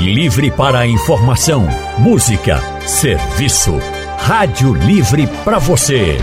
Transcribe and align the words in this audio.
Livre 0.00 0.50
para 0.50 0.80
a 0.80 0.86
informação, 0.86 1.66
música, 1.96 2.60
serviço. 2.86 3.72
Rádio 4.18 4.74
Livre 4.74 5.26
para 5.42 5.58
você. 5.58 6.18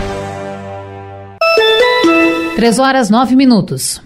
Três 2.54 2.78
horas 2.78 3.10
nove 3.10 3.34
minutos. 3.34 4.00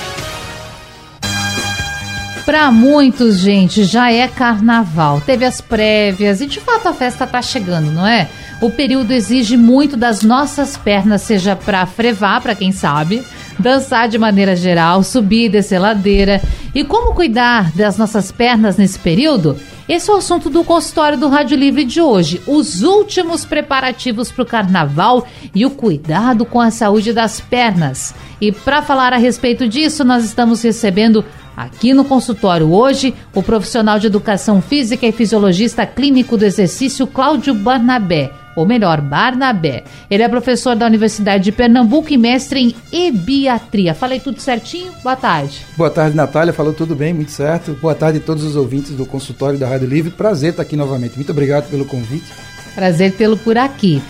Para 2.46 2.72
muitos, 2.72 3.40
gente, 3.40 3.84
já 3.84 4.12
é 4.12 4.28
carnaval. 4.28 5.20
Teve 5.20 5.46
as 5.46 5.60
prévias 5.62 6.42
e 6.42 6.46
de 6.46 6.60
fato 6.60 6.88
a 6.88 6.94
festa 6.94 7.26
tá 7.26 7.42
chegando, 7.42 7.92
não 7.92 8.06
é? 8.06 8.30
O 8.62 8.70
período 8.70 9.12
exige 9.12 9.58
muito 9.58 9.98
das 9.98 10.22
nossas 10.22 10.78
pernas, 10.78 11.24
seja 11.24 11.56
para 11.56 11.84
frevar, 11.88 12.42
para 12.42 12.54
quem 12.54 12.72
sabe, 12.72 13.26
dançar 13.58 14.08
de 14.08 14.20
maneira 14.20 14.56
geral, 14.56 15.02
subir 15.02 15.46
e 15.46 15.50
descer 15.50 15.80
ladeira. 15.80 16.40
E 16.74 16.84
como 16.84 17.16
cuidar 17.16 17.72
das 17.72 17.98
nossas 17.98 18.32
pernas 18.32 18.78
nesse 18.78 19.00
período? 19.00 19.58
Esse 19.90 20.10
é 20.10 20.14
o 20.14 20.18
assunto 20.18 20.50
do 20.50 20.64
consultório 20.64 21.18
do 21.18 21.28
Rádio 21.28 21.58
Livre 21.58 21.84
de 21.84 22.00
hoje. 22.00 22.42
Os 22.46 22.84
últimos 22.84 23.44
preparativos 23.44 24.32
para 24.32 24.44
o 24.44 24.48
carnaval 24.48 25.28
e 25.54 25.66
o 25.66 25.72
cuidado 25.72 26.46
com 26.46 26.62
a 26.62 26.70
saúde 26.72 27.12
das 27.12 27.40
pernas. 27.40 28.14
E 28.40 28.52
para 28.52 28.82
falar 28.82 29.14
a 29.14 29.18
respeito 29.18 29.68
disso, 29.68 30.04
nós 30.04 30.24
estamos 30.24 30.62
recebendo 30.62 31.26
Aqui 31.56 31.94
no 31.94 32.04
consultório 32.04 32.72
hoje, 32.72 33.14
o 33.34 33.42
profissional 33.42 33.98
de 33.98 34.08
educação 34.08 34.62
física 34.62 35.06
e 35.06 35.12
fisiologista 35.12 35.86
clínico 35.86 36.38
do 36.38 36.44
exercício 36.44 37.08
Cláudio 37.08 37.54
Barnabé, 37.54 38.32
ou 38.56 38.66
melhor, 38.66 39.02
Barnabé. 39.02 39.84
Ele 40.10 40.24
é 40.24 40.30
professor 40.30 40.76
da 40.76 40.86
Universidade 40.86 41.44
de 41.44 41.52
Pernambuco 41.52 42.12
e 42.12 42.18
mestre 42.18 42.60
em 42.60 43.08
ebiatria. 43.08 43.94
Falei 43.94 44.20
tudo 44.20 44.40
certinho? 44.42 44.92
Boa 45.04 45.16
tarde. 45.16 45.66
Boa 45.78 45.90
tarde, 45.90 46.16
Natália. 46.16 46.54
Falou 46.54 46.74
tudo 46.74 46.96
bem, 46.96 47.14
muito 47.14 47.32
certo. 47.32 47.78
Boa 47.82 47.96
tarde 47.96 48.20
a 48.20 48.22
todos 48.22 48.44
os 48.44 48.56
ouvintes 48.56 48.92
do 48.92 49.06
consultório 49.06 49.60
da 49.60 49.68
Rádio 49.68 49.88
Livre. 49.88 50.12
Prazer 50.12 50.52
estar 50.52 50.64
aqui 50.64 50.76
novamente. 50.76 51.16
Muito 51.16 51.32
obrigado 51.32 51.70
pelo 51.70 51.86
convite. 51.86 52.32
Prazer 52.74 53.14
tê-lo 53.14 53.38
por 53.38 53.58
aqui 53.58 54.02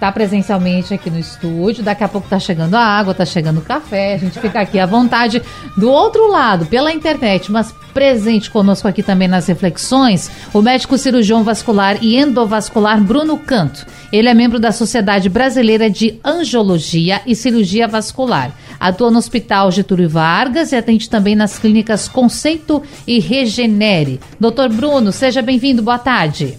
tá 0.00 0.10
presencialmente 0.10 0.94
aqui 0.94 1.10
no 1.10 1.18
estúdio. 1.18 1.84
Daqui 1.84 2.02
a 2.02 2.08
pouco 2.08 2.26
tá 2.28 2.40
chegando 2.40 2.74
a 2.74 2.80
água, 2.80 3.12
tá 3.12 3.26
chegando 3.26 3.58
o 3.58 3.62
café. 3.62 4.14
A 4.14 4.18
gente 4.18 4.40
fica 4.40 4.60
aqui 4.60 4.78
à 4.78 4.86
vontade. 4.86 5.42
Do 5.76 5.90
outro 5.90 6.26
lado, 6.28 6.64
pela 6.66 6.90
internet, 6.90 7.52
mas 7.52 7.72
presente 7.92 8.50
conosco 8.50 8.88
aqui 8.88 9.02
também 9.02 9.28
nas 9.28 9.46
reflexões, 9.46 10.30
o 10.54 10.62
médico 10.62 10.96
cirurgião 10.96 11.44
vascular 11.44 11.98
e 12.02 12.16
endovascular 12.16 13.00
Bruno 13.02 13.36
Canto. 13.36 13.84
Ele 14.12 14.28
é 14.28 14.34
membro 14.34 14.58
da 14.58 14.72
Sociedade 14.72 15.28
Brasileira 15.28 15.90
de 15.90 16.18
Angiologia 16.24 17.20
e 17.26 17.34
Cirurgia 17.34 17.86
Vascular. 17.86 18.52
Atua 18.78 19.10
no 19.10 19.18
Hospital 19.18 19.70
Getúlio 19.70 20.08
Vargas 20.08 20.72
e 20.72 20.76
atende 20.76 21.10
também 21.10 21.34
nas 21.34 21.58
clínicas 21.58 22.08
Conceito 22.08 22.82
e 23.06 23.18
Regenere. 23.18 24.18
Doutor 24.38 24.70
Bruno, 24.70 25.12
seja 25.12 25.42
bem-vindo. 25.42 25.82
Boa 25.82 25.98
tarde. 25.98 26.56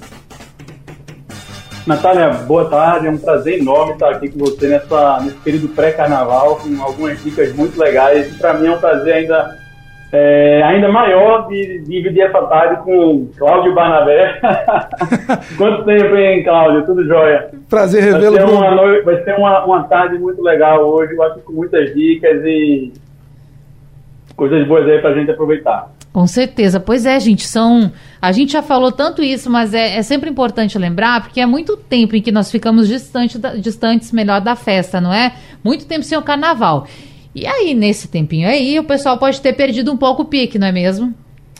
Natália, 1.87 2.29
boa 2.45 2.69
tarde. 2.69 3.07
É 3.07 3.09
um 3.09 3.17
prazer 3.17 3.59
enorme 3.59 3.93
estar 3.93 4.09
aqui 4.11 4.29
com 4.29 4.39
você 4.39 4.67
nessa, 4.67 5.19
nesse 5.21 5.37
período 5.37 5.69
pré-carnaval, 5.69 6.57
com 6.57 6.81
algumas 6.81 7.21
dicas 7.23 7.53
muito 7.55 7.79
legais. 7.79 8.33
E 8.33 8.37
para 8.37 8.53
mim 8.53 8.67
é 8.67 8.71
um 8.71 8.79
prazer 8.79 9.13
ainda, 9.13 9.57
é, 10.11 10.61
ainda 10.63 10.89
maior 10.89 11.47
de, 11.47 11.79
de 11.79 11.85
dividir 11.85 12.21
essa 12.21 12.41
tarde 12.43 12.83
com 12.83 13.29
Cláudio 13.37 13.73
Barnabé. 13.73 14.39
Quanto 15.57 15.83
tempo, 15.83 16.15
hein, 16.15 16.43
Cláudio? 16.43 16.85
Tudo 16.85 17.05
jóia? 17.07 17.49
Prazer 17.69 18.03
revê-lo. 18.03 18.37
Vai 18.37 18.47
ser, 18.47 18.53
uma, 18.53 18.75
noite, 18.75 19.05
vai 19.05 19.23
ser 19.23 19.35
uma, 19.35 19.65
uma 19.65 19.83
tarde 19.85 20.19
muito 20.19 20.41
legal 20.41 20.85
hoje, 20.85 21.13
eu 21.13 21.23
acho 21.23 21.39
com 21.39 21.53
muitas 21.53 21.93
dicas 21.95 22.43
e 22.45 22.93
coisas 24.35 24.67
boas 24.67 24.87
aí 24.87 24.99
para 24.99 25.09
a 25.09 25.13
gente 25.15 25.31
aproveitar. 25.31 25.89
Com 26.13 26.27
certeza. 26.27 26.79
Pois 26.79 27.05
é, 27.05 27.19
gente, 27.19 27.47
são. 27.47 27.91
A 28.21 28.31
gente 28.31 28.51
já 28.51 28.61
falou 28.61 28.91
tanto 28.91 29.23
isso, 29.23 29.49
mas 29.49 29.73
é, 29.73 29.95
é 29.95 30.03
sempre 30.03 30.29
importante 30.29 30.77
lembrar, 30.77 31.21
porque 31.21 31.39
é 31.39 31.45
muito 31.45 31.77
tempo 31.77 32.15
em 32.15 32.21
que 32.21 32.31
nós 32.31 32.51
ficamos 32.51 32.87
distante 32.87 33.37
da, 33.37 33.55
distantes 33.55 34.11
melhor 34.11 34.41
da 34.41 34.55
festa, 34.55 34.99
não 34.99 35.13
é? 35.13 35.33
Muito 35.63 35.85
tempo 35.85 36.03
sem 36.03 36.17
o 36.17 36.21
carnaval. 36.21 36.85
E 37.33 37.47
aí, 37.47 37.73
nesse 37.73 38.09
tempinho 38.09 38.47
aí, 38.47 38.77
o 38.77 38.83
pessoal 38.83 39.17
pode 39.17 39.39
ter 39.39 39.53
perdido 39.53 39.91
um 39.91 39.95
pouco 39.97 40.23
o 40.23 40.25
pique, 40.25 40.59
não 40.59 40.67
é 40.67 40.71
mesmo? 40.71 41.13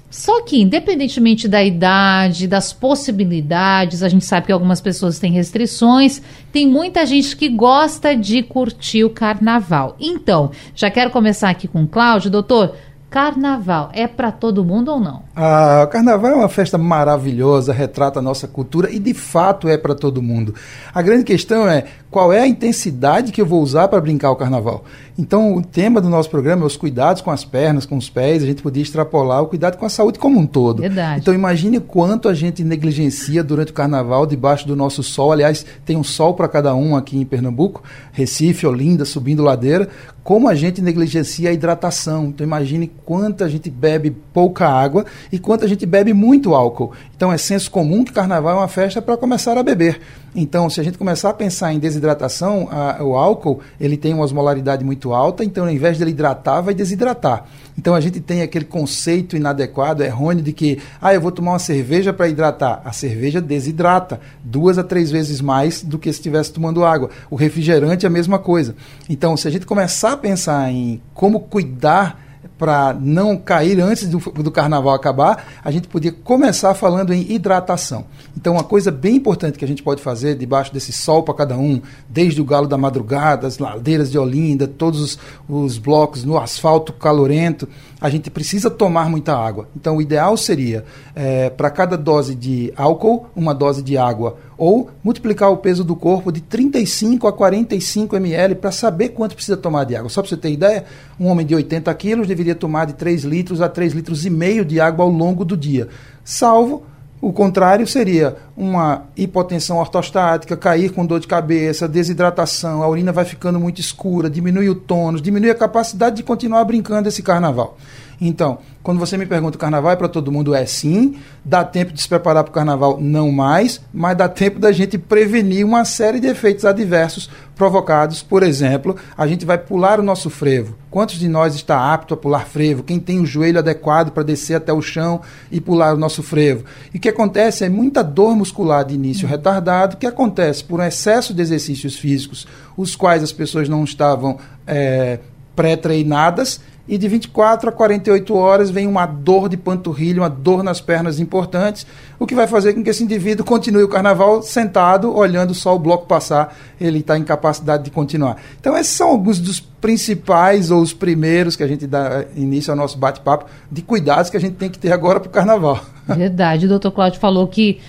Só 0.10 0.44
que, 0.44 0.62
independentemente 0.62 1.48
da 1.48 1.64
idade, 1.64 2.46
das 2.46 2.74
possibilidades, 2.74 4.04
a 4.04 4.10
gente 4.10 4.26
sabe 4.26 4.48
que 4.48 4.52
algumas 4.52 4.82
pessoas 4.82 5.18
têm 5.18 5.32
restrições, 5.32 6.22
tem 6.52 6.68
muita 6.68 7.06
gente 7.06 7.34
que 7.38 7.48
gosta 7.48 8.14
de 8.14 8.44
curtir 8.44 9.06
o 9.06 9.10
carnaval. 9.10 9.96
Então, 9.98 10.52
já 10.76 10.92
quero 10.92 11.12
começar 11.12 11.50
aqui 11.50 11.66
com 11.66 11.84
o 11.84 11.88
Cláudio. 11.88 12.30
Doutor, 12.30 12.76
Carnaval 13.12 13.90
é 13.94 14.08
para 14.08 14.32
todo 14.32 14.64
mundo 14.64 14.90
ou 14.90 14.98
não? 14.98 15.24
Ah, 15.36 15.84
o 15.86 15.92
carnaval 15.92 16.32
é 16.32 16.36
uma 16.36 16.48
festa 16.48 16.78
maravilhosa, 16.78 17.74
retrata 17.74 18.20
a 18.20 18.22
nossa 18.22 18.48
cultura 18.48 18.90
e 18.90 19.00
de 19.00 19.14
fato 19.14 19.68
é 19.68 19.78
para 19.78 19.94
todo 19.94 20.22
mundo. 20.22 20.56
A 20.94 21.02
grande 21.02 21.26
questão 21.26 21.68
é 21.68 21.84
qual 22.10 22.32
é 22.32 22.40
a 22.40 22.48
intensidade 22.48 23.34
que 23.34 23.42
eu 23.42 23.46
vou 23.46 23.62
usar 23.62 23.90
para 23.90 24.00
brincar 24.00 24.32
o 24.32 24.36
carnaval. 24.38 24.86
Então, 25.18 25.56
o 25.56 25.62
tema 25.62 26.00
do 26.00 26.10
nosso 26.10 26.30
programa 26.30 26.64
é 26.64 26.66
os 26.66 26.78
cuidados 26.78 27.22
com 27.22 27.30
as 27.32 27.44
pernas, 27.44 27.86
com 27.86 27.98
os 27.98 28.10
pés. 28.10 28.44
A 28.44 28.46
gente 28.46 28.62
podia 28.62 28.82
extrapolar 28.82 29.44
o 29.44 29.48
cuidado 29.48 29.78
com 29.78 29.86
a 29.86 29.90
saúde 29.90 30.18
como 30.18 30.40
um 30.40 30.48
todo. 30.48 30.82
Verdade. 30.82 31.20
Então, 31.20 31.34
imagine 31.34 31.80
quanto 31.82 32.30
a 32.30 32.34
gente 32.34 32.64
negligencia 32.64 33.44
durante 33.44 33.72
o 33.72 33.76
carnaval 33.76 34.26
debaixo 34.26 34.66
do 34.66 34.76
nosso 34.76 35.04
sol. 35.04 35.34
Aliás, 35.34 35.66
tem 35.86 35.98
um 35.98 36.04
sol 36.04 36.34
para 36.34 36.48
cada 36.48 36.74
um 36.74 36.96
aqui 36.96 37.18
em 37.18 37.26
Pernambuco, 37.26 37.84
Recife, 38.14 38.66
Olinda, 38.66 39.04
subindo 39.04 39.44
ladeira. 39.44 39.90
Como 40.24 40.48
a 40.48 40.54
gente 40.54 40.82
negligencia 40.82 41.50
a 41.50 41.54
hidratação. 41.54 42.28
Então, 42.28 42.46
imagine 42.46 42.92
quanto 43.06 43.44
a 43.44 43.50
gente 43.50 43.70
bebe 43.70 44.12
pouca 44.34 44.68
água 44.68 45.06
e 45.32 45.40
quanto 45.40 45.66
a 45.66 45.68
gente 45.68 45.86
bebe 45.86 46.14
muito 46.14 46.54
álcool. 46.54 46.92
Então, 47.22 47.32
é 47.32 47.38
senso 47.38 47.70
comum 47.70 48.04
que 48.04 48.12
carnaval 48.12 48.56
é 48.56 48.60
uma 48.62 48.68
festa 48.68 49.00
para 49.00 49.16
começar 49.16 49.56
a 49.56 49.62
beber. 49.62 50.02
Então, 50.36 50.68
se 50.72 50.82
a 50.82 50.84
gente 50.84 50.98
começar 50.98 51.30
a 51.30 51.34
pensar 51.34 51.72
em 51.72 51.78
desidratação, 51.78 52.68
a, 52.72 53.04
o 53.04 53.16
álcool 53.16 53.60
ele 53.80 53.96
tem 53.96 54.12
uma 54.12 54.24
osmolaridade 54.24 54.84
muito 54.84 55.14
alta, 55.14 55.44
então 55.44 55.66
ao 55.66 55.70
invés 55.70 55.98
de 55.98 56.04
ele 56.04 56.10
hidratar, 56.10 56.62
vai 56.62 56.74
desidratar. 56.74 57.46
Então 57.78 57.94
a 57.94 58.02
gente 58.02 58.20
tem 58.20 58.42
aquele 58.42 58.66
conceito 58.66 59.36
inadequado, 59.36 60.02
errôneo, 60.02 60.44
de 60.44 60.52
que 60.52 60.80
ah, 61.00 61.14
eu 61.14 61.22
vou 61.22 61.32
tomar 61.32 61.52
uma 61.52 61.60
cerveja 61.60 62.12
para 62.12 62.28
hidratar. 62.28 62.82
A 62.84 62.92
cerveja 62.92 63.40
desidrata 63.40 64.20
duas 64.44 64.80
a 64.80 64.84
três 64.84 65.12
vezes 65.12 65.42
mais 65.42 65.84
do 65.84 66.00
que 66.00 66.12
se 66.12 66.18
estivesse 66.18 66.52
tomando 66.52 66.84
água. 66.84 67.12
O 67.30 67.36
refrigerante 67.36 68.04
é 68.04 68.08
a 68.08 68.12
mesma 68.12 68.40
coisa. 68.40 68.76
Então, 69.08 69.38
se 69.38 69.48
a 69.48 69.52
gente 69.52 69.68
começar 69.68 70.14
a 70.14 70.18
pensar 70.18 70.72
em 70.72 71.00
como 71.14 71.42
cuidar 71.42 72.31
para 72.62 72.94
não 72.94 73.36
cair 73.38 73.80
antes 73.80 74.08
do, 74.08 74.20
do, 74.20 74.52
carnaval 74.52 74.94
acabar, 74.94 75.48
a 75.64 75.72
gente 75.72 75.88
podia 75.88 76.12
começar 76.12 76.76
falando 76.76 77.12
em 77.12 77.32
hidratação. 77.32 78.06
Então, 78.38 78.54
uma 78.54 78.64
coisa 78.64 78.92
bem 78.92 79.16
importante 79.16 79.58
que 79.58 79.66
a 79.66 79.68
gente 79.68 79.82
pode 79.82 80.00
fazer 80.00 80.36
debaixo 80.36 80.72
desse 80.72 80.92
sol 80.92 81.24
para 81.24 81.34
cada 81.34 81.58
um, 81.58 81.82
desde 82.08 82.40
o 82.40 82.46
galo 82.46 82.68
da 82.68 82.78
madrugada, 82.78 83.48
as 83.48 83.58
ladeiras 83.58 84.12
de 84.12 84.20
Olinda, 84.20 84.68
todos 84.68 85.02
os, 85.02 85.20
os 85.50 85.80
blocos 85.80 86.24
no 86.24 86.38
asfalto 86.38 86.94
calorento, 86.94 87.68
a 88.00 88.12
gente 88.12 88.30
precisa 88.30 88.70
tomar 88.70 89.10
muita 89.10 89.36
água. 89.36 89.68
Então, 89.76 89.98
o 89.98 90.02
ideal 90.02 90.38
seria, 90.38 90.86
é, 91.16 91.50
para 91.50 91.72
cada 91.72 91.98
dose 91.98 92.36
de 92.36 92.72
álcool, 92.78 93.26
uma 93.36 93.56
dose 93.56 93.82
de 93.82 93.98
água 93.98 94.38
ou 94.62 94.92
multiplicar 95.04 95.50
o 95.50 95.58
peso 95.58 95.84
do 95.84 95.96
corpo 95.96 96.32
de 96.32 96.40
35 96.40 97.28
a 97.28 97.34
45 97.34 98.16
ml 98.16 98.54
para 98.54 98.72
saber 98.72 99.10
quanto 99.10 99.34
precisa 99.34 99.58
tomar 99.58 99.86
de 99.86 99.96
água. 99.96 100.08
Só 100.08 100.22
para 100.22 100.30
você 100.30 100.38
ter 100.38 100.52
ideia, 100.52 100.86
um 101.20 101.26
homem 101.30 101.44
de 101.44 101.56
80 101.56 101.92
quilos 101.96 102.28
deveria 102.28 102.54
tomar 102.54 102.86
de 102.86 102.94
3 102.94 103.24
litros 103.24 103.60
a 103.60 103.68
3 103.68 103.94
litros 103.94 104.24
e 104.24 104.30
meio 104.30 104.64
de 104.64 104.80
água 104.80 105.04
ao 105.04 105.10
longo 105.10 105.44
do 105.44 105.58
dia, 105.58 105.88
salvo 106.24 106.84
o 107.20 107.34
contrário 107.34 107.88
seria 107.88 108.36
uma 108.62 109.06
hipotensão 109.18 109.78
ortostática, 109.78 110.56
cair 110.56 110.92
com 110.92 111.04
dor 111.04 111.20
de 111.20 111.26
cabeça, 111.26 111.88
desidratação, 111.88 112.84
a 112.84 112.88
urina 112.88 113.12
vai 113.12 113.26
ficando 113.26 113.60
muito 113.60 113.82
escura, 113.82 114.30
diminui 114.30 114.70
o 114.70 114.76
tônus, 114.76 115.20
diminui 115.20 115.50
a 115.50 115.56
capacidade 115.56 116.18
de 116.18 116.22
continuar 116.22 116.64
brincando 116.64 117.10
esse 117.10 117.24
carnaval. 117.24 117.76
Então, 118.24 118.60
quando 118.84 119.00
você 119.00 119.18
me 119.18 119.26
pergunta, 119.26 119.58
o 119.58 119.60
carnaval 119.60 119.92
é 119.92 119.96
para 119.96 120.08
todo 120.08 120.32
mundo? 120.32 120.54
É 120.54 120.64
sim. 120.64 121.16
Dá 121.44 121.64
tempo 121.64 121.92
de 121.92 122.00
se 122.00 122.08
preparar 122.08 122.44
para 122.44 122.52
o 122.52 122.54
carnaval? 122.54 123.00
Não 123.02 123.32
mais. 123.32 123.82
Mas 123.92 124.16
dá 124.16 124.30
tempo 124.30 124.60
da 124.60 124.72
gente 124.72 124.96
prevenir 124.96 125.66
uma 125.66 125.84
série 125.86 126.20
de 126.20 126.28
efeitos 126.28 126.64
adversos 126.64 127.32
provocados. 127.56 128.22
Por 128.22 128.44
exemplo, 128.44 128.96
a 129.18 129.26
gente 129.26 129.44
vai 129.44 129.58
pular 129.58 130.00
o 130.00 130.04
nosso 130.04 130.30
frevo. 130.30 130.76
Quantos 130.92 131.18
de 131.18 131.28
nós 131.28 131.56
está 131.56 131.94
apto 131.94 132.14
a 132.14 132.18
pular 132.18 132.46
frevo? 132.46 132.84
Quem 132.84 133.00
tem 133.00 133.20
o 133.20 133.26
joelho 133.26 133.58
adequado 133.58 134.12
para 134.12 134.24
descer 134.24 134.56
até 134.56 134.72
o 134.72 134.82
chão 134.82 135.22
e 135.52 135.60
pular 135.60 135.96
o 135.96 135.98
nosso 135.98 136.22
frevo? 136.22 136.64
E 136.94 136.98
o 136.98 137.02
que 137.02 137.10
acontece 137.10 137.66
é 137.66 137.70
muita 137.70 138.04
dor 138.04 138.36
muscular 138.36 138.51
de 138.88 138.96
início 138.96 139.28
retardado, 139.28 139.98
que 139.98 140.06
acontece 140.06 140.64
por 140.64 140.80
um 140.80 140.84
excesso 140.84 141.34
de 141.34 141.42
exercícios 141.42 141.96
físicos, 141.96 142.48
os 142.78 142.96
quais 142.96 143.24
as 143.24 143.32
pessoas 143.32 143.68
não 143.70 143.84
estavam. 143.84 144.38
É, 144.66 145.20
pré-treinadas 145.56 146.62
e 146.88 146.98
de 146.98 147.08
24 147.08 147.70
a 147.70 147.72
48 147.72 148.34
horas 148.36 148.70
vem 148.70 148.88
uma 148.88 149.06
dor 149.06 149.48
de 149.48 149.56
panturrilha, 149.56 150.22
uma 150.22 150.30
dor 150.30 150.64
nas 150.64 150.82
pernas 150.82 151.20
importantes, 151.20 151.86
o 152.20 152.26
que 152.26 152.34
vai 152.34 152.48
fazer 152.48 152.74
com 152.74 152.84
que 152.84 152.90
esse 152.90 153.04
indivíduo 153.04 153.46
continue 153.46 153.84
o 153.84 153.88
carnaval 153.88 154.42
sentado, 154.42 155.16
olhando 155.16 155.54
só 155.54 155.76
o 155.76 155.80
bloco 155.80 156.06
passar, 156.08 156.58
ele 156.80 157.00
está 157.00 157.18
em 157.18 157.24
capacidade 157.24 157.84
de 157.84 157.92
continuar. 157.92 158.38
Então, 158.60 158.76
esses 158.76 158.94
são 158.94 159.10
alguns 159.10 159.40
dos 159.40 159.60
principais 159.60 160.72
ou 160.72 160.82
os 160.82 160.94
primeiros 160.94 161.56
que 161.56 161.64
a 161.64 161.68
gente 161.68 161.88
dá 161.88 162.26
início 162.36 162.72
ao 162.72 162.78
nosso 162.78 162.98
bate-papo 162.98 163.46
de 163.72 163.82
cuidados 163.82 164.30
que 164.30 164.38
a 164.38 164.42
gente 164.42 164.56
tem 164.56 164.70
que 164.70 164.80
ter 164.80 164.92
agora 164.92 165.20
para 165.20 165.30
o 165.30 165.32
carnaval. 165.32 165.80
Verdade, 166.08 166.66
o 166.66 166.70
doutor 166.70 166.92
Cláudio 166.92 167.20
falou 167.20 167.48
que 167.48 167.80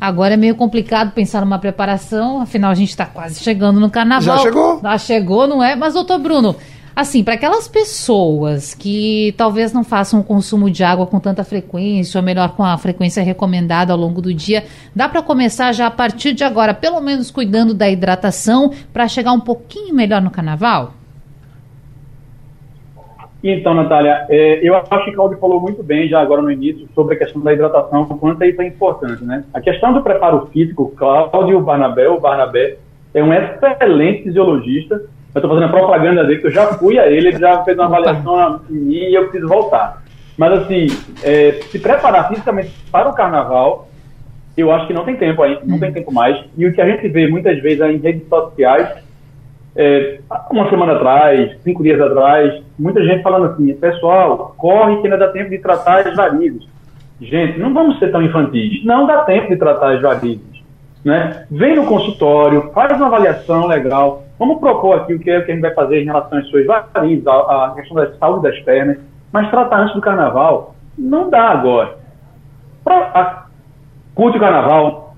Agora 0.00 0.34
é 0.34 0.36
meio 0.36 0.54
complicado 0.54 1.12
pensar 1.12 1.40
numa 1.40 1.58
preparação, 1.58 2.40
afinal 2.40 2.70
a 2.70 2.74
gente 2.74 2.90
está 2.90 3.06
quase 3.06 3.42
chegando 3.42 3.80
no 3.80 3.90
carnaval. 3.90 4.36
Já 4.36 4.42
chegou? 4.42 4.80
Já 4.82 4.98
chegou, 4.98 5.46
não 5.46 5.62
é? 5.62 5.74
Mas, 5.74 5.94
doutor 5.94 6.18
Bruno, 6.18 6.54
Assim, 6.96 7.22
para 7.22 7.34
aquelas 7.34 7.68
pessoas 7.68 8.72
que 8.72 9.34
talvez 9.36 9.70
não 9.70 9.84
façam 9.84 10.20
o 10.20 10.24
consumo 10.24 10.70
de 10.70 10.82
água 10.82 11.06
com 11.06 11.20
tanta 11.20 11.44
frequência, 11.44 12.18
ou 12.18 12.24
melhor, 12.24 12.56
com 12.56 12.64
a 12.64 12.78
frequência 12.78 13.22
recomendada 13.22 13.92
ao 13.92 13.98
longo 13.98 14.22
do 14.22 14.32
dia, 14.32 14.64
dá 14.94 15.06
para 15.06 15.20
começar 15.20 15.72
já 15.72 15.88
a 15.88 15.90
partir 15.90 16.32
de 16.32 16.42
agora, 16.42 16.72
pelo 16.72 16.98
menos 17.02 17.30
cuidando 17.30 17.74
da 17.74 17.86
hidratação, 17.86 18.72
para 18.94 19.06
chegar 19.08 19.32
um 19.32 19.40
pouquinho 19.40 19.94
melhor 19.94 20.22
no 20.22 20.30
carnaval? 20.30 20.94
Então, 23.50 23.74
Natália, 23.74 24.26
é, 24.28 24.60
eu 24.62 24.74
acho 24.76 25.04
que 25.04 25.10
o 25.10 25.14
Claudio 25.14 25.38
falou 25.38 25.60
muito 25.60 25.82
bem 25.82 26.08
já 26.08 26.20
agora 26.20 26.42
no 26.42 26.50
início 26.50 26.88
sobre 26.94 27.14
a 27.14 27.18
questão 27.18 27.42
da 27.42 27.52
hidratação, 27.52 28.06
quanto 28.06 28.44
isso 28.44 28.60
é 28.60 28.66
importante, 28.66 29.24
né? 29.24 29.44
A 29.52 29.60
questão 29.60 29.92
do 29.92 30.02
preparo 30.02 30.46
físico, 30.52 30.92
Cláudio 30.96 31.60
Barnabé, 31.60 32.08
o 32.08 32.20
Barnabé, 32.20 32.76
é 33.14 33.22
um 33.22 33.32
excelente 33.32 34.24
fisiologista 34.24 35.00
eu 35.36 35.40
estou 35.40 35.50
fazendo 35.50 35.68
a 35.68 35.78
propaganda 35.78 36.24
dele, 36.24 36.40
que 36.40 36.46
eu 36.46 36.50
já 36.50 36.66
fui 36.78 36.98
a 36.98 37.06
ele, 37.06 37.28
ele 37.28 37.38
já 37.38 37.62
fez 37.62 37.76
uma 37.76 37.84
avaliação 37.84 38.62
em 38.70 38.74
mim 38.74 38.94
e 38.94 39.14
eu 39.14 39.24
preciso 39.24 39.46
voltar. 39.46 40.02
Mas, 40.34 40.50
assim, 40.60 40.86
é, 41.22 41.60
se 41.70 41.78
preparar 41.78 42.28
fisicamente 42.28 42.70
para 42.90 43.10
o 43.10 43.14
carnaval, 43.14 43.86
eu 44.56 44.72
acho 44.72 44.86
que 44.86 44.94
não 44.94 45.04
tem 45.04 45.14
tempo 45.14 45.42
aí, 45.42 45.58
não 45.62 45.78
tem 45.78 45.92
tempo 45.92 46.10
mais. 46.10 46.42
E 46.56 46.66
o 46.66 46.72
que 46.72 46.80
a 46.80 46.88
gente 46.88 47.06
vê 47.08 47.28
muitas 47.28 47.60
vezes 47.60 47.82
em 47.82 47.98
redes 47.98 48.26
sociais, 48.26 48.88
é, 49.76 50.20
uma 50.50 50.68
semana 50.70 50.94
atrás, 50.94 51.56
cinco 51.62 51.82
dias 51.82 52.00
atrás, 52.00 52.62
muita 52.78 53.04
gente 53.04 53.22
falando 53.22 53.46
assim, 53.46 53.74
pessoal, 53.74 54.54
corre 54.56 54.96
que 54.96 55.06
ainda 55.06 55.18
dá 55.18 55.28
tempo 55.28 55.50
de 55.50 55.58
tratar 55.58 56.06
as 56.06 56.16
varizes. 56.16 56.66
Gente, 57.20 57.58
não 57.58 57.72
vamos 57.72 57.98
ser 57.98 58.10
tão 58.10 58.22
infantis. 58.22 58.84
Não 58.84 59.06
dá 59.06 59.22
tempo 59.24 59.48
de 59.48 59.56
tratar 59.56 59.94
as 59.94 60.02
varizes. 60.02 60.64
Né? 61.04 61.46
Vem 61.50 61.76
no 61.76 61.86
consultório, 61.86 62.70
faz 62.74 62.96
uma 62.96 63.06
avaliação 63.06 63.66
legal, 63.66 64.26
Vamos 64.38 64.60
propor 64.60 64.96
aqui 64.96 65.14
o 65.14 65.18
que, 65.18 65.30
é 65.30 65.40
que 65.40 65.50
a 65.50 65.54
gente 65.54 65.62
vai 65.62 65.72
fazer 65.72 66.02
em 66.02 66.04
relação 66.04 66.38
às 66.38 66.46
suas 66.48 66.66
varizes, 66.66 67.26
a, 67.26 67.66
a 67.66 67.70
questão 67.74 67.96
da 67.96 68.12
saúde 68.16 68.42
das 68.42 68.58
pernas, 68.60 68.98
mas 69.32 69.50
tratar 69.50 69.80
antes 69.80 69.94
do 69.94 70.00
carnaval 70.00 70.74
não 70.98 71.30
dá 71.30 71.48
agora. 71.48 71.96
Pra, 72.84 72.98
a, 73.14 73.46
curte 74.14 74.36
o 74.36 74.40
carnaval, 74.40 75.16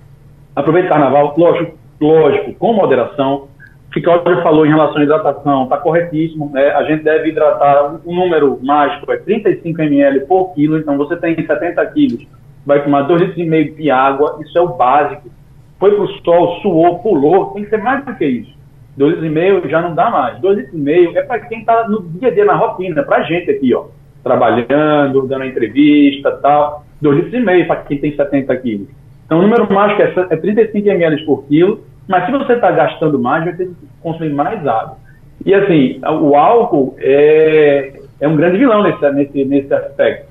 aproveite 0.54 0.86
o 0.86 0.90
carnaval, 0.90 1.34
lógico, 1.36 1.76
lógico, 2.00 2.54
com 2.54 2.72
moderação. 2.72 3.47
O 3.96 4.02
Cláudio 4.02 4.42
falou 4.42 4.66
em 4.66 4.68
relação 4.68 4.98
à 4.98 5.02
hidratação 5.02 5.64
está 5.64 5.78
corretíssimo. 5.78 6.50
Né? 6.52 6.68
A 6.70 6.84
gente 6.84 7.02
deve 7.02 7.30
hidratar, 7.30 7.92
um, 7.92 8.12
um 8.12 8.14
número 8.14 8.58
mágico 8.62 9.10
é 9.10 9.16
35 9.16 9.80
ml 9.80 10.20
por 10.26 10.54
quilo, 10.54 10.78
então 10.78 10.96
você 10.96 11.16
tem 11.16 11.34
70 11.34 11.84
quilos, 11.86 12.26
vai 12.66 12.82
tomar 12.82 13.08
2,5 13.08 13.48
litros 13.48 13.76
de 13.76 13.90
água, 13.90 14.38
isso 14.42 14.56
é 14.56 14.60
o 14.60 14.68
básico. 14.68 15.30
Foi 15.78 15.92
para 15.92 16.02
o 16.02 16.08
sol, 16.22 16.60
suou, 16.60 16.98
pulou, 16.98 17.52
tem 17.52 17.64
que 17.64 17.70
ser 17.70 17.78
mais 17.78 18.04
do 18.04 18.14
que 18.14 18.26
isso. 18.26 18.58
Dois 18.96 19.14
litros 19.14 19.32
meio 19.32 19.68
já 19.68 19.80
não 19.80 19.94
dá 19.94 20.10
mais. 20.10 20.38
Dois 20.40 20.58
litros 20.58 20.78
meio 20.78 21.16
é 21.16 21.22
para 21.22 21.40
quem 21.40 21.60
está 21.60 21.88
no 21.88 22.02
dia 22.02 22.28
a 22.28 22.30
dia, 22.32 22.44
na 22.44 22.54
rotina, 22.54 23.02
para 23.04 23.18
a 23.18 23.22
gente 23.22 23.50
aqui, 23.50 23.72
ó. 23.72 23.86
Trabalhando, 24.22 25.26
dando 25.26 25.44
entrevista 25.44 26.32
tal. 26.42 26.84
Dois 27.00 27.24
litros 27.24 27.44
meio 27.44 27.66
para 27.66 27.76
quem 27.82 27.98
tem 27.98 28.14
70 28.14 28.56
quilos. 28.56 28.88
Então, 29.24 29.38
o 29.38 29.42
número 29.42 29.72
mágico 29.72 30.02
é, 30.02 30.34
é 30.34 30.36
35 30.36 30.88
ml 30.88 31.24
por 31.24 31.44
quilo, 31.46 31.84
mas 32.08 32.24
se 32.24 32.32
você 32.32 32.54
está 32.54 32.70
gastando 32.70 33.18
mais, 33.18 33.44
vai 33.44 33.52
ter 33.54 33.66
que 33.66 33.74
consumir 34.02 34.32
mais 34.32 34.66
água. 34.66 34.96
E 35.44 35.54
assim, 35.54 36.00
o 36.02 36.34
álcool 36.34 36.96
é, 36.98 38.00
é 38.20 38.26
um 38.26 38.34
grande 38.34 38.58
vilão 38.58 38.82
nesse, 38.82 39.10
nesse, 39.12 39.44
nesse 39.44 39.72
aspecto, 39.72 40.26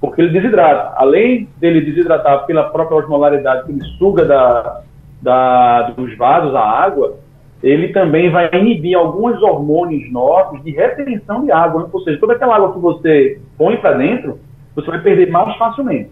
porque 0.00 0.20
ele 0.20 0.32
desidrata. 0.32 0.92
Além 0.96 1.48
dele 1.58 1.80
desidratar 1.80 2.44
pela 2.46 2.64
própria 2.64 2.98
osmolaridade 2.98 3.64
que 3.64 3.72
ele 3.72 3.84
suga 3.96 4.24
da, 4.24 4.80
da, 5.22 5.82
dos 5.90 6.16
vasos 6.16 6.54
a 6.54 6.60
água, 6.60 7.16
ele 7.62 7.88
também 7.88 8.30
vai 8.30 8.50
inibir 8.52 8.96
alguns 8.96 9.40
hormônios 9.40 10.10
nossos 10.10 10.62
de 10.64 10.72
retenção 10.72 11.44
de 11.44 11.52
água. 11.52 11.88
Ou 11.92 12.00
seja, 12.00 12.18
toda 12.18 12.32
aquela 12.32 12.56
água 12.56 12.72
que 12.72 12.78
você 12.80 13.40
põe 13.56 13.76
para 13.76 13.92
dentro, 13.92 14.38
você 14.74 14.90
vai 14.90 15.00
perder 15.00 15.30
mais 15.30 15.54
facilmente. 15.56 16.10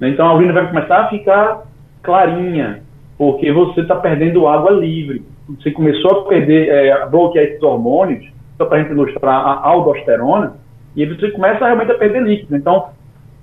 Então 0.00 0.26
a 0.26 0.34
urina 0.34 0.52
vai 0.52 0.68
começar 0.68 1.02
a 1.02 1.08
ficar 1.08 1.62
clarinha, 2.02 2.82
porque 3.18 3.50
você 3.52 3.80
está 3.80 3.96
perdendo 3.96 4.46
água 4.46 4.70
livre. 4.70 5.24
Você 5.48 5.70
começou 5.70 6.10
a 6.10 6.28
perder, 6.28 6.68
é, 6.68 6.92
a 6.92 7.06
bloquear 7.06 7.44
esses 7.44 7.62
hormônios, 7.62 8.26
só 8.56 8.64
para 8.64 8.78
a 8.78 8.82
gente 8.82 8.92
ilustrar 8.92 9.34
a 9.34 9.66
aldosterona, 9.66 10.54
e 10.94 11.04
você 11.06 11.30
começa 11.30 11.64
realmente 11.64 11.92
a 11.92 11.98
perder 11.98 12.22
líquido. 12.22 12.56
Então, 12.56 12.88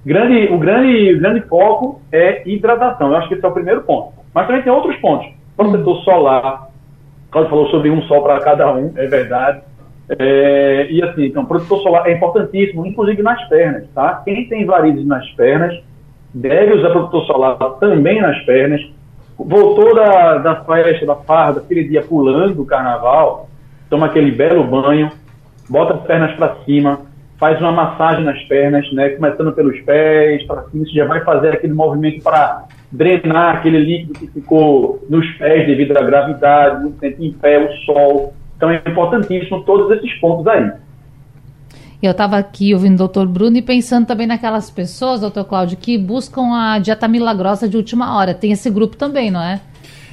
grande, 0.05 0.51
o, 0.53 0.57
grande, 0.57 1.15
grande 1.17 1.41
foco 1.41 2.01
é 2.11 2.47
hidratação. 2.47 3.09
Eu 3.09 3.17
acho 3.17 3.27
que 3.27 3.35
esse 3.35 3.45
é 3.45 3.47
o 3.47 3.53
primeiro 3.53 3.81
ponto. 3.81 4.13
Mas 4.33 4.47
também 4.47 4.63
tem 4.63 4.71
outros 4.71 4.95
pontos. 4.97 5.27
Protetor 5.55 6.03
solar, 6.03 6.67
Cláudio 7.33 7.49
falou 7.49 7.67
sobre 7.69 7.89
um 7.89 8.01
sol 8.03 8.23
para 8.23 8.39
cada 8.39 8.71
um, 8.73 8.91
é 8.95 9.07
verdade. 9.07 9.61
É, 10.19 10.87
e 10.89 11.01
assim, 11.01 11.25
então, 11.25 11.45
protetor 11.45 11.81
solar 11.81 12.07
é 12.07 12.13
importantíssimo, 12.13 12.85
inclusive 12.85 13.21
nas 13.23 13.41
pernas, 13.47 13.87
tá? 13.93 14.21
Quem 14.25 14.47
tem 14.47 14.65
varizes 14.65 15.05
nas 15.05 15.27
pernas 15.31 15.79
deve 16.33 16.73
usar 16.73 16.89
protetor 16.89 17.25
solar 17.25 17.57
também 17.79 18.21
nas 18.21 18.39
pernas. 18.45 18.81
Voltou 19.45 19.93
da, 19.93 20.37
da 20.37 20.63
festa, 20.63 21.05
da 21.05 21.15
farda, 21.15 21.59
aquele 21.59 21.83
dia 21.83 22.01
pulando 22.01 22.55
do 22.55 22.65
carnaval, 22.65 23.49
toma 23.89 24.05
aquele 24.05 24.31
belo 24.31 24.63
banho, 24.63 25.11
bota 25.69 25.95
as 25.95 26.01
pernas 26.01 26.33
para 26.35 26.55
cima, 26.65 27.01
faz 27.37 27.59
uma 27.59 27.71
massagem 27.71 28.23
nas 28.23 28.41
pernas, 28.43 28.89
né? 28.93 29.09
Começando 29.09 29.51
pelos 29.51 29.79
pés, 29.81 30.45
para 30.45 30.63
cima, 30.63 30.85
você 30.85 30.91
já 30.91 31.05
vai 31.05 31.21
fazer 31.25 31.49
aquele 31.53 31.73
movimento 31.73 32.23
para 32.23 32.65
drenar 32.91 33.57
aquele 33.57 33.79
líquido 33.79 34.13
que 34.13 34.27
ficou 34.27 35.05
nos 35.09 35.29
pés 35.33 35.67
devido 35.67 35.97
à 35.97 36.01
gravidade, 36.01 36.81
muito 36.81 36.99
tempo 36.99 37.21
em 37.21 37.33
pé, 37.33 37.59
o 37.59 37.71
sol. 37.85 38.33
Então 38.55 38.69
é 38.69 38.81
importantíssimo 38.87 39.63
todos 39.63 39.91
esses 39.97 40.13
pontos 40.19 40.47
aí. 40.47 40.71
Eu 42.03 42.11
estava 42.11 42.37
aqui 42.37 42.73
ouvindo 42.73 42.95
o 42.95 42.97
doutor 42.97 43.25
Bruno 43.25 43.55
e 43.55 43.61
pensando 43.61 44.05
também 44.05 44.27
naquelas 44.27 44.69
pessoas, 44.69 45.21
doutor 45.21 45.45
Cláudio, 45.45 45.77
que 45.77 45.97
buscam 45.97 46.53
a 46.53 46.77
dieta 46.77 47.07
milagrosa 47.07 47.65
de 47.65 47.77
última 47.77 48.17
hora. 48.17 48.33
Tem 48.33 48.51
esse 48.51 48.69
grupo 48.69 48.97
também, 48.97 49.31
não 49.31 49.41
é? 49.41 49.61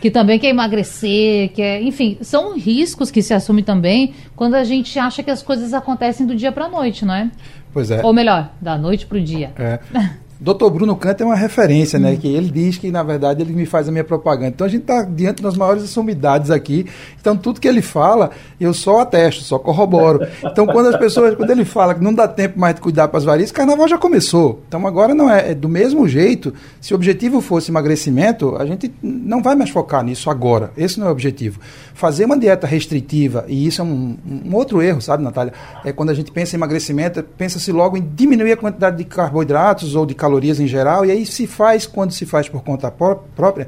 Que 0.00 0.08
também 0.08 0.38
quer 0.38 0.50
emagrecer, 0.50 1.48
quer. 1.48 1.82
Enfim, 1.82 2.16
são 2.20 2.56
riscos 2.56 3.10
que 3.10 3.20
se 3.20 3.34
assumem 3.34 3.64
também 3.64 4.14
quando 4.36 4.54
a 4.54 4.62
gente 4.62 4.96
acha 5.00 5.20
que 5.20 5.32
as 5.32 5.42
coisas 5.42 5.74
acontecem 5.74 6.24
do 6.24 6.36
dia 6.36 6.52
para 6.52 6.66
a 6.66 6.68
noite, 6.68 7.04
não 7.04 7.12
é? 7.12 7.28
Pois 7.72 7.90
é. 7.90 8.00
Ou 8.04 8.12
melhor, 8.12 8.50
da 8.60 8.78
noite 8.78 9.04
para 9.04 9.18
o 9.18 9.20
dia. 9.20 9.50
É. 9.58 9.80
Dr. 10.40 10.70
Bruno 10.70 10.96
Canto 10.96 11.22
é 11.22 11.26
uma 11.26 11.36
referência, 11.36 11.98
né? 11.98 12.16
Que 12.16 12.26
ele 12.26 12.50
diz 12.50 12.78
que, 12.78 12.90
na 12.90 13.02
verdade, 13.02 13.42
ele 13.42 13.52
me 13.52 13.66
faz 13.66 13.88
a 13.88 13.92
minha 13.92 14.04
propaganda. 14.04 14.48
Então 14.48 14.66
a 14.66 14.70
gente 14.70 14.82
está 14.82 15.02
diante 15.02 15.42
das 15.42 15.56
maiores 15.56 15.82
sumidades 15.90 16.50
aqui. 16.50 16.86
Então, 17.20 17.36
tudo 17.36 17.60
que 17.60 17.68
ele 17.68 17.82
fala, 17.82 18.30
eu 18.58 18.72
só 18.72 19.00
atesto, 19.00 19.42
só 19.42 19.58
corroboro. 19.58 20.26
Então, 20.42 20.66
quando 20.66 20.86
as 20.86 20.96
pessoas, 20.96 21.34
quando 21.34 21.50
ele 21.50 21.66
fala 21.66 21.94
que 21.94 22.02
não 22.02 22.14
dá 22.14 22.26
tempo 22.26 22.58
mais 22.58 22.74
de 22.74 22.80
cuidar 22.80 23.08
para 23.08 23.18
as 23.18 23.24
varizes, 23.24 23.52
carnaval 23.52 23.86
já 23.86 23.98
começou. 23.98 24.62
Então 24.66 24.86
agora 24.86 25.14
não 25.14 25.30
é, 25.30 25.50
é 25.50 25.54
do 25.54 25.68
mesmo 25.68 26.08
jeito. 26.08 26.54
Se 26.80 26.94
o 26.94 26.96
objetivo 26.96 27.42
fosse 27.42 27.70
emagrecimento, 27.70 28.56
a 28.56 28.64
gente 28.64 28.90
não 29.02 29.42
vai 29.42 29.54
mais 29.54 29.68
focar 29.68 30.02
nisso 30.02 30.30
agora. 30.30 30.72
Esse 30.76 30.98
não 30.98 31.06
é 31.06 31.10
o 31.10 31.12
objetivo. 31.12 31.60
Fazer 31.92 32.24
uma 32.24 32.38
dieta 32.38 32.66
restritiva, 32.66 33.44
e 33.46 33.66
isso 33.66 33.82
é 33.82 33.84
um, 33.84 34.16
um 34.46 34.54
outro 34.54 34.80
erro, 34.80 35.02
sabe, 35.02 35.22
Natália? 35.22 35.52
É 35.84 35.92
quando 35.92 36.08
a 36.08 36.14
gente 36.14 36.32
pensa 36.32 36.56
em 36.56 36.58
emagrecimento, 36.58 37.22
pensa-se 37.22 37.70
logo 37.70 37.96
em 37.96 38.10
diminuir 38.14 38.52
a 38.52 38.56
quantidade 38.56 38.96
de 38.96 39.04
carboidratos 39.04 39.94
ou 39.94 40.06
de 40.06 40.14
calorias 40.14 40.29
calorias 40.30 40.60
em 40.60 40.66
geral, 40.68 41.04
e 41.04 41.10
aí 41.10 41.26
se 41.26 41.46
faz, 41.46 41.86
quando 41.86 42.12
se 42.12 42.24
faz 42.24 42.48
por 42.48 42.62
conta 42.62 42.88
própria, 42.90 43.66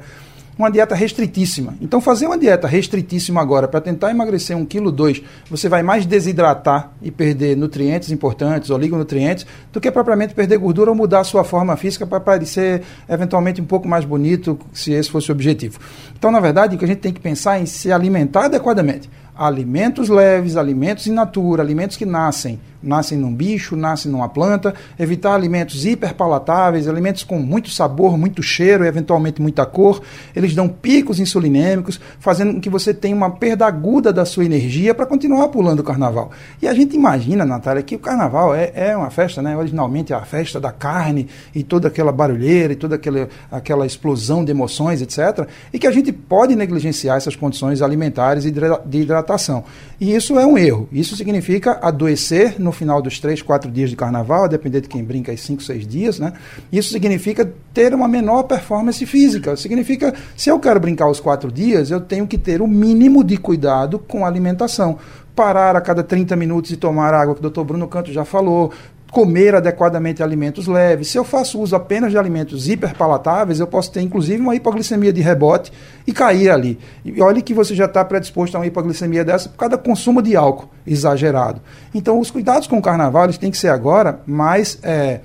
uma 0.57 0.69
dieta 0.69 0.93
restritíssima. 0.93 1.73
Então, 1.81 1.99
fazer 1.99 2.27
uma 2.27 2.37
dieta 2.37 2.67
restritíssima 2.67 3.41
agora 3.41 3.67
para 3.67 3.81
tentar 3.81 4.11
emagrecer 4.11 4.55
um 4.55 4.63
quilo 4.63 4.91
dois, 4.91 5.21
você 5.49 5.67
vai 5.67 5.81
mais 5.81 6.05
desidratar 6.05 6.91
e 7.01 7.09
perder 7.09 7.57
nutrientes 7.57 8.11
importantes, 8.11 8.69
oligonutrientes, 8.69 9.45
do 9.73 9.81
que 9.81 9.91
propriamente 9.91 10.33
perder 10.33 10.57
gordura 10.57 10.91
ou 10.91 10.95
mudar 10.95 11.21
a 11.21 11.23
sua 11.23 11.43
forma 11.43 11.75
física 11.75 12.05
para 12.05 12.19
parecer 12.19 12.83
eventualmente 13.09 13.59
um 13.59 13.65
pouco 13.65 13.87
mais 13.87 14.05
bonito, 14.05 14.57
se 14.71 14.93
esse 14.93 15.09
fosse 15.09 15.31
o 15.31 15.33
objetivo. 15.33 15.79
Então, 16.17 16.31
na 16.31 16.39
verdade, 16.39 16.75
o 16.75 16.79
que 16.79 16.85
a 16.85 16.87
gente 16.87 16.99
tem 16.99 17.11
que 17.11 17.19
pensar 17.19 17.57
é 17.57 17.63
em 17.63 17.65
se 17.65 17.91
alimentar 17.91 18.45
adequadamente. 18.45 19.09
Alimentos 19.35 20.07
leves, 20.07 20.55
alimentos 20.55 21.07
in 21.07 21.13
natura, 21.13 21.63
alimentos 21.63 21.97
que 21.97 22.05
nascem 22.05 22.59
nascem 22.83 23.17
num 23.17 23.33
bicho, 23.33 23.75
nascem 23.75 24.11
numa 24.11 24.29
planta, 24.29 24.73
evitar 24.99 25.33
alimentos 25.33 25.85
hiperpalatáveis, 25.85 26.87
alimentos 26.87 27.23
com 27.23 27.39
muito 27.39 27.69
sabor, 27.69 28.17
muito 28.17 28.43
cheiro 28.43 28.83
e 28.83 28.87
eventualmente 28.87 29.41
muita 29.41 29.65
cor. 29.65 30.01
Eles 30.35 30.53
dão 30.53 30.67
picos 30.67 31.19
insulinêmicos, 31.19 31.99
fazendo 32.19 32.53
com 32.53 32.61
que 32.61 32.69
você 32.69 32.93
tenha 32.93 33.15
uma 33.15 33.31
perda 33.31 33.65
aguda 33.65 34.11
da 34.11 34.25
sua 34.25 34.45
energia 34.45 34.93
para 34.93 35.05
continuar 35.05 35.47
pulando 35.47 35.79
o 35.79 35.83
carnaval. 35.83 36.31
E 36.61 36.67
a 36.67 36.73
gente 36.73 36.95
imagina, 36.95 37.45
Natália, 37.45 37.81
que 37.81 37.95
o 37.95 37.99
carnaval 37.99 38.53
é, 38.53 38.71
é 38.75 38.97
uma 38.97 39.09
festa, 39.09 39.41
né? 39.41 39.55
Originalmente 39.55 40.11
é 40.11 40.15
a 40.15 40.25
festa 40.25 40.59
da 40.59 40.71
carne 40.71 41.27
e 41.55 41.63
toda 41.63 41.87
aquela 41.87 42.11
barulheira 42.11 42.73
e 42.73 42.75
toda 42.75 42.95
aquela, 42.95 43.29
aquela 43.49 43.85
explosão 43.85 44.43
de 44.43 44.51
emoções, 44.51 45.01
etc. 45.01 45.47
E 45.71 45.79
que 45.79 45.87
a 45.87 45.91
gente 45.91 46.11
pode 46.11 46.55
negligenciar 46.55 47.17
essas 47.17 47.35
condições 47.35 47.81
alimentares 47.81 48.45
e 48.45 48.51
de 48.51 48.97
hidratação. 48.99 49.63
E 49.99 50.13
isso 50.13 50.37
é 50.37 50.45
um 50.45 50.57
erro. 50.57 50.89
Isso 50.91 51.15
significa 51.15 51.79
adoecer 51.81 52.59
no 52.59 52.72
final 52.73 53.01
dos 53.01 53.19
três, 53.19 53.41
quatro 53.41 53.71
dias 53.71 53.89
de 53.89 53.95
carnaval, 53.95 54.45
a 54.45 54.47
depender 54.47 54.81
de 54.81 54.89
quem 54.89 55.03
brinca, 55.03 55.31
aí 55.31 55.37
cinco, 55.37 55.63
seis 55.63 55.87
dias, 55.87 56.19
né? 56.19 56.33
Isso 56.71 56.91
significa 56.91 57.51
ter 57.73 57.93
uma 57.93 58.07
menor 58.07 58.43
performance 58.43 59.05
física. 59.05 59.55
Significa, 59.55 60.13
se 60.35 60.49
eu 60.49 60.59
quero 60.59 60.79
brincar 60.79 61.09
os 61.09 61.19
quatro 61.19 61.51
dias, 61.51 61.91
eu 61.91 62.01
tenho 62.01 62.27
que 62.27 62.37
ter 62.37 62.61
o 62.61 62.67
mínimo 62.67 63.23
de 63.23 63.37
cuidado 63.37 63.97
com 63.99 64.25
a 64.25 64.27
alimentação 64.27 64.97
parar 65.35 65.75
a 65.75 65.81
cada 65.81 66.03
30 66.03 66.35
minutos 66.35 66.71
e 66.71 66.77
tomar 66.77 67.13
água, 67.13 67.33
que 67.33 67.39
o 67.39 67.41
doutor 67.41 67.63
Bruno 67.65 67.87
Canto 67.87 68.11
já 68.11 68.23
falou, 68.23 68.71
comer 69.13 69.53
adequadamente 69.53 70.23
alimentos 70.23 70.65
leves. 70.65 71.09
Se 71.09 71.19
eu 71.19 71.23
faço 71.23 71.61
uso 71.61 71.75
apenas 71.75 72.11
de 72.11 72.17
alimentos 72.17 72.67
hiperpalatáveis, 72.67 73.59
eu 73.59 73.67
posso 73.67 73.91
ter 73.91 74.01
inclusive 74.01 74.41
uma 74.41 74.55
hipoglicemia 74.55 75.13
de 75.13 75.21
rebote 75.21 75.71
e 76.05 76.11
cair 76.11 76.49
ali. 76.49 76.79
E 77.05 77.21
olhe 77.21 77.43
que 77.43 77.53
você 77.53 77.75
já 77.75 77.85
está 77.85 78.03
predisposto 78.03 78.57
a 78.57 78.59
uma 78.59 78.65
hipoglicemia 78.65 79.23
dessa 79.23 79.49
por 79.49 79.57
causa 79.57 79.77
do 79.77 79.83
consumo 79.83 80.19
de 80.19 80.35
álcool 80.35 80.67
exagerado. 80.85 81.61
Então, 81.93 82.19
os 82.19 82.31
cuidados 82.31 82.67
com 82.67 82.79
o 82.79 82.81
carnaval 82.81 83.25
eles 83.25 83.37
têm 83.37 83.51
que 83.51 83.57
ser 83.57 83.69
agora 83.69 84.19
mais. 84.25 84.79
É, 84.81 85.19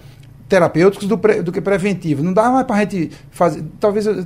terapêuticos 0.49 1.07
do, 1.07 1.19
pre, 1.19 1.43
do 1.43 1.53
que 1.53 1.61
preventivo. 1.61 2.23
Não 2.23 2.33
dá 2.33 2.51
mais 2.51 2.67
para 2.67 2.77
a 2.77 2.81
gente 2.81 3.11
fazer. 3.31 3.63
Talvez 3.79 4.07
eu 4.07 4.25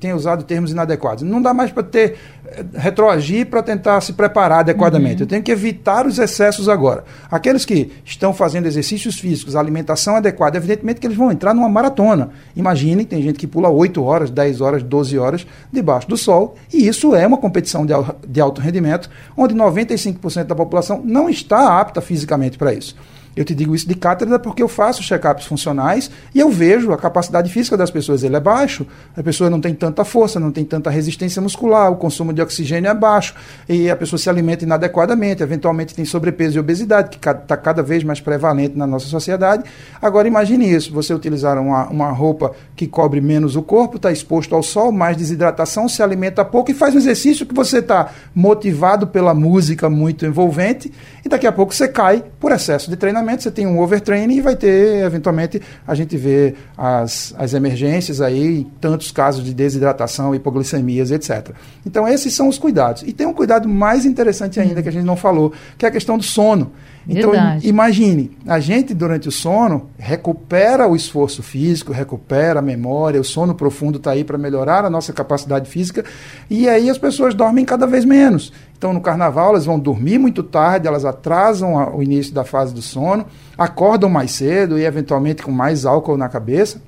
tenha 0.00 0.16
usado 0.16 0.42
termos 0.42 0.72
inadequados. 0.72 1.22
Não 1.22 1.40
dá 1.40 1.54
mais 1.54 1.70
para 1.70 1.84
ter 1.84 2.16
eh, 2.46 2.64
retroagir 2.74 3.46
para 3.46 3.62
tentar 3.62 4.00
se 4.00 4.12
preparar 4.12 4.60
adequadamente. 4.60 5.16
Uhum. 5.16 5.22
Eu 5.22 5.26
tenho 5.26 5.42
que 5.42 5.52
evitar 5.52 6.06
os 6.06 6.18
excessos 6.18 6.68
agora. 6.68 7.04
Aqueles 7.30 7.64
que 7.64 7.92
estão 8.04 8.34
fazendo 8.34 8.66
exercícios 8.66 9.18
físicos, 9.20 9.54
alimentação 9.54 10.16
adequada, 10.16 10.56
evidentemente 10.56 11.00
que 11.00 11.06
eles 11.06 11.16
vão 11.16 11.30
entrar 11.30 11.54
numa 11.54 11.68
maratona. 11.68 12.30
Imagine, 12.56 13.04
tem 13.04 13.22
gente 13.22 13.38
que 13.38 13.46
pula 13.46 13.68
8 13.68 14.02
horas, 14.02 14.30
10 14.30 14.60
horas, 14.60 14.82
12 14.82 15.18
horas 15.18 15.46
debaixo 15.72 16.08
do 16.08 16.16
sol, 16.16 16.56
e 16.72 16.88
isso 16.88 17.14
é 17.14 17.26
uma 17.26 17.38
competição 17.38 17.86
de, 17.86 17.92
de 18.26 18.40
alto 18.40 18.60
rendimento, 18.60 19.08
onde 19.36 19.54
95% 19.54 20.44
da 20.44 20.54
população 20.54 21.00
não 21.04 21.30
está 21.30 21.80
apta 21.80 22.00
fisicamente 22.00 22.58
para 22.58 22.74
isso. 22.74 22.96
Eu 23.36 23.44
te 23.44 23.54
digo 23.54 23.74
isso 23.74 23.88
de 23.88 23.94
cátedra 23.94 24.38
porque 24.38 24.62
eu 24.62 24.68
faço 24.68 25.02
check-ups 25.02 25.46
funcionais 25.46 26.10
e 26.34 26.40
eu 26.40 26.50
vejo 26.50 26.92
a 26.92 26.96
capacidade 26.96 27.50
física 27.50 27.76
das 27.76 27.90
pessoas. 27.90 28.22
Ele 28.22 28.36
é 28.36 28.40
baixo, 28.40 28.86
a 29.16 29.22
pessoa 29.22 29.48
não 29.48 29.60
tem 29.60 29.74
tanta 29.74 30.04
força, 30.04 30.40
não 30.40 30.50
tem 30.50 30.64
tanta 30.64 30.90
resistência 30.90 31.40
muscular, 31.40 31.90
o 31.90 31.96
consumo 31.96 32.32
de 32.32 32.42
oxigênio 32.42 32.90
é 32.90 32.94
baixo 32.94 33.34
e 33.68 33.88
a 33.88 33.96
pessoa 33.96 34.18
se 34.18 34.28
alimenta 34.28 34.64
inadequadamente, 34.64 35.42
eventualmente 35.42 35.94
tem 35.94 36.04
sobrepeso 36.04 36.56
e 36.56 36.60
obesidade, 36.60 37.10
que 37.10 37.28
está 37.28 37.56
cada 37.56 37.82
vez 37.82 38.02
mais 38.02 38.20
prevalente 38.20 38.76
na 38.76 38.86
nossa 38.86 39.06
sociedade. 39.06 39.64
Agora 40.02 40.26
imagine 40.26 40.70
isso: 40.70 40.92
você 40.92 41.14
utilizar 41.14 41.58
uma, 41.58 41.88
uma 41.88 42.10
roupa 42.10 42.52
que 42.74 42.86
cobre 42.86 43.20
menos 43.20 43.56
o 43.56 43.62
corpo, 43.62 43.96
está 43.96 44.10
exposto 44.10 44.54
ao 44.54 44.62
sol, 44.62 44.90
mais 44.90 45.16
desidratação, 45.16 45.88
se 45.88 46.02
alimenta 46.02 46.44
pouco 46.44 46.70
e 46.70 46.74
faz 46.74 46.94
um 46.94 46.98
exercício 46.98 47.46
que 47.46 47.54
você 47.54 47.78
está 47.78 48.10
motivado 48.34 49.06
pela 49.06 49.34
música 49.34 49.88
muito 49.88 50.26
envolvente 50.26 50.92
e 51.24 51.28
daqui 51.28 51.46
a 51.46 51.52
pouco 51.52 51.74
você 51.74 51.88
cai 51.88 52.24
por 52.50 52.56
excesso 52.56 52.90
de 52.90 52.96
treinamento 52.96 53.44
você 53.44 53.50
tem 53.50 53.64
um 53.64 53.78
overtraining 53.78 54.34
e 54.34 54.40
vai 54.40 54.56
ter, 54.56 55.04
eventualmente, 55.04 55.62
a 55.86 55.94
gente 55.94 56.16
vê 56.16 56.54
as, 56.76 57.32
as 57.38 57.54
emergências 57.54 58.20
aí, 58.20 58.66
tantos 58.80 59.12
casos 59.12 59.44
de 59.44 59.54
desidratação, 59.54 60.34
hipoglicemias, 60.34 61.12
etc. 61.12 61.50
Então, 61.86 62.08
esses 62.08 62.34
são 62.34 62.48
os 62.48 62.58
cuidados. 62.58 63.02
E 63.02 63.12
tem 63.12 63.24
um 63.24 63.32
cuidado 63.32 63.68
mais 63.68 64.04
interessante 64.04 64.58
ainda, 64.58 64.82
que 64.82 64.88
a 64.88 64.92
gente 64.92 65.04
não 65.04 65.16
falou, 65.16 65.52
que 65.78 65.84
é 65.84 65.88
a 65.88 65.92
questão 65.92 66.18
do 66.18 66.24
sono. 66.24 66.72
Então, 67.08 67.30
Verdade. 67.30 67.68
imagine, 67.68 68.30
a 68.46 68.60
gente 68.60 68.92
durante 68.92 69.28
o 69.28 69.32
sono 69.32 69.90
recupera 69.98 70.86
o 70.86 70.94
esforço 70.94 71.42
físico, 71.42 71.92
recupera 71.92 72.60
a 72.60 72.62
memória, 72.62 73.20
o 73.20 73.24
sono 73.24 73.54
profundo 73.54 73.98
está 73.98 74.10
aí 74.12 74.22
para 74.22 74.36
melhorar 74.36 74.84
a 74.84 74.90
nossa 74.90 75.12
capacidade 75.12 75.68
física, 75.68 76.04
e 76.48 76.68
aí 76.68 76.90
as 76.90 76.98
pessoas 76.98 77.34
dormem 77.34 77.64
cada 77.64 77.86
vez 77.86 78.04
menos. 78.04 78.52
Então, 78.76 78.92
no 78.92 79.00
carnaval, 79.00 79.50
elas 79.50 79.66
vão 79.66 79.78
dormir 79.78 80.18
muito 80.18 80.42
tarde, 80.42 80.88
elas 80.88 81.04
atrasam 81.04 81.78
a, 81.78 81.94
o 81.94 82.02
início 82.02 82.32
da 82.32 82.44
fase 82.44 82.72
do 82.72 82.80
sono, 82.80 83.26
acordam 83.56 84.08
mais 84.08 84.30
cedo 84.30 84.78
e, 84.78 84.84
eventualmente, 84.84 85.42
com 85.42 85.50
mais 85.50 85.84
álcool 85.84 86.16
na 86.16 86.28
cabeça. 86.28 86.80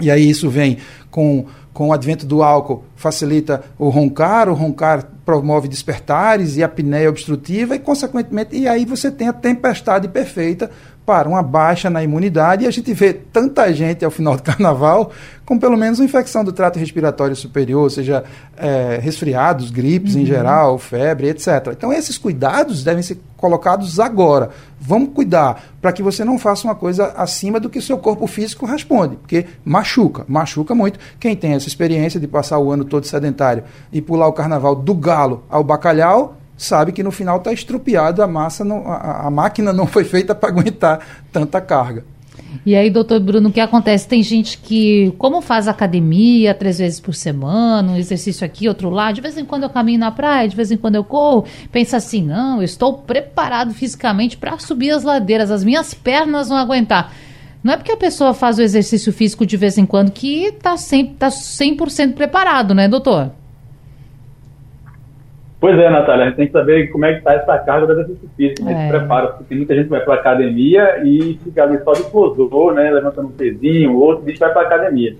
E 0.00 0.10
aí 0.10 0.28
isso 0.28 0.48
vem 0.48 0.78
com, 1.10 1.46
com 1.72 1.88
o 1.88 1.92
advento 1.92 2.26
do 2.26 2.42
álcool, 2.42 2.84
facilita 2.94 3.62
o 3.78 3.88
roncar, 3.88 4.48
o 4.48 4.54
roncar 4.54 5.04
promove 5.24 5.68
despertares 5.68 6.56
e 6.56 6.62
apneia 6.62 7.08
obstrutiva 7.08 7.74
e, 7.74 7.78
consequentemente, 7.78 8.56
e 8.56 8.66
aí 8.66 8.84
você 8.84 9.10
tem 9.10 9.28
a 9.28 9.32
tempestade 9.32 10.08
perfeita 10.08 10.70
para 11.08 11.26
uma 11.26 11.42
baixa 11.42 11.88
na 11.88 12.04
imunidade, 12.04 12.64
e 12.64 12.66
a 12.66 12.70
gente 12.70 12.92
vê 12.92 13.14
tanta 13.14 13.72
gente 13.72 14.04
ao 14.04 14.10
final 14.10 14.36
do 14.36 14.42
carnaval 14.44 15.10
com 15.42 15.58
pelo 15.58 15.78
menos 15.78 15.98
uma 15.98 16.04
infecção 16.04 16.44
do 16.44 16.52
trato 16.52 16.78
respiratório 16.78 17.34
superior, 17.34 17.84
ou 17.84 17.88
seja, 17.88 18.22
é, 18.54 18.98
resfriados, 19.00 19.70
gripes 19.70 20.14
uhum. 20.14 20.20
em 20.20 20.26
geral, 20.26 20.78
febre, 20.78 21.30
etc. 21.30 21.68
Então, 21.72 21.90
esses 21.90 22.18
cuidados 22.18 22.84
devem 22.84 23.02
ser 23.02 23.18
colocados 23.38 23.98
agora. 23.98 24.50
Vamos 24.78 25.14
cuidar 25.14 25.62
para 25.80 25.92
que 25.92 26.02
você 26.02 26.22
não 26.26 26.38
faça 26.38 26.68
uma 26.68 26.74
coisa 26.74 27.14
acima 27.16 27.58
do 27.58 27.70
que 27.70 27.78
o 27.78 27.82
seu 27.82 27.96
corpo 27.96 28.26
físico 28.26 28.66
responde, 28.66 29.16
porque 29.16 29.46
machuca, 29.64 30.26
machuca 30.28 30.74
muito. 30.74 30.98
Quem 31.18 31.34
tem 31.34 31.54
essa 31.54 31.68
experiência 31.68 32.20
de 32.20 32.28
passar 32.28 32.58
o 32.58 32.70
ano 32.70 32.84
todo 32.84 33.06
sedentário 33.06 33.64
e 33.90 34.02
pular 34.02 34.28
o 34.28 34.34
carnaval 34.34 34.76
do 34.76 34.92
galo 34.92 35.42
ao 35.48 35.64
bacalhau, 35.64 36.36
sabe 36.58 36.92
que 36.92 37.02
no 37.02 37.12
final 37.12 37.38
está 37.38 37.52
estrupiado, 37.52 38.22
a 38.22 38.26
massa, 38.26 38.64
não, 38.64 38.86
a, 38.86 39.26
a 39.26 39.30
máquina 39.30 39.72
não 39.72 39.86
foi 39.86 40.04
feita 40.04 40.34
para 40.34 40.48
aguentar 40.50 41.00
tanta 41.32 41.60
carga. 41.60 42.04
E 42.64 42.74
aí, 42.74 42.90
doutor 42.90 43.20
Bruno, 43.20 43.48
o 43.48 43.52
que 43.52 43.60
acontece? 43.60 44.08
Tem 44.08 44.22
gente 44.22 44.58
que, 44.58 45.12
como 45.18 45.40
faz 45.40 45.68
academia 45.68 46.54
três 46.54 46.78
vezes 46.78 46.98
por 46.98 47.14
semana, 47.14 47.92
um 47.92 47.96
exercício 47.96 48.44
aqui, 48.44 48.68
outro 48.68 48.90
lá, 48.90 49.12
de 49.12 49.20
vez 49.20 49.36
em 49.36 49.44
quando 49.44 49.64
eu 49.64 49.70
caminho 49.70 50.00
na 50.00 50.10
praia, 50.10 50.48
de 50.48 50.56
vez 50.56 50.70
em 50.70 50.76
quando 50.76 50.96
eu 50.96 51.04
corro, 51.04 51.44
pensa 51.70 51.98
assim: 51.98 52.22
não, 52.22 52.58
eu 52.58 52.64
estou 52.64 52.94
preparado 52.98 53.72
fisicamente 53.72 54.36
para 54.36 54.58
subir 54.58 54.90
as 54.90 55.04
ladeiras, 55.04 55.50
as 55.50 55.62
minhas 55.62 55.94
pernas 55.94 56.48
vão 56.48 56.58
aguentar. 56.58 57.12
Não 57.62 57.74
é 57.74 57.76
porque 57.76 57.92
a 57.92 57.96
pessoa 57.96 58.32
faz 58.32 58.58
o 58.58 58.62
exercício 58.62 59.12
físico 59.12 59.44
de 59.44 59.56
vez 59.56 59.76
em 59.78 59.84
quando 59.84 60.10
que 60.10 60.44
está 60.44 60.74
100%, 60.74 61.16
tá 61.18 61.30
100 61.30 61.76
preparado, 62.12 62.74
né, 62.74 62.88
doutor? 62.88 63.32
Pois 65.60 65.76
é, 65.76 65.90
Natália, 65.90 66.24
a 66.24 66.28
gente 66.28 66.36
tem 66.36 66.46
que 66.46 66.52
saber 66.52 66.86
como 66.88 67.04
é 67.04 67.14
que 67.14 67.18
está 67.18 67.34
essa 67.34 67.58
carga 67.58 67.86
do 67.86 67.92
exercício 67.94 68.30
físico, 68.36 68.64
né? 68.64 68.86
é. 68.86 68.90
prepara, 68.90 69.28
porque 69.28 69.54
muita 69.56 69.74
gente 69.74 69.88
vai 69.88 70.00
para 70.00 70.14
academia 70.14 71.02
e 71.04 71.36
fica 71.42 71.64
ali 71.64 71.78
só 71.82 71.92
de 71.92 72.04
posou, 72.04 72.72
né, 72.72 72.88
levantando 72.90 73.28
um 73.28 73.32
pezinho, 73.32 73.96
outro 73.96 74.24
diz 74.24 74.34
que 74.34 74.40
vai 74.40 74.52
para 74.52 74.62
academia. 74.62 75.16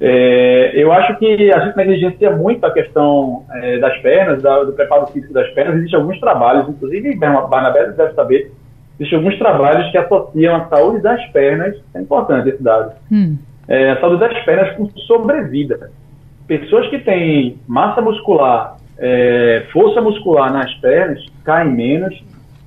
É, 0.00 0.72
eu 0.74 0.90
acho 0.90 1.18
que 1.18 1.52
a 1.52 1.60
gente 1.66 1.76
negligencia 1.76 2.30
muito 2.30 2.64
a 2.64 2.70
questão 2.70 3.44
é, 3.50 3.78
das 3.78 3.98
pernas, 3.98 4.42
da, 4.42 4.64
do 4.64 4.72
preparo 4.72 5.06
físico 5.08 5.32
das 5.32 5.48
pernas. 5.50 5.76
Existem 5.76 6.00
alguns 6.00 6.18
trabalhos, 6.18 6.68
inclusive 6.68 7.16
Barnabé 7.16 7.90
deve 7.90 8.14
saber, 8.14 8.52
existem 8.98 9.18
alguns 9.18 9.38
trabalhos 9.38 9.90
que 9.90 9.98
associam 9.98 10.56
a 10.56 10.68
saúde 10.68 11.02
das 11.02 11.22
pernas, 11.26 11.76
é 11.94 12.00
importante 12.00 12.48
esse 12.48 12.62
dado, 12.62 12.92
hum. 13.12 13.36
é, 13.68 13.90
a 13.90 14.00
saúde 14.00 14.20
das 14.20 14.38
pernas 14.44 14.74
com 14.76 14.88
sobrevida. 15.00 15.90
Pessoas 16.46 16.88
que 16.88 17.00
têm 17.00 17.58
massa 17.66 18.00
muscular 18.00 18.76
é, 18.98 19.66
força 19.72 20.00
muscular 20.00 20.52
nas 20.52 20.72
pernas 20.74 21.24
cai 21.44 21.64
menos, 21.64 22.14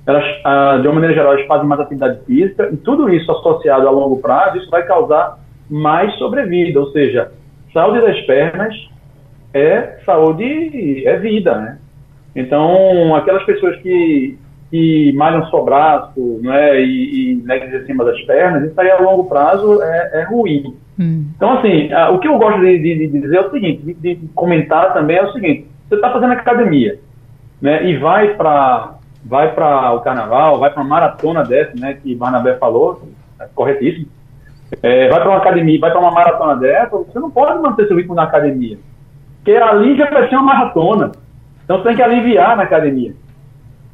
elas, 0.06 0.24
ah, 0.44 0.78
de 0.80 0.86
uma 0.88 0.94
maneira 0.94 1.14
geral, 1.14 1.34
elas 1.34 1.46
fazem 1.46 1.66
mais 1.66 1.80
atividade 1.80 2.20
física, 2.24 2.68
e 2.72 2.76
tudo 2.76 3.08
isso 3.12 3.30
associado 3.30 3.86
a 3.86 3.90
longo 3.90 4.18
prazo, 4.18 4.58
isso 4.58 4.70
vai 4.70 4.84
causar 4.84 5.38
mais 5.68 6.12
sobrevida, 6.14 6.80
ou 6.80 6.90
seja, 6.90 7.30
saúde 7.72 8.00
das 8.00 8.20
pernas 8.22 8.74
é 9.52 9.98
saúde, 10.04 11.06
é 11.06 11.16
vida, 11.18 11.54
né? 11.56 11.78
Então, 12.34 13.14
aquelas 13.14 13.42
pessoas 13.44 13.76
que, 13.76 14.38
que 14.70 15.12
malham 15.14 15.44
só 15.46 15.62
braço 15.62 16.40
né, 16.42 16.80
e, 16.80 17.32
e 17.32 17.34
negligenciam 17.44 17.86
cima 17.86 18.04
das 18.04 18.20
pernas, 18.22 18.70
isso 18.70 18.80
aí 18.80 18.90
a 18.90 19.00
longo 19.00 19.24
prazo 19.24 19.82
é, 19.82 20.20
é 20.20 20.22
ruim. 20.24 20.76
Hum. 20.98 21.26
Então, 21.36 21.58
assim, 21.58 21.90
o 22.12 22.18
que 22.18 22.28
eu 22.28 22.38
gosto 22.38 22.60
de, 22.60 22.78
de, 22.78 23.08
de 23.08 23.20
dizer 23.20 23.36
é 23.36 23.40
o 23.40 23.50
seguinte, 23.50 23.82
de, 23.82 23.94
de 23.94 24.28
comentar 24.28 24.92
também 24.92 25.16
é 25.16 25.24
o 25.24 25.32
seguinte, 25.32 25.66
você 25.90 25.96
está 25.96 26.12
fazendo 26.12 26.32
academia, 26.32 27.00
né? 27.60 27.84
E 27.84 27.96
vai 27.96 28.34
para 28.34 28.94
vai 29.24 29.52
para 29.52 29.92
o 29.92 30.00
carnaval, 30.00 30.58
vai 30.58 30.70
para 30.70 30.80
uma 30.80 30.88
maratona 30.88 31.44
dessa, 31.44 31.72
né? 31.76 31.94
Que 31.94 32.14
Barnabé 32.14 32.56
falou, 32.56 33.02
é 33.40 33.46
corretíssimo. 33.54 34.06
É, 34.82 35.08
vai 35.08 35.20
para 35.20 35.28
uma 35.28 35.38
academia, 35.38 35.80
vai 35.80 35.90
para 35.90 36.00
uma 36.00 36.12
maratona 36.12 36.54
dessa, 36.56 36.96
você 36.96 37.18
não 37.18 37.28
pode 37.28 37.60
manter 37.60 37.88
seu 37.88 37.96
ritmo 37.96 38.14
na 38.14 38.22
academia, 38.22 38.78
porque 39.36 39.50
ali 39.56 39.96
já 39.96 40.08
vai 40.08 40.28
ser 40.28 40.36
uma 40.36 40.54
maratona. 40.54 41.10
Então 41.64 41.78
você 41.78 41.88
tem 41.88 41.96
que 41.96 42.02
aliviar 42.02 42.56
na 42.56 42.62
academia. 42.62 43.12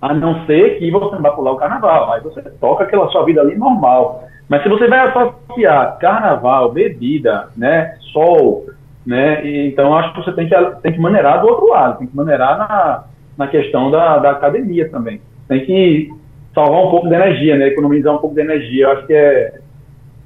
A 0.02 0.12
não 0.12 0.44
ser 0.44 0.78
que 0.78 0.90
você 0.90 1.16
vá 1.16 1.30
pular 1.30 1.52
o 1.52 1.56
carnaval, 1.56 2.12
aí 2.12 2.20
você 2.20 2.42
toca 2.60 2.84
aquela 2.84 3.08
sua 3.08 3.24
vida 3.24 3.40
ali 3.40 3.56
normal. 3.56 4.24
Mas 4.48 4.62
se 4.62 4.68
você 4.68 4.86
vai 4.86 5.08
associar 5.08 5.96
carnaval, 5.98 6.70
bebida, 6.70 7.48
né, 7.56 7.96
sol, 8.12 8.66
né, 9.06 9.46
e, 9.46 9.68
então 9.68 9.94
acho 9.94 10.12
que 10.12 10.24
você 10.24 10.32
tem 10.32 10.48
que, 10.48 10.54
tem 10.82 10.92
que 10.92 10.98
maneirar 10.98 11.40
do 11.40 11.48
outro 11.48 11.68
lado, 11.68 11.98
tem 11.98 12.06
que 12.06 12.16
maneirar 12.16 12.58
na, 12.58 13.04
na 13.38 13.46
questão 13.46 13.90
da, 13.90 14.18
da 14.18 14.32
academia 14.32 14.88
também. 14.90 15.20
Tem 15.46 15.64
que 15.64 16.10
salvar 16.54 16.84
um 16.84 16.90
pouco 16.90 17.08
de 17.08 17.14
energia, 17.14 17.56
né, 17.56 17.68
economizar 17.68 18.14
um 18.14 18.18
pouco 18.18 18.34
de 18.34 18.40
energia. 18.40 18.84
Eu 18.84 18.92
acho 18.92 19.06
que 19.06 19.12
é, 19.12 19.58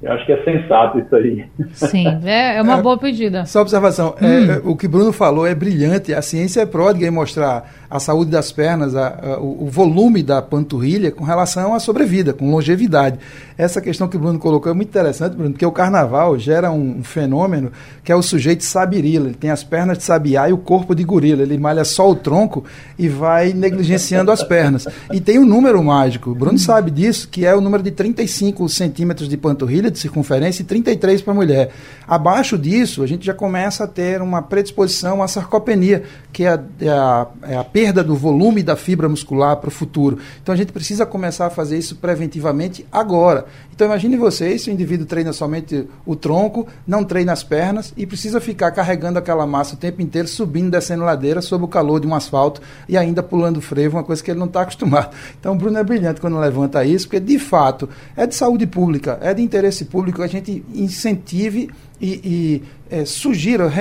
eu 0.01 0.11
acho 0.13 0.25
que 0.25 0.31
é 0.31 0.43
sensato 0.43 0.97
isso 0.97 1.15
aí. 1.15 1.45
Sim, 1.73 2.07
é, 2.25 2.57
é 2.57 2.61
uma 2.61 2.79
é, 2.79 2.81
boa 2.81 2.97
pedida. 2.97 3.45
Só 3.45 3.61
observação, 3.61 4.15
é, 4.19 4.25
hum. 4.25 4.51
é, 4.51 4.61
o 4.63 4.75
que 4.75 4.87
Bruno 4.87 5.13
falou 5.13 5.45
é 5.45 5.53
brilhante. 5.53 6.13
A 6.13 6.21
ciência 6.21 6.61
é 6.61 6.65
pródiga 6.65 7.05
em 7.05 7.11
mostrar 7.11 7.69
a 7.91 7.99
saúde 7.99 8.31
das 8.31 8.53
pernas, 8.53 8.95
a, 8.95 9.07
a, 9.21 9.39
o, 9.41 9.67
volume 9.69 10.23
da 10.23 10.41
panturrilha 10.41 11.11
com 11.11 11.25
relação 11.25 11.73
à 11.73 11.79
sobrevida, 11.79 12.31
com 12.31 12.49
longevidade. 12.49 13.19
Essa 13.57 13.81
questão 13.81 14.07
que 14.07 14.15
o 14.15 14.19
Bruno 14.19 14.39
colocou 14.39 14.71
é 14.71 14.73
muito 14.73 14.87
interessante, 14.87 15.35
Bruno, 15.35 15.51
porque 15.51 15.65
o 15.65 15.73
carnaval 15.73 16.39
gera 16.39 16.71
um, 16.71 16.99
um 16.99 17.03
fenômeno 17.03 17.69
que 18.01 18.09
é 18.09 18.15
o 18.15 18.21
sujeito 18.21 18.63
sabirila. 18.63 19.27
Ele 19.27 19.35
tem 19.35 19.51
as 19.51 19.61
pernas 19.61 19.97
de 19.97 20.05
sabiá 20.05 20.49
e 20.49 20.53
o 20.53 20.57
corpo 20.57 20.95
de 20.95 21.03
gorila. 21.03 21.41
Ele 21.41 21.57
malha 21.57 21.83
só 21.83 22.09
o 22.09 22.15
tronco 22.15 22.63
e 22.97 23.09
vai 23.09 23.51
negligenciando 23.51 24.31
as 24.31 24.41
pernas. 24.41 24.87
E 25.11 25.19
tem 25.19 25.37
um 25.37 25.45
número 25.45 25.83
mágico, 25.83 26.29
o 26.29 26.35
Bruno 26.35 26.57
sabe 26.57 26.91
disso, 26.91 27.27
que 27.27 27.45
é 27.45 27.53
o 27.53 27.59
número 27.59 27.83
de 27.83 27.91
35 27.91 28.69
centímetros 28.69 29.27
de 29.27 29.35
panturrilha 29.35 29.91
de 29.91 29.99
circunferência 29.99 30.61
e 30.61 30.65
33 30.65 31.21
para 31.21 31.33
mulher. 31.33 31.71
Abaixo 32.07 32.57
disso, 32.57 33.03
a 33.03 33.07
gente 33.07 33.25
já 33.25 33.33
começa 33.33 33.83
a 33.83 33.87
ter 33.87 34.21
uma 34.21 34.41
predisposição 34.41 35.21
à 35.21 35.27
sarcopenia, 35.27 36.03
que 36.31 36.45
é 36.45 36.49
a, 36.53 36.59
é 36.79 36.89
a, 36.89 37.27
é 37.49 37.57
a 37.57 37.63
perda 37.81 38.03
do 38.03 38.15
volume 38.15 38.61
da 38.61 38.75
fibra 38.75 39.09
muscular 39.09 39.57
para 39.57 39.69
o 39.69 39.71
futuro. 39.71 40.19
Então 40.39 40.53
a 40.53 40.55
gente 40.55 40.71
precisa 40.71 41.03
começar 41.03 41.47
a 41.47 41.49
fazer 41.49 41.79
isso 41.79 41.95
preventivamente 41.95 42.85
agora. 42.91 43.47
Então 43.73 43.87
imagine 43.87 44.15
vocês, 44.17 44.61
se 44.61 44.69
o 44.69 44.73
indivíduo 44.73 45.07
treina 45.07 45.33
somente 45.33 45.87
o 46.05 46.15
tronco, 46.15 46.67
não 46.85 47.03
treina 47.03 47.33
as 47.33 47.43
pernas 47.43 47.91
e 47.97 48.05
precisa 48.05 48.39
ficar 48.39 48.69
carregando 48.69 49.17
aquela 49.17 49.47
massa 49.47 49.73
o 49.73 49.77
tempo 49.77 49.99
inteiro, 49.99 50.27
subindo, 50.27 50.69
descendo 50.69 51.03
ladeira, 51.03 51.41
sob 51.41 51.65
o 51.65 51.67
calor 51.67 51.99
de 51.99 52.05
um 52.05 52.13
asfalto 52.13 52.61
e 52.87 52.95
ainda 52.95 53.23
pulando 53.23 53.59
frevo, 53.59 53.97
uma 53.97 54.03
coisa 54.03 54.23
que 54.23 54.29
ele 54.29 54.39
não 54.39 54.45
está 54.45 54.61
acostumado. 54.61 55.15
Então 55.39 55.53
o 55.53 55.55
Bruno 55.55 55.79
é 55.79 55.83
brilhante 55.83 56.21
quando 56.21 56.37
levanta 56.37 56.85
isso, 56.85 57.07
porque 57.07 57.19
de 57.19 57.39
fato 57.39 57.89
é 58.15 58.27
de 58.27 58.35
saúde 58.35 58.67
pública, 58.67 59.17
é 59.23 59.33
de 59.33 59.41
interesse 59.41 59.85
público 59.85 60.19
que 60.19 60.23
a 60.23 60.27
gente 60.27 60.63
incentive 60.71 61.67
e, 62.01 62.21
e 62.23 62.63
é, 62.89 63.05
sugira, 63.05 63.71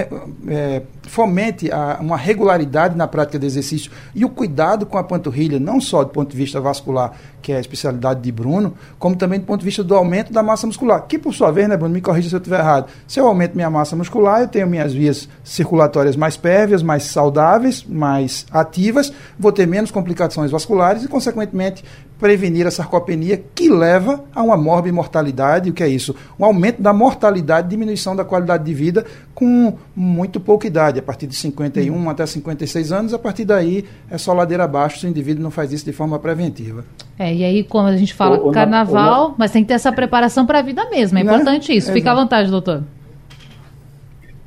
é, 0.47 0.83
fomente 1.09 1.73
a, 1.73 1.99
uma 2.00 2.17
regularidade 2.17 2.97
na 2.97 3.09
prática 3.09 3.39
de 3.39 3.47
exercício 3.47 3.91
e 4.15 4.25
o 4.25 4.29
cuidado 4.29 4.85
com 4.85 4.99
a 4.99 5.03
panturrilha, 5.03 5.59
não 5.59 5.81
só 5.81 6.05
do 6.05 6.11
ponto 6.11 6.31
de 6.31 6.37
vista 6.37 6.61
vascular, 6.61 7.19
que 7.40 7.52
é 7.52 7.56
a 7.56 7.61
especialidade 7.61 8.20
de 8.20 8.32
Bruno, 8.32 8.75
como 8.99 9.16
também 9.16 9.38
do 9.38 9.47
ponto 9.47 9.61
de 9.61 9.66
vista 9.66 9.82
do 9.82 9.94
aumento 9.94 10.32
da 10.32 10.42
massa 10.42 10.66
muscular, 10.66 11.06
que 11.06 11.18
por 11.18 11.35
sua 11.35 11.50
vez, 11.50 11.68
né, 11.68 11.76
Bruno, 11.76 11.94
me 11.94 12.00
corrija 12.00 12.28
se 12.28 12.35
eu 12.35 12.38
estiver 12.38 12.61
errado, 12.61 12.90
se 13.06 13.18
eu 13.18 13.26
aumento 13.26 13.54
minha 13.54 13.70
massa 13.70 13.97
muscular, 13.97 14.40
eu 14.40 14.49
tenho 14.49 14.66
minhas 14.66 14.92
vias 14.92 15.28
circulatórias 15.44 16.16
mais 16.16 16.37
pérvias, 16.37 16.82
mais 16.82 17.04
saudáveis, 17.04 17.85
mais 17.85 18.47
ativas, 18.50 19.12
vou 19.38 19.52
ter 19.52 19.66
menos 19.66 19.90
complicações 19.90 20.50
vasculares 20.50 21.04
e, 21.04 21.09
consequentemente, 21.09 21.85
prevenir 22.20 22.66
a 22.66 22.70
sarcopenia, 22.70 23.42
que 23.54 23.68
leva 23.70 24.23
a 24.35 24.42
uma 24.42 24.56
morbimortalidade, 24.56 25.70
o 25.70 25.73
que 25.73 25.82
é 25.82 25.88
isso? 25.88 26.14
Um 26.38 26.44
aumento 26.44 26.82
da 26.82 26.92
mortalidade, 26.92 27.68
diminuição 27.68 28.14
da 28.14 28.25
qualidade 28.25 28.62
de 28.62 28.75
vida 28.75 29.06
com 29.35 29.78
muito 29.97 30.38
pouca 30.38 30.66
idade, 30.66 30.99
a 30.99 31.02
partir 31.02 31.26
de 31.26 31.35
51 31.35 31.97
hum. 31.97 32.11
até 32.11 32.26
56 32.26 32.92
anos, 32.92 33.14
a 33.14 33.18
partir 33.18 33.47
daí 33.47 33.87
é 34.11 34.18
só 34.18 34.35
ladeira 34.35 34.64
abaixo 34.64 35.00
se 35.00 35.06
o 35.06 35.09
indivíduo 35.09 35.42
não 35.42 35.50
faz 35.50 35.73
isso 35.73 35.87
de 35.87 35.92
forma 35.92 36.18
preventiva. 36.18 36.85
É, 37.18 37.29
e 37.32 37.44
aí, 37.44 37.64
como 37.64 37.88
a 37.88 37.96
gente 37.96 38.14
fala 38.14 38.37
o, 38.37 38.50
carnaval, 38.50 39.34
mas 39.38 39.50
tem 39.50 39.62
que 39.62 39.68
ter 39.68 39.75
essa 39.75 39.92
preparação 39.92 40.46
para 40.46 40.58
a 40.60 40.62
vida 40.62 40.88
mesmo, 40.90 41.18
é 41.18 41.25
né? 41.25 41.32
importante 41.32 41.75
isso. 41.75 41.92
Fica 41.92 42.12
à 42.12 42.14
vontade, 42.14 42.50
doutor. 42.50 42.82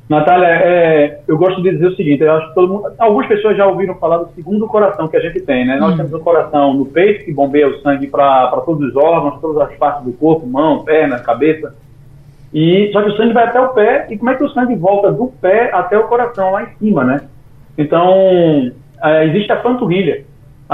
Natália, 0.08 0.46
é, 0.46 1.20
eu 1.26 1.38
gosto 1.38 1.62
de 1.62 1.70
dizer 1.70 1.86
o 1.86 1.96
seguinte, 1.96 2.22
eu 2.22 2.32
acho 2.32 2.48
que 2.48 2.54
todo 2.54 2.74
mundo, 2.74 2.92
algumas 2.98 3.26
pessoas 3.26 3.56
já 3.56 3.66
ouviram 3.66 3.94
falar 3.94 4.18
do 4.18 4.28
segundo 4.34 4.66
coração 4.66 5.08
que 5.08 5.16
a 5.16 5.20
gente 5.20 5.40
tem, 5.40 5.66
né? 5.66 5.76
Hum. 5.76 5.80
Nós 5.80 5.96
temos 5.96 6.12
o 6.12 6.20
coração 6.20 6.74
no 6.74 6.84
peito, 6.84 7.24
que 7.24 7.32
bombeia 7.32 7.68
o 7.68 7.80
sangue 7.80 8.06
para 8.06 8.50
todos 8.66 8.88
os 8.88 8.96
órgãos, 8.96 9.40
todas 9.40 9.62
as 9.62 9.74
partes 9.76 10.04
do 10.04 10.12
corpo, 10.12 10.46
mão, 10.46 10.84
perna, 10.84 11.18
cabeça. 11.18 11.74
E, 12.52 12.90
só 12.92 13.02
que 13.02 13.10
o 13.10 13.16
sangue 13.16 13.32
vai 13.32 13.44
até 13.44 13.60
o 13.60 13.70
pé, 13.70 14.06
e 14.10 14.18
como 14.18 14.30
é 14.30 14.34
que 14.34 14.44
o 14.44 14.50
sangue 14.50 14.76
volta 14.76 15.10
do 15.10 15.28
pé 15.40 15.70
até 15.72 15.98
o 15.98 16.06
coração, 16.06 16.52
lá 16.52 16.64
em 16.64 16.76
cima, 16.78 17.02
né? 17.02 17.22
Então, 17.76 18.70
é, 19.02 19.26
existe 19.26 19.50
a 19.52 19.56
panturrilha. 19.56 20.24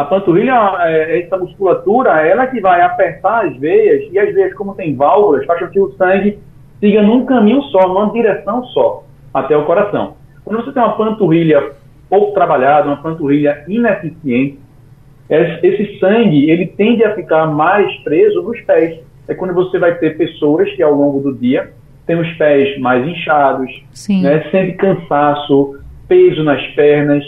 A 0.01 0.05
panturrilha, 0.07 0.55
é, 0.81 1.21
essa 1.21 1.37
musculatura, 1.37 2.27
ela 2.27 2.47
que 2.47 2.59
vai 2.59 2.81
apertar 2.81 3.47
as 3.47 3.57
veias, 3.59 4.11
e 4.11 4.19
as 4.19 4.33
veias, 4.33 4.55
como 4.55 4.75
tem 4.75 4.95
válvulas, 4.95 5.45
faz 5.45 5.61
com 5.61 5.67
que 5.67 5.79
o 5.79 5.93
sangue 5.93 6.39
siga 6.81 7.03
num 7.03 7.27
caminho 7.27 7.61
só, 7.65 7.87
numa 7.87 8.11
direção 8.11 8.65
só 8.65 9.05
até 9.35 9.55
o 9.55 9.67
coração. 9.67 10.15
Quando 10.43 10.65
você 10.65 10.73
tem 10.73 10.83
uma 10.83 10.97
panturrilha 10.97 11.73
pouco 12.09 12.33
trabalhada, 12.33 12.89
uma 12.89 12.97
panturrilha 12.97 13.63
ineficiente, 13.69 14.59
esse 15.29 15.99
sangue 15.99 16.51
ele 16.51 16.67
tende 16.67 17.05
a 17.05 17.15
ficar 17.15 17.47
mais 17.47 17.95
preso 17.99 18.43
nos 18.43 18.59
pés. 18.63 19.01
É 19.29 19.35
quando 19.35 19.53
você 19.53 19.79
vai 19.79 19.97
ter 19.97 20.17
pessoas 20.17 20.73
que 20.73 20.83
ao 20.83 20.95
longo 20.95 21.21
do 21.21 21.37
dia 21.37 21.73
têm 22.07 22.19
os 22.19 22.33
pés 22.39 22.81
mais 22.81 23.07
inchados, 23.07 23.71
né, 24.23 24.51
sente 24.51 24.73
cansaço, 24.73 25.79
peso 26.09 26.43
nas 26.43 26.67
pernas, 26.69 27.23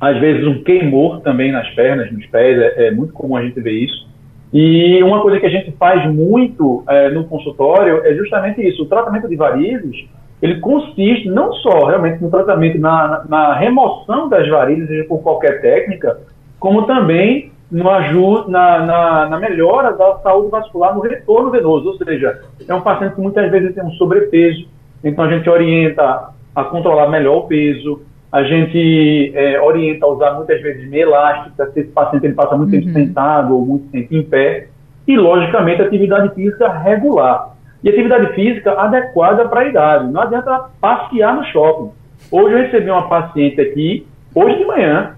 às 0.00 0.18
vezes 0.20 0.46
um 0.46 0.62
queimor 0.62 1.20
também 1.20 1.50
nas 1.50 1.68
pernas, 1.70 2.10
nos 2.12 2.24
pés, 2.26 2.58
é, 2.58 2.88
é 2.88 2.90
muito 2.90 3.12
comum 3.12 3.36
a 3.36 3.42
gente 3.42 3.60
ver 3.60 3.72
isso. 3.72 4.08
E 4.52 5.02
uma 5.02 5.20
coisa 5.20 5.38
que 5.38 5.46
a 5.46 5.50
gente 5.50 5.72
faz 5.72 6.10
muito 6.12 6.82
é, 6.88 7.10
no 7.10 7.24
consultório 7.24 8.02
é 8.04 8.14
justamente 8.14 8.66
isso. 8.66 8.82
O 8.82 8.86
tratamento 8.86 9.28
de 9.28 9.36
varizes, 9.36 10.08
ele 10.40 10.60
consiste 10.60 11.28
não 11.28 11.52
só 11.52 11.86
realmente 11.86 12.22
no 12.22 12.30
tratamento, 12.30 12.78
na, 12.78 13.24
na 13.28 13.54
remoção 13.54 14.28
das 14.28 14.48
varizes, 14.48 15.06
por 15.06 15.22
qualquer 15.22 15.60
técnica, 15.60 16.18
como 16.58 16.86
também 16.86 17.52
no 17.70 17.90
ajuda, 17.90 18.48
na, 18.48 18.78
na, 18.86 19.28
na, 19.28 19.38
melhora 19.38 19.92
da 19.92 20.18
saúde 20.20 20.50
vascular 20.50 20.94
no 20.94 21.02
retorno 21.02 21.50
venoso. 21.50 21.88
Ou 21.88 21.96
seja, 21.98 22.40
é 22.66 22.74
um 22.74 22.80
paciente 22.80 23.14
que 23.14 23.20
muitas 23.20 23.50
vezes 23.50 23.74
tem 23.74 23.84
um 23.84 23.90
sobrepeso, 23.92 24.66
então 25.04 25.24
a 25.24 25.30
gente 25.30 25.48
orienta 25.50 26.30
a 26.54 26.64
controlar 26.64 27.08
melhor 27.08 27.38
o 27.38 27.46
peso, 27.46 28.00
a 28.30 28.42
gente 28.42 29.32
é, 29.34 29.60
orienta 29.60 30.04
a 30.04 30.08
usar 30.08 30.32
muitas 30.32 30.60
vezes 30.60 30.88
meia 30.88 31.02
elástica, 31.02 31.70
se 31.72 31.80
esse 31.80 31.90
paciente 31.90 32.24
ele 32.26 32.34
passa 32.34 32.56
muito 32.56 32.74
uhum. 32.74 32.80
tempo 32.80 32.92
sentado 32.92 33.54
ou 33.54 33.64
muito 33.64 33.90
tempo 33.90 34.14
em 34.14 34.22
pé, 34.22 34.68
e 35.06 35.16
logicamente 35.16 35.80
atividade 35.80 36.34
física 36.34 36.68
regular 36.68 37.54
e 37.82 37.88
atividade 37.88 38.34
física 38.34 38.72
adequada 38.72 39.48
para 39.48 39.60
a 39.60 39.68
idade. 39.68 40.12
Não 40.12 40.20
adianta 40.20 40.66
passear 40.80 41.34
no 41.34 41.44
shopping. 41.44 41.90
Hoje 42.30 42.54
eu 42.54 42.58
recebi 42.58 42.90
uma 42.90 43.08
paciente 43.08 43.60
aqui, 43.60 44.06
hoje 44.34 44.58
de 44.58 44.64
manhã, 44.64 45.14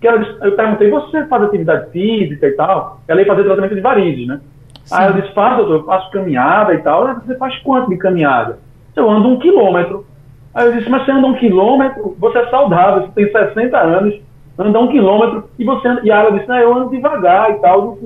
que 0.00 0.06
ela 0.06 0.18
disse, 0.18 0.36
eu 0.42 0.52
perguntei, 0.54 0.90
você 0.90 1.24
faz 1.26 1.42
atividade 1.42 1.90
física 1.90 2.46
e 2.46 2.52
tal? 2.52 3.00
Ela 3.08 3.20
ia 3.20 3.26
fazer 3.26 3.44
tratamento 3.44 3.74
de 3.74 3.80
varizes, 3.80 4.26
né? 4.26 4.40
Sim. 4.84 4.94
Aí 4.94 5.06
eu 5.08 5.14
disse, 5.14 5.32
faz, 5.32 5.56
doutor, 5.56 5.76
eu 5.76 5.84
faço 5.84 6.10
caminhada 6.10 6.74
e 6.74 6.78
tal. 6.78 7.02
Ela, 7.02 7.14
você 7.14 7.36
faz 7.36 7.56
quanto 7.58 7.88
de 7.88 7.96
caminhada? 7.96 8.58
Eu 8.94 9.08
ando 9.08 9.28
um 9.28 9.38
quilômetro. 9.38 10.04
Aí 10.54 10.66
eu 10.66 10.72
disse, 10.72 10.88
mas 10.88 11.04
você 11.04 11.12
anda 11.12 11.26
um 11.26 11.34
quilômetro, 11.34 12.16
você 12.18 12.38
é 12.38 12.50
saudável, 12.50 13.06
você 13.06 13.12
tem 13.12 13.32
60 13.32 13.78
anos, 13.78 14.20
anda 14.58 14.80
um 14.80 14.88
quilômetro, 14.88 15.48
e 15.58 15.64
você 15.64 15.88
anda, 15.88 16.02
e 16.04 16.10
ela 16.10 16.32
disse, 16.32 16.48
não, 16.48 16.56
eu 16.56 16.74
ando 16.74 16.90
devagar 16.90 17.50
e 17.50 17.54
tal. 17.54 17.98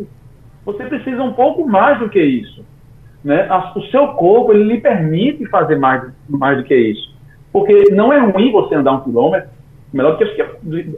Você 0.64 0.84
precisa 0.84 1.22
um 1.22 1.32
pouco 1.32 1.66
mais 1.66 1.98
do 1.98 2.08
que 2.08 2.20
isso 2.20 2.64
né, 3.26 3.48
o 3.74 3.82
seu 3.86 4.06
corpo 4.12 4.52
ele 4.52 4.62
lhe 4.62 4.80
permite 4.80 5.44
fazer 5.46 5.74
mais, 5.74 6.12
mais 6.28 6.58
do 6.58 6.62
que 6.62 6.76
isso. 6.76 7.12
Porque 7.52 7.90
não 7.90 8.12
é 8.12 8.20
ruim 8.20 8.52
você 8.52 8.76
andar 8.76 8.92
um 8.92 9.00
quilômetro, 9.00 9.50
melhor 9.92 10.12
do 10.12 10.18
que, 10.18 10.42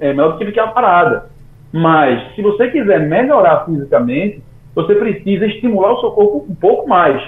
é 0.01 0.13
melhor 0.13 0.33
do 0.33 0.39
que 0.39 0.45
ficar 0.45 0.67
parada. 0.69 1.31
Mas, 1.73 2.35
se 2.35 2.43
você 2.43 2.69
quiser 2.69 3.01
melhorar 3.01 3.65
fisicamente, 3.65 4.43
você 4.75 4.95
precisa 4.95 5.47
estimular 5.47 5.95
o 5.95 6.01
seu 6.01 6.11
corpo 6.11 6.47
um 6.51 6.55
pouco 6.55 6.87
mais. 6.87 7.23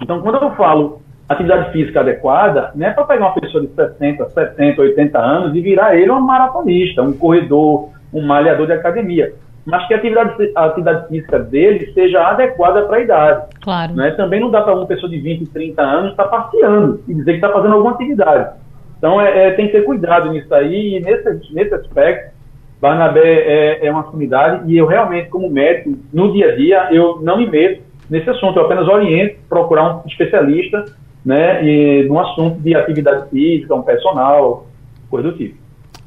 Então, 0.00 0.22
quando 0.22 0.36
eu 0.36 0.52
falo 0.52 1.01
atividade 1.32 1.72
física 1.72 2.00
adequada, 2.00 2.70
não 2.74 2.86
é 2.86 2.90
para 2.90 3.04
pegar 3.04 3.26
uma 3.26 3.34
pessoa 3.34 3.64
de 3.64 3.72
60, 3.74 4.28
70, 4.30 4.80
80 4.80 5.18
anos 5.18 5.54
e 5.54 5.60
virar 5.60 5.96
ele 5.96 6.10
um 6.10 6.20
maratonista, 6.20 7.02
um 7.02 7.12
corredor, 7.12 7.90
um 8.12 8.22
malhador 8.22 8.66
de 8.66 8.72
academia 8.72 9.32
mas 9.64 9.86
que 9.86 9.94
a 9.94 9.96
atividade, 9.96 10.52
a 10.56 10.64
atividade 10.66 11.08
física 11.08 11.38
dele 11.38 11.92
seja 11.92 12.20
adequada 12.20 12.82
para 12.82 12.96
a 12.96 13.00
idade. 13.00 13.46
Claro. 13.62 13.94
Né? 13.94 14.10
Também 14.12 14.40
não 14.40 14.50
dá 14.50 14.62
para 14.62 14.74
uma 14.74 14.86
pessoa 14.86 15.08
de 15.08 15.18
20, 15.18 15.46
30 15.46 15.82
anos 15.82 16.10
estar 16.10 16.24
tá 16.24 16.30
passeando 16.30 17.00
e 17.06 17.14
dizer 17.14 17.32
que 17.32 17.36
está 17.36 17.50
fazendo 17.50 17.74
alguma 17.74 17.94
atividade. 17.94 18.56
Então 18.98 19.20
é, 19.20 19.48
é, 19.48 19.50
tem 19.52 19.66
que 19.66 19.72
ter 19.72 19.82
cuidado 19.82 20.30
nisso 20.30 20.52
aí, 20.54 20.96
e 20.96 21.00
nesse, 21.00 21.52
nesse 21.52 21.74
aspecto, 21.74 22.32
Barnabé 22.80 23.20
é, 23.20 23.86
é 23.86 23.92
uma 23.92 24.10
sumidade, 24.10 24.70
e 24.70 24.76
eu 24.76 24.86
realmente, 24.86 25.28
como 25.28 25.48
médico, 25.48 25.96
no 26.12 26.32
dia 26.32 26.52
a 26.52 26.56
dia, 26.56 26.88
eu 26.90 27.20
não 27.22 27.36
me 27.36 27.48
meto 27.48 27.82
nesse 28.10 28.28
assunto, 28.28 28.58
eu 28.58 28.64
apenas 28.64 28.88
oriento, 28.88 29.38
procurar 29.48 29.96
um 29.96 30.06
especialista 30.06 30.84
né, 31.24 31.64
e, 31.64 32.04
num 32.08 32.18
assunto 32.18 32.60
de 32.60 32.74
atividade 32.74 33.30
física, 33.30 33.74
um 33.74 33.82
personal, 33.82 34.66
coisa 35.08 35.30
do 35.30 35.36
tipo. 35.36 35.62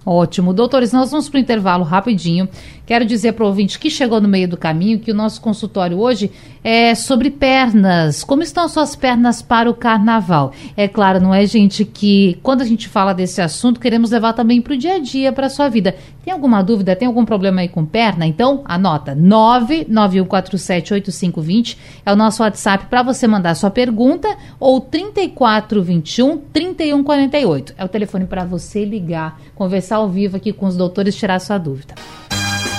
Ótimo. 0.06 0.54
Doutores, 0.54 0.94
nós 0.94 1.10
vamos 1.10 1.28
para 1.28 1.38
o 1.38 1.42
intervalo 1.42 1.84
rapidinho. 1.84 2.48
Quero 2.86 3.04
dizer 3.06 3.34
para 3.34 3.44
o 3.44 3.48
ouvinte 3.48 3.80
que 3.80 3.90
chegou 3.90 4.22
no 4.22 4.28
meio 4.28 4.48
do 4.48 4.56
caminho 4.56 5.00
que 5.00 5.10
o 5.10 5.16
nosso 5.16 5.42
consultório 5.42 6.00
hoje 6.00 6.32
é 6.66 6.94
sobre 6.96 7.30
pernas. 7.30 8.24
Como 8.24 8.42
estão 8.42 8.68
suas 8.68 8.96
pernas 8.96 9.40
para 9.40 9.70
o 9.70 9.76
carnaval? 9.76 10.52
É 10.76 10.88
claro, 10.88 11.22
não 11.22 11.32
é, 11.32 11.46
gente, 11.46 11.86
que 11.86 12.40
quando 12.42 12.62
a 12.62 12.66
gente 12.66 12.90
fala 12.90 13.14
desse 13.14 13.40
assunto, 13.40 13.80
queremos 13.80 14.10
levar 14.10 14.34
também 14.34 14.60
para 14.60 14.74
o 14.74 14.78
dia 14.78 14.96
a 14.96 15.00
dia, 15.00 15.32
para 15.32 15.46
a 15.46 15.50
sua 15.50 15.70
vida. 15.70 15.96
Tem 16.24 16.34
alguma 16.34 16.64
dúvida? 16.64 16.96
Tem 16.96 17.08
algum 17.08 17.24
problema 17.24 17.62
aí 17.62 17.70
com 17.70 17.86
perna? 17.86 18.26
Então, 18.26 18.64
anota: 18.66 19.16
991478520 19.16 21.78
é 22.04 22.12
o 22.12 22.16
nosso 22.16 22.42
WhatsApp 22.42 22.88
para 22.88 23.04
você 23.04 23.28
mandar 23.28 23.54
sua 23.54 23.70
pergunta 23.70 24.36
ou 24.60 24.82
3421 24.82 26.40
3148. 26.52 27.76
É 27.78 27.86
o 27.86 27.88
telefone 27.88 28.26
para 28.26 28.44
você 28.44 28.84
ligar, 28.84 29.40
conversar 29.54 29.98
ao 29.98 30.10
vivo 30.10 30.38
aqui 30.38 30.52
com 30.52 30.66
os 30.66 30.76
doutores, 30.76 31.16
tirar 31.16 31.40
sua 31.40 31.60
dúvida. 31.60 31.94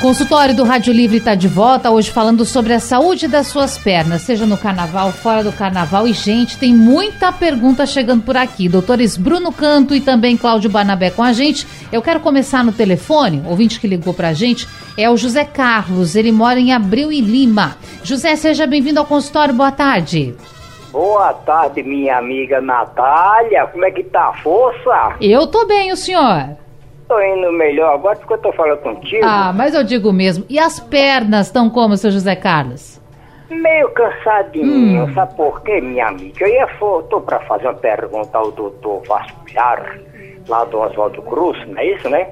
Consultório 0.00 0.54
do 0.54 0.62
Rádio 0.62 0.92
Livre 0.92 1.16
está 1.16 1.34
de 1.34 1.48
volta 1.48 1.90
hoje 1.90 2.10
falando 2.10 2.44
sobre 2.44 2.74
a 2.74 2.78
saúde 2.78 3.26
das 3.26 3.46
suas 3.46 3.78
pernas, 3.78 4.22
seja 4.22 4.44
no 4.44 4.58
carnaval, 4.58 5.10
fora 5.10 5.42
do 5.42 5.50
carnaval. 5.50 6.06
E, 6.06 6.12
gente, 6.12 6.58
tem 6.58 6.72
muita 6.72 7.32
pergunta 7.32 7.86
chegando 7.86 8.22
por 8.22 8.36
aqui. 8.36 8.68
Doutores 8.68 9.16
Bruno 9.16 9.50
Canto 9.50 9.94
e 9.94 10.00
também 10.00 10.36
Cláudio 10.36 10.70
Banabé 10.70 11.10
com 11.10 11.22
a 11.22 11.32
gente. 11.32 11.66
Eu 11.90 12.02
quero 12.02 12.20
começar 12.20 12.62
no 12.62 12.72
telefone, 12.72 13.42
o 13.44 13.48
ouvinte 13.48 13.80
que 13.80 13.88
ligou 13.88 14.12
para 14.12 14.28
a 14.28 14.32
gente 14.34 14.68
é 14.98 15.08
o 15.10 15.16
José 15.16 15.44
Carlos. 15.44 16.14
Ele 16.14 16.30
mora 16.30 16.60
em 16.60 16.72
Abril 16.72 17.10
e 17.10 17.20
Lima. 17.20 17.76
José, 18.02 18.36
seja 18.36 18.66
bem-vindo 18.66 19.00
ao 19.00 19.06
consultório. 19.06 19.54
Boa 19.54 19.72
tarde. 19.72 20.34
Boa 20.92 21.32
tarde, 21.32 21.82
minha 21.82 22.18
amiga 22.18 22.60
Natália. 22.60 23.66
Como 23.66 23.84
é 23.84 23.90
que 23.90 24.04
tá 24.04 24.28
a 24.28 24.32
força? 24.34 25.16
Eu 25.20 25.46
tô 25.46 25.66
bem, 25.66 25.90
o 25.90 25.96
senhor? 25.96 26.65
Tô 27.08 27.20
indo 27.20 27.52
melhor 27.52 27.94
agora 27.94 28.16
porque 28.16 28.34
eu 28.34 28.38
tô 28.38 28.52
falando 28.52 28.78
contigo. 28.78 29.24
Ah, 29.24 29.52
mas 29.54 29.74
eu 29.74 29.84
digo 29.84 30.12
mesmo. 30.12 30.44
E 30.48 30.58
as 30.58 30.80
pernas 30.80 31.46
estão 31.46 31.70
como, 31.70 31.96
seu 31.96 32.10
José 32.10 32.34
Carlos? 32.34 33.00
Meio 33.48 33.88
cansadinho, 33.90 35.04
hum. 35.04 35.14
sabe 35.14 35.36
por 35.36 35.62
quê, 35.62 35.80
minha 35.80 36.08
amiga? 36.08 36.44
Eu 36.44 36.48
ia, 36.48 36.66
tô 37.08 37.20
pra 37.20 37.38
fazer 37.40 37.68
uma 37.68 37.74
pergunta 37.74 38.36
ao 38.36 38.50
doutor 38.50 39.02
Vasculhar, 39.06 40.00
lá 40.48 40.64
do 40.64 40.80
Oswaldo 40.80 41.22
Cruz, 41.22 41.56
não 41.68 41.78
é 41.78 41.86
isso, 41.86 42.08
né? 42.08 42.26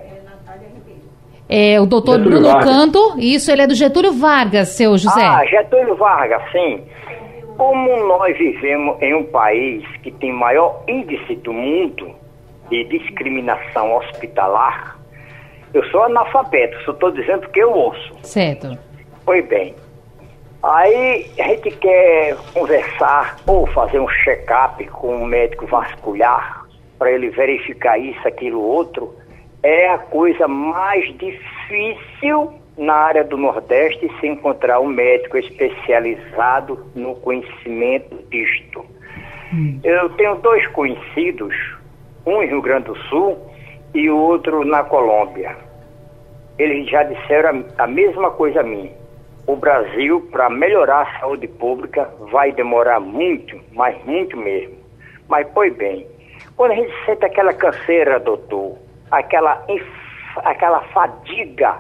É, 1.49 1.81
o 1.81 1.87
doutor 1.87 2.19
Getúlio 2.19 2.41
Bruno 2.41 2.53
Vargas. 2.53 2.75
Canto, 2.75 3.15
isso, 3.19 3.53
ele 3.53 3.63
é 3.63 3.67
do 3.67 3.75
Getúlio 3.75 4.13
Vargas, 4.13 4.69
seu 4.71 4.99
José. 4.99 5.25
Ah, 5.25 5.45
Getúlio 5.47 5.95
Vargas, 5.95 6.43
sim. 6.51 6.83
Como 7.57 7.97
nós 8.09 8.37
vivemos 8.37 9.01
em 9.01 9.15
um 9.15 9.25
país 9.25 9.85
que 10.03 10.11
tem 10.11 10.33
maior 10.33 10.83
índice 10.89 11.37
do 11.37 11.53
mundo, 11.53 12.11
de 12.71 12.85
discriminação 12.85 13.97
hospitalar, 13.97 14.99
eu 15.73 15.85
sou 15.91 16.05
analfabeto, 16.05 16.81
só 16.85 16.93
estou 16.93 17.11
dizendo 17.11 17.49
que 17.49 17.61
eu 17.61 17.73
ouço. 17.73 18.15
Certo. 18.23 18.79
Pois 19.25 19.45
bem. 19.49 19.75
Aí 20.63 21.27
a 21.39 21.43
gente 21.49 21.71
quer 21.73 22.37
conversar 22.55 23.37
ou 23.47 23.67
fazer 23.67 23.99
um 23.99 24.09
check-up 24.09 24.83
com 24.87 25.17
um 25.17 25.27
médico 25.27 25.67
vascular 25.67 26.65
para 26.99 27.11
ele 27.11 27.29
verificar 27.31 27.99
isso, 27.99 28.27
aquilo, 28.27 28.63
outro. 28.63 29.15
É 29.63 29.91
a 29.91 29.99
coisa 29.99 30.47
mais 30.47 31.05
difícil 31.19 32.55
na 32.79 32.95
área 32.95 33.25
do 33.25 33.37
Nordeste 33.37 34.11
se 34.21 34.27
encontrar 34.27 34.81
um 34.81 34.87
médico 34.87 35.37
especializado 35.37 36.87
no 36.95 37.15
conhecimento 37.17 38.17
disto. 38.31 38.85
Hum. 39.53 39.81
Eu 39.83 40.09
tenho 40.11 40.37
dois 40.37 40.67
conhecidos 40.69 41.55
um 42.27 42.43
em 42.43 42.49
Rio 42.49 42.63
Grande 42.63 42.87
do 42.87 42.97
Sul 43.09 43.39
e 43.95 44.09
o 44.11 44.17
outro 44.17 44.65
na 44.65 44.83
Colômbia. 44.83 45.57
Eles 46.59 46.89
já 46.89 47.03
disseram 47.03 47.65
a, 47.79 47.85
a 47.85 47.87
mesma 47.87 48.31
coisa 48.31 48.61
a 48.61 48.63
mim. 48.63 48.91
O 49.47 49.57
Brasil, 49.57 50.27
para 50.33 50.49
melhorar 50.49 51.03
a 51.03 51.21
saúde 51.21 51.47
pública, 51.47 52.09
vai 52.31 52.53
demorar 52.53 53.01
muito, 53.01 53.61
mas 53.73 54.03
muito 54.05 54.37
mesmo. 54.37 54.75
Mas, 55.29 55.47
pois 55.53 55.75
bem, 55.77 56.07
quando 56.57 56.73
a 56.73 56.75
gente 56.77 56.93
sente 57.05 57.25
aquela 57.25 57.53
canseira, 57.53 58.19
doutor, 58.19 58.79
aquela, 59.11 59.65
aquela 60.37 60.81
fadiga 60.93 61.77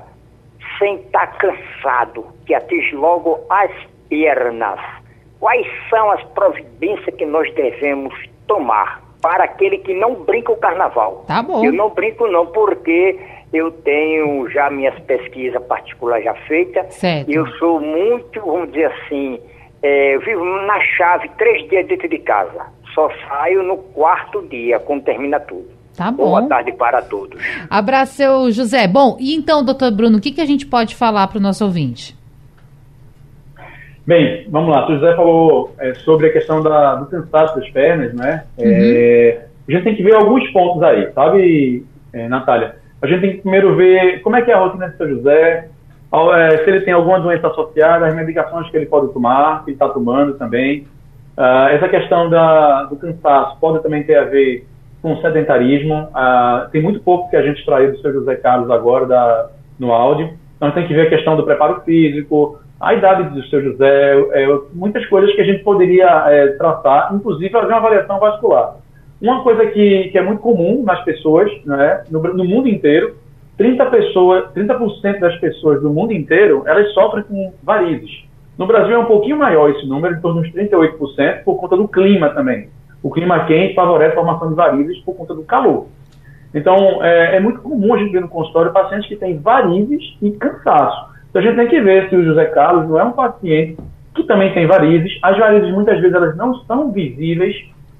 sem 0.78 0.96
estar 0.96 1.26
tá 1.26 1.38
cansado, 1.38 2.26
que 2.46 2.54
atinge 2.54 2.94
logo 2.94 3.40
as 3.48 3.70
pernas, 4.08 4.80
quais 5.40 5.66
são 5.88 6.10
as 6.10 6.22
providências 6.30 7.14
que 7.16 7.24
nós 7.24 7.52
devemos 7.54 8.14
tomar 8.46 9.03
para 9.24 9.44
aquele 9.44 9.78
que 9.78 9.94
não 9.94 10.16
brinca 10.16 10.52
o 10.52 10.56
carnaval. 10.56 11.24
Tá 11.26 11.42
bom. 11.42 11.64
Eu 11.64 11.72
não 11.72 11.88
brinco 11.88 12.26
não 12.26 12.44
porque 12.44 13.18
eu 13.54 13.70
tenho 13.70 14.46
já 14.50 14.68
minhas 14.68 14.98
pesquisas 15.00 15.62
particulares 15.62 16.26
já 16.26 16.34
feitas. 16.46 16.92
Certo. 16.92 17.30
E 17.30 17.34
eu 17.34 17.46
sou 17.52 17.80
muito, 17.80 18.38
vamos 18.38 18.68
dizer 18.68 18.92
assim, 18.92 19.40
é, 19.82 20.16
eu 20.16 20.20
vivo 20.20 20.44
na 20.44 20.78
chave 20.98 21.30
três 21.38 21.66
dias 21.70 21.86
dentro 21.86 22.06
de 22.06 22.18
casa. 22.18 22.66
Só 22.94 23.08
saio 23.26 23.62
no 23.62 23.78
quarto 23.78 24.42
dia, 24.42 24.78
quando 24.78 25.04
termina 25.04 25.40
tudo. 25.40 25.70
Tá 25.96 26.10
bom. 26.10 26.24
Boa 26.24 26.46
tarde 26.46 26.72
para 26.72 27.00
todos. 27.00 27.40
Abraço, 27.70 28.16
seu 28.16 28.50
José. 28.50 28.86
Bom, 28.86 29.16
e 29.18 29.34
então, 29.34 29.64
doutor 29.64 29.90
Bruno, 29.90 30.18
o 30.18 30.20
que, 30.20 30.32
que 30.32 30.40
a 30.42 30.46
gente 30.46 30.66
pode 30.66 30.94
falar 30.94 31.28
para 31.28 31.38
o 31.38 31.42
nosso 31.42 31.64
ouvinte? 31.64 32.14
Bem, 34.06 34.46
vamos 34.50 34.74
lá. 34.74 34.86
O 34.86 34.94
José 34.94 35.14
falou 35.16 35.74
é, 35.78 35.94
sobre 35.94 36.26
a 36.26 36.32
questão 36.32 36.62
da, 36.62 36.96
do 36.96 37.06
cansaço 37.06 37.58
das 37.58 37.68
pernas, 37.70 38.12
né? 38.12 38.44
É, 38.58 38.62
uhum. 38.62 38.70
É, 38.70 39.46
a 39.68 39.72
gente 39.72 39.84
tem 39.84 39.96
que 39.96 40.02
ver 40.02 40.14
alguns 40.14 40.46
pontos 40.50 40.82
aí, 40.82 41.10
sabe, 41.12 41.86
é, 42.12 42.28
Natália? 42.28 42.76
A 43.00 43.06
gente 43.06 43.20
tem 43.20 43.32
que 43.32 43.40
primeiro 43.42 43.74
ver 43.76 44.20
como 44.20 44.36
é 44.36 44.42
que 44.42 44.50
é 44.50 44.54
a 44.54 44.58
rotina 44.58 44.88
do 44.88 44.96
seu 44.96 45.08
José, 45.08 45.68
é, 46.12 46.56
se 46.58 46.70
ele 46.70 46.82
tem 46.82 46.94
alguma 46.94 47.18
doença 47.18 47.48
associada, 47.48 48.06
as 48.06 48.14
medicações 48.14 48.70
que 48.70 48.76
ele 48.76 48.86
pode 48.86 49.12
tomar, 49.12 49.64
que 49.64 49.70
ele 49.70 49.74
está 49.74 49.88
tomando 49.88 50.34
também. 50.34 50.86
Uh, 51.36 51.68
essa 51.72 51.88
questão 51.88 52.30
da, 52.30 52.84
do 52.84 52.94
cansaço 52.94 53.58
pode 53.58 53.82
também 53.82 54.04
ter 54.04 54.14
a 54.16 54.24
ver 54.24 54.64
com 55.02 55.20
sedentarismo. 55.20 56.08
Uh, 56.10 56.70
tem 56.70 56.80
muito 56.80 57.00
pouco 57.00 57.28
que 57.28 57.36
a 57.36 57.42
gente 57.42 57.58
extraiu 57.58 57.90
do 57.90 57.98
seu 57.98 58.12
José 58.12 58.36
Carlos 58.36 58.70
agora 58.70 59.06
da, 59.06 59.50
no 59.76 59.92
áudio. 59.92 60.32
Então 60.56 60.70
tem 60.70 60.86
que 60.86 60.94
ver 60.94 61.08
a 61.08 61.10
questão 61.10 61.36
do 61.36 61.42
preparo 61.42 61.80
físico, 61.80 62.60
a 62.84 62.94
idade 62.94 63.30
do 63.30 63.42
seu 63.46 63.62
José, 63.62 64.14
é, 64.32 64.46
muitas 64.72 65.04
coisas 65.06 65.34
que 65.34 65.40
a 65.40 65.44
gente 65.44 65.62
poderia 65.62 66.24
é, 66.28 66.48
tratar, 66.58 67.14
inclusive 67.14 67.50
fazer 67.50 67.68
uma 67.68 67.78
avaliação 67.78 68.18
vascular. 68.18 68.76
Uma 69.20 69.42
coisa 69.42 69.66
que, 69.66 70.08
que 70.08 70.18
é 70.18 70.22
muito 70.22 70.40
comum 70.40 70.82
nas 70.82 71.02
pessoas, 71.04 71.50
né, 71.64 72.04
no, 72.10 72.20
no 72.22 72.44
mundo 72.44 72.68
inteiro, 72.68 73.16
30%, 73.58 73.90
pessoas, 73.90 74.52
30 74.52 74.78
das 75.20 75.36
pessoas 75.38 75.80
do 75.80 75.90
mundo 75.90 76.12
inteiro, 76.12 76.64
elas 76.66 76.92
sofrem 76.92 77.24
com 77.24 77.52
varizes. 77.62 78.24
No 78.58 78.66
Brasil 78.66 78.94
é 78.94 78.98
um 78.98 79.06
pouquinho 79.06 79.38
maior 79.38 79.70
esse 79.70 79.86
número, 79.86 80.14
em 80.14 80.20
torno 80.20 80.40
uns 80.40 80.50
38%, 80.52 81.42
por 81.44 81.56
conta 81.56 81.76
do 81.76 81.88
clima 81.88 82.30
também. 82.30 82.68
O 83.02 83.10
clima 83.10 83.44
quente 83.46 83.74
favorece 83.74 84.12
a 84.12 84.16
formação 84.16 84.48
de 84.48 84.54
varizes 84.54 84.98
por 85.00 85.14
conta 85.14 85.34
do 85.34 85.42
calor. 85.42 85.86
Então, 86.52 87.02
é, 87.02 87.36
é 87.36 87.40
muito 87.40 87.60
comum 87.60 87.94
a 87.94 87.98
gente 87.98 88.12
ver 88.12 88.20
no 88.20 88.28
consultório 88.28 88.72
pacientes 88.72 89.08
que 89.08 89.16
têm 89.16 89.38
varizes 89.38 90.16
e 90.22 90.30
cansaço. 90.32 91.13
Então 91.34 91.42
a 91.42 91.46
gente 91.46 91.56
tem 91.56 91.66
que 91.66 91.80
ver 91.80 92.08
se 92.08 92.14
o 92.14 92.24
José 92.24 92.44
Carlos 92.44 92.88
não 92.88 92.96
é 92.96 93.02
um 93.02 93.10
paciente 93.10 93.76
que 94.14 94.22
também 94.22 94.54
tem 94.54 94.68
varizes. 94.68 95.18
As 95.20 95.36
varizes 95.36 95.68
muitas 95.72 95.98
vezes 96.00 96.14
elas 96.14 96.36
não 96.36 96.54
são 96.60 96.92
visíveis, 96.92 97.56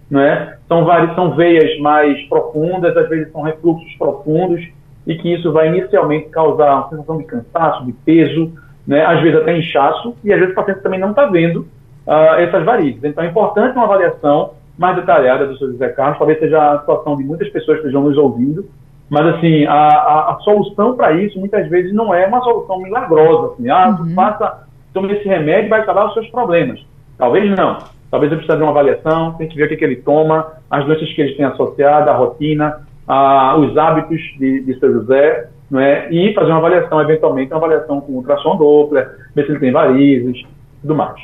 não 0.09 0.21
é? 0.21 0.57
São, 0.69 0.85
varizes, 0.85 1.17
são 1.17 1.35
veias 1.35 1.77
mais 1.81 2.23
profundas, 2.29 2.97
às 2.97 3.09
vezes 3.09 3.33
são 3.33 3.43
refluxos 3.43 3.93
profundos 3.99 4.65
e 5.05 5.17
que 5.17 5.35
isso 5.35 5.51
vai 5.51 5.67
inicialmente 5.67 6.29
causar 6.29 6.77
uma 6.77 6.89
sensação 6.91 7.19
de 7.19 7.25
cansaço, 7.25 7.85
de 7.85 7.93
peso, 7.93 8.53
né? 8.87 9.05
às 9.05 9.21
vezes 9.21 9.41
até 9.41 9.59
inchaço 9.59 10.15
e 10.23 10.33
às 10.33 10.39
vezes 10.39 10.53
o 10.53 10.55
paciente 10.55 10.83
também 10.83 11.01
não 11.01 11.11
está 11.11 11.27
vendo 11.27 11.67
uh, 12.07 12.39
essas 12.39 12.65
varizes. 12.65 13.03
Então 13.03 13.25
é 13.25 13.27
importante 13.27 13.75
uma 13.75 13.87
avaliação 13.87 14.53
mais 14.79 14.95
detalhada 14.95 15.45
do 15.45 15.59
seu 15.59 15.73
José 15.73 15.89
Carlos, 15.89 16.19
talvez 16.19 16.39
seja 16.39 16.75
a 16.75 16.79
situação 16.79 17.17
de 17.17 17.25
muitas 17.25 17.49
pessoas 17.49 17.79
que 17.79 17.87
estejam 17.87 18.05
nos 18.05 18.17
ouvindo, 18.17 18.65
mas, 19.11 19.27
assim, 19.35 19.65
a, 19.67 19.73
a, 19.75 20.33
a 20.33 20.39
solução 20.41 20.97
para 20.97 21.13
isso, 21.13 21.39
muitas 21.39 21.69
vezes, 21.69 21.93
não 21.93 22.15
é 22.15 22.27
uma 22.27 22.43
solução 22.43 22.81
milagrosa. 22.81 23.53
Assim, 23.53 23.69
ah, 23.69 23.97
uhum. 24.01 24.15
faça, 24.15 24.67
tome 24.93 25.13
esse 25.13 25.29
remédio 25.29 25.67
e 25.67 25.69
vai 25.69 25.81
acabar 25.81 26.07
os 26.07 26.15
seus 26.15 26.29
problemas. 26.29 26.81
Talvez 27.19 27.51
não. 27.57 27.79
Talvez 28.11 28.31
eu 28.31 28.39
precise 28.39 28.57
de 28.57 28.63
uma 28.63 28.71
avaliação, 28.71 29.33
tem 29.35 29.49
que 29.49 29.57
ver 29.57 29.65
o 29.65 29.69
que, 29.69 29.77
que 29.77 29.85
ele 29.85 29.97
toma, 29.97 30.53
as 30.71 30.85
doenças 30.87 31.13
que 31.13 31.21
ele 31.21 31.35
tem 31.35 31.45
associado, 31.45 32.09
a 32.09 32.15
rotina, 32.15 32.87
a, 33.07 33.57
os 33.57 33.77
hábitos 33.77 34.21
de, 34.39 34.63
de 34.63 34.79
seu 34.79 34.93
José, 34.93 35.49
não 35.71 35.81
é? 35.81 36.09
e 36.11 36.33
fazer 36.33 36.51
uma 36.51 36.59
avaliação, 36.59 37.01
eventualmente, 37.01 37.53
uma 37.53 37.59
avaliação 37.59 38.01
com 38.01 38.13
ultrassom 38.13 38.57
Doppler, 38.57 39.11
ver 39.35 39.45
se 39.45 39.53
ele 39.53 39.59
tem 39.59 39.73
varizes, 39.73 40.45
tudo 40.81 40.95
mais. 40.95 41.21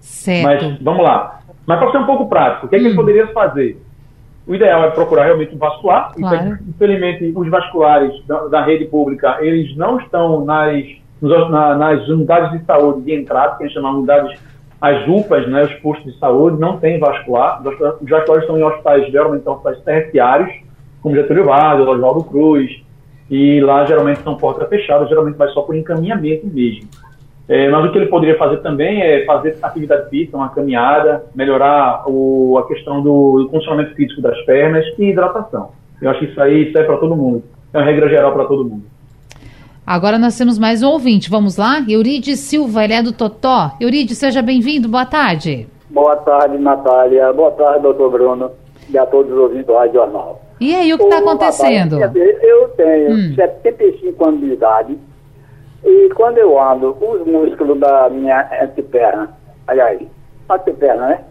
Certo. 0.00 0.44
Mas, 0.44 0.78
vamos 0.80 1.02
lá. 1.02 1.40
Mas 1.66 1.78
para 1.78 1.90
ser 1.90 1.98
um 1.98 2.06
pouco 2.06 2.28
prático, 2.28 2.66
o 2.66 2.68
que, 2.68 2.76
é 2.76 2.78
que 2.78 2.84
ele 2.86 2.94
hum. 2.94 2.96
poderia 2.96 3.26
fazer? 3.28 3.80
O 4.46 4.54
ideal 4.54 4.84
é 4.84 4.90
procurar 4.90 5.24
realmente 5.24 5.54
um 5.54 5.58
vascular. 5.58 6.12
Claro. 6.14 6.58
Infelizmente, 6.68 7.32
os 7.36 7.48
vasculares 7.48 8.12
da, 8.26 8.46
da, 8.48 8.64
rede 8.64 8.86
pública, 8.86 9.38
eles 9.40 9.76
não 9.76 9.98
estão 9.98 10.44
nas, 10.44 10.84
na, 11.20 11.76
nas 11.76 12.08
unidades 12.08 12.58
de 12.58 12.64
saúde 12.64 13.02
de 13.02 13.14
entrada, 13.14 13.56
que 13.56 13.64
a 13.64 13.66
gente 13.66 13.74
chama 13.74 13.90
de 13.90 13.96
unidades, 13.96 14.40
as 14.80 15.06
UPAs, 15.06 15.46
né, 15.46 15.64
os 15.64 15.74
postos 15.74 16.12
de 16.12 16.18
saúde, 16.18 16.58
não 16.58 16.78
tem 16.78 16.98
vascular. 16.98 17.62
Os 17.62 18.08
vasculares 18.08 18.44
estão 18.44 18.58
em 18.58 18.64
hospitais, 18.64 19.10
geralmente 19.12 19.48
hospitais 19.48 19.80
terciários, 19.82 20.50
como 21.02 21.14
Getúlio 21.14 21.44
Vargas, 21.44 21.86
Oswaldo 21.86 22.24
Cruz, 22.24 22.82
e 23.30 23.60
lá 23.60 23.84
geralmente 23.84 24.20
são 24.22 24.36
portas 24.36 24.68
fechadas, 24.68 25.08
geralmente 25.08 25.36
vai 25.36 25.48
só 25.48 25.62
por 25.62 25.76
encaminhamento 25.76 26.46
mesmo. 26.46 26.88
É, 27.50 27.68
mas 27.68 27.84
o 27.84 27.90
que 27.90 27.98
ele 27.98 28.06
poderia 28.06 28.38
fazer 28.38 28.58
também 28.58 29.02
é 29.02 29.24
fazer 29.24 29.58
atividade 29.60 30.08
física, 30.08 30.36
uma 30.36 30.50
caminhada, 30.50 31.24
melhorar 31.34 32.04
o, 32.06 32.56
a 32.58 32.68
questão 32.68 33.02
do, 33.02 33.42
do 33.42 33.50
funcionamento 33.50 33.92
físico 33.96 34.22
das 34.22 34.40
pernas 34.42 34.86
e 34.96 35.10
hidratação. 35.10 35.72
Eu 36.00 36.10
acho 36.10 36.20
que 36.20 36.26
isso 36.26 36.40
aí 36.40 36.70
serve 36.70 36.86
para 36.86 36.98
todo 36.98 37.16
mundo. 37.16 37.42
É 37.74 37.78
uma 37.78 37.84
regra 37.84 38.08
geral 38.08 38.32
para 38.32 38.44
todo 38.44 38.64
mundo. 38.64 38.84
Agora 39.84 40.16
nós 40.16 40.38
temos 40.38 40.60
mais 40.60 40.80
um 40.84 40.90
ouvinte. 40.90 41.28
Vamos 41.28 41.56
lá? 41.56 41.84
Eurides 41.88 42.38
Silva, 42.38 42.84
ele 42.84 42.92
é 42.92 43.02
do 43.02 43.12
Totó. 43.12 43.72
Eurides, 43.80 44.16
seja 44.16 44.40
bem-vindo. 44.40 44.88
Boa 44.88 45.04
tarde. 45.04 45.66
Boa 45.90 46.14
tarde, 46.18 46.56
Natália. 46.56 47.32
Boa 47.32 47.50
tarde, 47.50 47.82
doutor 47.82 48.12
Bruno. 48.12 48.52
E 48.88 48.96
a 48.96 49.04
todos 49.04 49.32
os 49.32 49.36
ouvintes 49.36 49.66
do 49.66 49.74
Rádio 49.74 49.94
Jornal. 49.94 50.40
E 50.60 50.72
aí, 50.72 50.94
o 50.94 50.98
que 50.98 51.02
está 51.02 51.18
acontecendo? 51.18 51.98
Natália, 51.98 52.38
eu 52.44 52.68
tenho 52.76 53.10
hum. 53.10 53.34
75 53.34 54.24
anos 54.24 54.40
de 54.40 54.52
idade 54.52 54.98
e 55.84 56.10
quando 56.14 56.38
eu 56.38 56.60
ando, 56.60 56.96
os 57.00 57.26
músculos 57.26 57.78
da 57.78 58.08
minha 58.10 58.48
anteperna, 58.62 59.30
aliás, 59.66 60.00
anteperna, 60.48 61.06
né? 61.08 61.24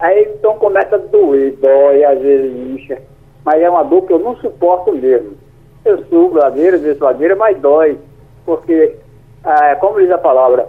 Aí 0.00 0.28
então 0.34 0.58
começa 0.58 0.96
a 0.96 0.98
doer, 0.98 1.56
dói, 1.60 2.04
às 2.04 2.20
vezes 2.20 2.56
incha, 2.56 3.00
mas 3.44 3.62
é 3.62 3.70
uma 3.70 3.84
dor 3.84 4.02
que 4.02 4.12
eu 4.12 4.18
não 4.18 4.36
suporto 4.36 4.92
mesmo. 4.92 5.36
Eu 5.84 5.98
subo 6.06 6.38
ladeira, 6.38 6.78
desço 6.78 7.04
ladeira, 7.04 7.36
mas 7.36 7.58
dói, 7.58 7.98
porque, 8.44 8.96
ah, 9.44 9.76
como 9.76 10.00
diz 10.00 10.10
a 10.10 10.18
palavra, 10.18 10.66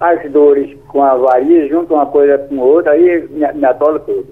as 0.00 0.30
dores 0.30 0.76
com 0.88 1.02
a 1.02 1.14
varia, 1.14 1.68
juntam 1.68 1.96
uma 1.96 2.06
coisa 2.06 2.38
com 2.38 2.58
outra, 2.58 2.92
aí 2.92 3.28
me, 3.28 3.52
me 3.52 3.64
atola 3.64 4.00
tudo. 4.00 4.26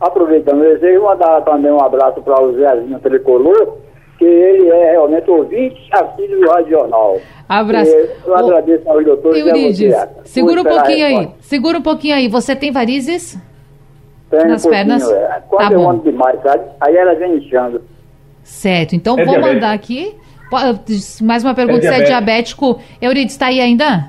Aproveitando, 0.00 0.64
eu 0.64 1.02
mandar 1.02 1.42
também 1.42 1.70
um 1.70 1.80
abraço 1.80 2.20
para 2.22 2.42
o 2.42 2.52
Zezinho 2.52 2.98
Tricolor, 2.98 3.78
que 4.18 4.24
ele 4.24 4.68
é 4.70 4.92
realmente 4.92 5.30
ouvinte 5.30 5.80
assíduo 5.92 6.40
do 6.40 6.48
Rádio 6.50 6.70
Jornal. 6.70 7.18
Abraço. 7.48 7.90
Eu 8.26 8.36
agradeço 8.36 8.88
aos 8.88 9.04
doutores 9.04 9.44
Eurides, 9.46 9.94
segura 10.24 10.60
um 10.60 10.64
pouquinho 10.64 11.06
aí. 11.06 11.28
Segura 11.40 11.78
um 11.78 11.82
pouquinho 11.82 12.14
aí. 12.14 12.28
Você 12.28 12.56
tem 12.56 12.70
varizes? 12.72 13.38
Tenho 14.30 14.48
Nas 14.48 14.64
um 14.64 14.70
pernas? 14.70 15.10
É. 15.10 15.42
Quando 15.48 15.68
Tá 15.68 15.72
eu 15.74 15.80
bom. 15.80 15.90
ando 15.90 16.02
demais, 16.02 16.40
sabe? 16.42 16.64
Aí 16.80 16.96
ela 16.96 17.14
vem 17.14 17.36
inchando. 17.36 17.82
Certo. 18.42 18.94
Então 18.96 19.14
É 19.18 19.24
vou 19.24 19.34
diabético. 19.34 19.54
mandar 19.54 19.72
aqui. 19.72 20.14
Mais 21.22 21.42
uma 21.44 21.54
pergunta. 21.54 21.86
É 21.86 21.90
Você 21.90 22.02
é 22.02 22.04
diabético. 22.04 22.78
Eurides, 23.00 23.34
está 23.34 23.46
aí 23.46 23.60
ainda? 23.60 24.06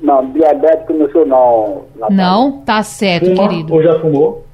Não, 0.00 0.24
diabético 0.30 0.92
não 0.92 1.10
sou 1.10 1.26
não. 1.26 1.82
Natália. 1.96 2.16
Não? 2.16 2.52
Tá 2.60 2.82
certo, 2.82 3.34
Fuma 3.34 3.48
querido. 3.48 3.74
ou 3.74 3.82
já 3.82 3.98
fumou? 4.00 4.44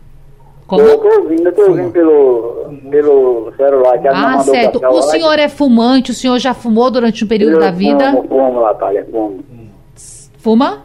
Como? 0.76 0.88
Eu 0.88 0.98
tô 0.98 1.20
ouvindo, 1.20 1.42
eu 1.46 1.52
tô 1.52 1.62
ouvindo 1.62 1.90
pelo, 1.90 2.66
pelo 2.90 3.52
celular. 3.56 3.98
Que 3.98 4.08
Ah, 4.08 4.38
certo. 4.40 4.80
O 4.86 5.02
senhor 5.02 5.38
é 5.38 5.48
fumante? 5.48 6.10
O 6.10 6.14
senhor 6.14 6.38
já 6.38 6.54
fumou 6.54 6.90
durante 6.90 7.24
um 7.24 7.28
período 7.28 7.54
eu 7.54 7.60
da 7.60 7.70
vida? 7.70 8.12
Fumo, 8.12 8.28
fumo, 8.28 8.60
Natália, 8.62 9.06
fumo. 9.10 9.44
Fuma? 10.38 10.82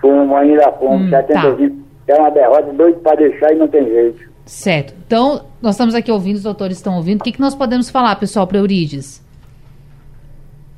Fumo, 0.00 0.36
ainda 0.36 0.72
fumo. 0.72 0.94
Hum, 0.94 1.10
75. 1.10 1.76
É 2.08 2.14
uma 2.14 2.30
derrota 2.30 2.72
doido 2.72 2.98
pra 3.00 3.14
deixar 3.14 3.52
e 3.52 3.56
não 3.56 3.68
tem 3.68 3.84
jeito. 3.84 4.20
Certo. 4.44 4.94
Então, 5.06 5.44
nós 5.60 5.74
estamos 5.74 5.94
aqui 5.94 6.10
ouvindo, 6.10 6.36
os 6.36 6.42
doutores 6.42 6.76
estão 6.76 6.96
ouvindo. 6.96 7.20
O 7.20 7.24
que, 7.24 7.32
que 7.32 7.40
nós 7.40 7.54
podemos 7.54 7.90
falar, 7.90 8.14
pessoal, 8.16 8.46
para 8.46 8.58
Eurides? 8.58 9.24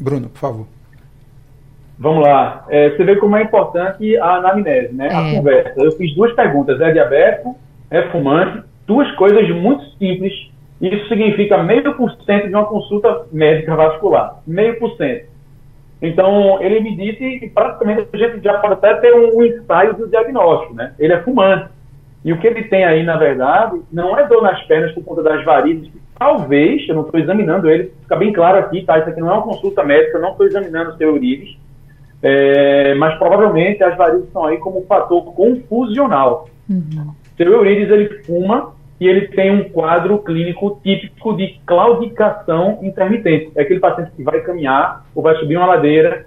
Bruno, 0.01 0.29
por 0.29 0.39
favor. 0.39 0.67
Vamos 1.99 2.23
lá. 2.23 2.65
É, 2.71 2.91
você 2.91 3.05
vê 3.05 3.17
como 3.17 3.37
é 3.37 3.43
importante 3.43 4.17
a 4.19 4.37
anamnese, 4.37 4.95
né? 4.95 5.09
É. 5.09 5.15
A 5.15 5.37
conversa. 5.37 5.75
Eu 5.77 5.93
fiz 5.93 6.15
duas 6.15 6.33
perguntas. 6.35 6.81
É 6.81 6.93
diabético? 6.93 7.57
É 7.91 8.03
fumante? 8.11 8.63
Duas 8.87 9.11
coisas 9.17 9.49
muito 9.51 9.85
simples. 9.99 10.33
Isso 10.81 11.09
significa 11.09 11.63
meio 11.63 11.95
por 11.95 12.11
cento 12.23 12.49
de 12.49 12.55
uma 12.55 12.67
consulta 12.67 13.27
médica 13.33 13.75
vascular. 13.75 14.41
Meio 14.47 14.79
por 14.79 14.97
cento. 14.97 15.27
Então, 16.01 16.63
ele 16.63 16.81
me 16.81 16.97
disse 16.97 17.41
que 17.41 17.51
praticamente 17.51 18.07
a 18.13 18.17
gente 18.17 18.43
já 18.43 18.59
pode 18.59 18.75
até 18.75 18.95
ter 18.95 19.13
um 19.15 19.43
ensaio 19.43 19.95
do 19.95 20.09
diagnóstico, 20.09 20.75
né? 20.75 20.95
Ele 20.99 21.13
é 21.13 21.23
fumante. 21.23 21.71
E 22.25 22.33
o 22.33 22.39
que 22.39 22.47
ele 22.47 22.65
tem 22.65 22.85
aí, 22.85 23.03
na 23.03 23.17
verdade, 23.17 23.81
não 23.93 24.17
é 24.17 24.27
dor 24.27 24.43
nas 24.43 24.63
pernas 24.65 24.93
por 24.93 25.05
conta 25.05 25.23
das 25.23 25.45
varizes. 25.45 25.91
Talvez, 26.17 26.89
eu 26.89 26.95
não 26.95 27.03
estou 27.03 27.19
examinando 27.19 27.69
ele, 27.69 27.93
fica 28.03 28.17
bem 28.17 28.33
claro 28.33 28.59
aqui, 28.59 28.83
tá? 28.83 28.99
Isso 28.99 29.09
aqui 29.09 29.21
não 29.21 29.31
é 29.31 29.35
uma 29.35 29.43
consulta 29.43 29.85
médica, 29.85 30.19
eu 30.19 30.23
não 30.23 30.33
estou 30.33 30.47
examinando 30.47 30.91
o 30.91 30.97
seu 30.97 31.09
Eurides. 31.09 31.57
É, 32.21 32.95
mas 32.95 33.17
provavelmente 33.19 33.83
as 33.83 33.97
varizes 33.97 34.27
estão 34.27 34.45
aí 34.45 34.59
como 34.59 34.85
fator 34.87 35.25
confusional. 35.35 36.49
Uhum. 36.69 37.13
Seu 37.39 37.51
Eurides, 37.53 37.89
ele 37.89 38.23
fuma 38.25 38.75
e 39.01 39.07
ele 39.07 39.29
tem 39.29 39.51
um 39.51 39.71
quadro 39.71 40.19
clínico 40.19 40.81
típico 40.83 41.35
de 41.37 41.59
claudicação 41.65 42.81
intermitente. 42.83 43.51
É 43.55 43.63
aquele 43.63 43.81
paciente 43.81 44.11
que 44.17 44.23
vai 44.25 44.41
caminhar 44.41 45.07
ou 45.15 45.23
vai 45.23 45.37
subir 45.37 45.57
uma 45.57 45.67
ladeira, 45.67 46.27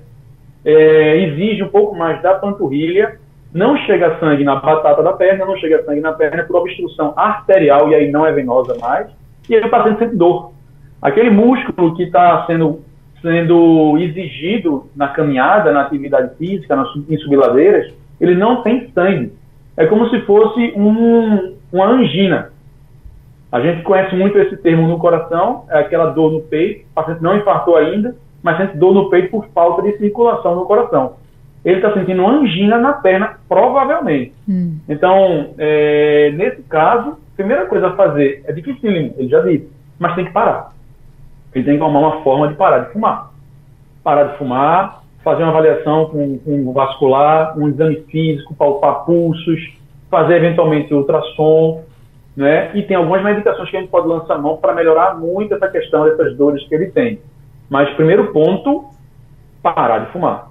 é, 0.65 1.17
exige 1.17 1.62
um 1.62 1.67
pouco 1.67 1.95
mais 1.95 2.21
da 2.21 2.36
panturrilha, 2.36 3.19
não 3.54 3.76
chega 3.76 4.17
sangue 4.19 4.45
na 4.45 4.56
batata 4.56 5.04
da 5.04 5.12
perna, 5.12 5.45
não 5.45 5.58
chega 5.58 5.84
sangue 5.84 6.00
na 6.00 6.13
perna 6.13 6.43
por 6.43 6.56
obstrução 6.56 7.13
arterial, 7.17 7.89
e 7.89 7.95
aí 7.95 8.10
não 8.10 8.26
é 8.26 8.32
venosa 8.32 8.78
mais, 8.80 9.08
e 9.50 9.56
aí 9.56 9.62
o 9.62 9.69
paciente 9.69 10.00
sente 10.00 10.15
dor. 10.15 10.54
Aquele 11.02 11.30
músculo 11.30 11.93
que 11.95 12.04
está 12.04 12.45
sendo, 12.45 12.80
sendo 13.21 13.97
exigido 13.97 14.89
na 14.95 15.10
caminhada, 15.10 15.74
na 15.74 15.82
atividade 15.82 16.38
física, 16.38 16.74
na, 16.74 16.86
sub- 16.86 17.13
em 17.13 17.17
subladeiras, 17.17 17.91
ele 18.21 18.36
não 18.36 18.62
tem 18.62 18.89
sangue. 18.93 19.34
É 19.82 19.88
como 19.88 20.08
se 20.12 20.22
fosse 20.22 20.74
um, 20.76 21.56
uma 21.74 21.88
angina. 21.88 22.52
A 23.52 23.60
gente 23.60 23.82
conhece 23.82 24.15
muito 24.15 24.38
esse 24.38 24.56
termo 24.58 24.88
no 24.88 25.00
coração, 25.00 25.65
é 25.72 25.80
aquela 25.80 26.12
dor 26.12 26.32
no 26.32 26.41
peito, 26.41 26.86
o 26.91 26.94
paciente 26.94 27.24
não 27.24 27.36
infartou 27.36 27.76
ainda, 27.76 28.15
mas 28.44 28.58
sente 28.58 28.78
dor 28.78 28.94
no 28.94 29.10
peito 29.10 29.32
por 29.32 29.48
falta 29.48 29.82
de 29.82 29.98
circulação 29.98 30.56
no 30.56 30.65
coração. 30.65 31.13
Ele 31.65 31.78
está 31.78 31.91
sentindo 31.96 32.28
angina 32.28 32.78
na 32.78 32.94
perna, 32.94 33.39
provavelmente. 33.50 34.32
Hum. 34.48 34.78
Então, 34.88 35.56
é, 35.58 36.32
nesse 36.36 36.62
caso, 36.63 37.17
a 37.34 37.36
primeira 37.36 37.65
coisa 37.65 37.88
a 37.88 37.96
fazer 37.96 38.44
é 38.46 38.54
dificílimo, 38.54 39.15
ele 39.17 39.30
já 39.30 39.41
disse, 39.41 39.67
mas 39.98 40.13
tem 40.13 40.26
que 40.26 40.32
parar. 40.32 40.74
Ele 41.56 41.65
tem 41.65 41.78
que 41.78 41.84
arrumar 41.84 42.02
uma 42.02 42.22
forma 42.22 42.50
de 42.50 42.54
parar 42.54 42.86
de 42.86 42.94
fumar. 42.94 43.32
Parar 44.04 44.26
de 44.26 44.38
fumar, 44.38 45.01
fazer 45.24 45.44
uma 45.44 45.52
avaliação 45.52 46.06
com, 46.06 46.38
com 46.40 46.74
vascular, 46.74 47.58
um 47.58 47.70
exame 47.70 47.98
físico, 48.10 48.56
palpar 48.56 49.06
pulsos, 49.06 49.60
fazer 50.10 50.36
eventualmente 50.38 50.94
ultrassom, 50.94 51.84
né? 52.36 52.72
E 52.76 52.84
tem 52.84 52.96
algumas 52.98 53.24
medicações 53.24 53.70
que 53.70 53.78
a 53.78 53.80
gente 53.80 53.90
pode 53.90 54.08
lançar 54.08 54.38
mão 54.38 54.58
para 54.58 54.74
melhorar 54.74 55.16
muito 55.18 55.54
essa 55.54 55.68
questão 55.68 56.06
dessas 56.06 56.36
dores 56.38 56.66
que 56.68 56.74
ele 56.74 56.88
tem. 56.88 57.20
Mas 57.70 57.94
primeiro 57.96 58.32
ponto, 58.32 58.86
parar 59.62 60.00
de 60.00 60.12
fumar. 60.12 60.50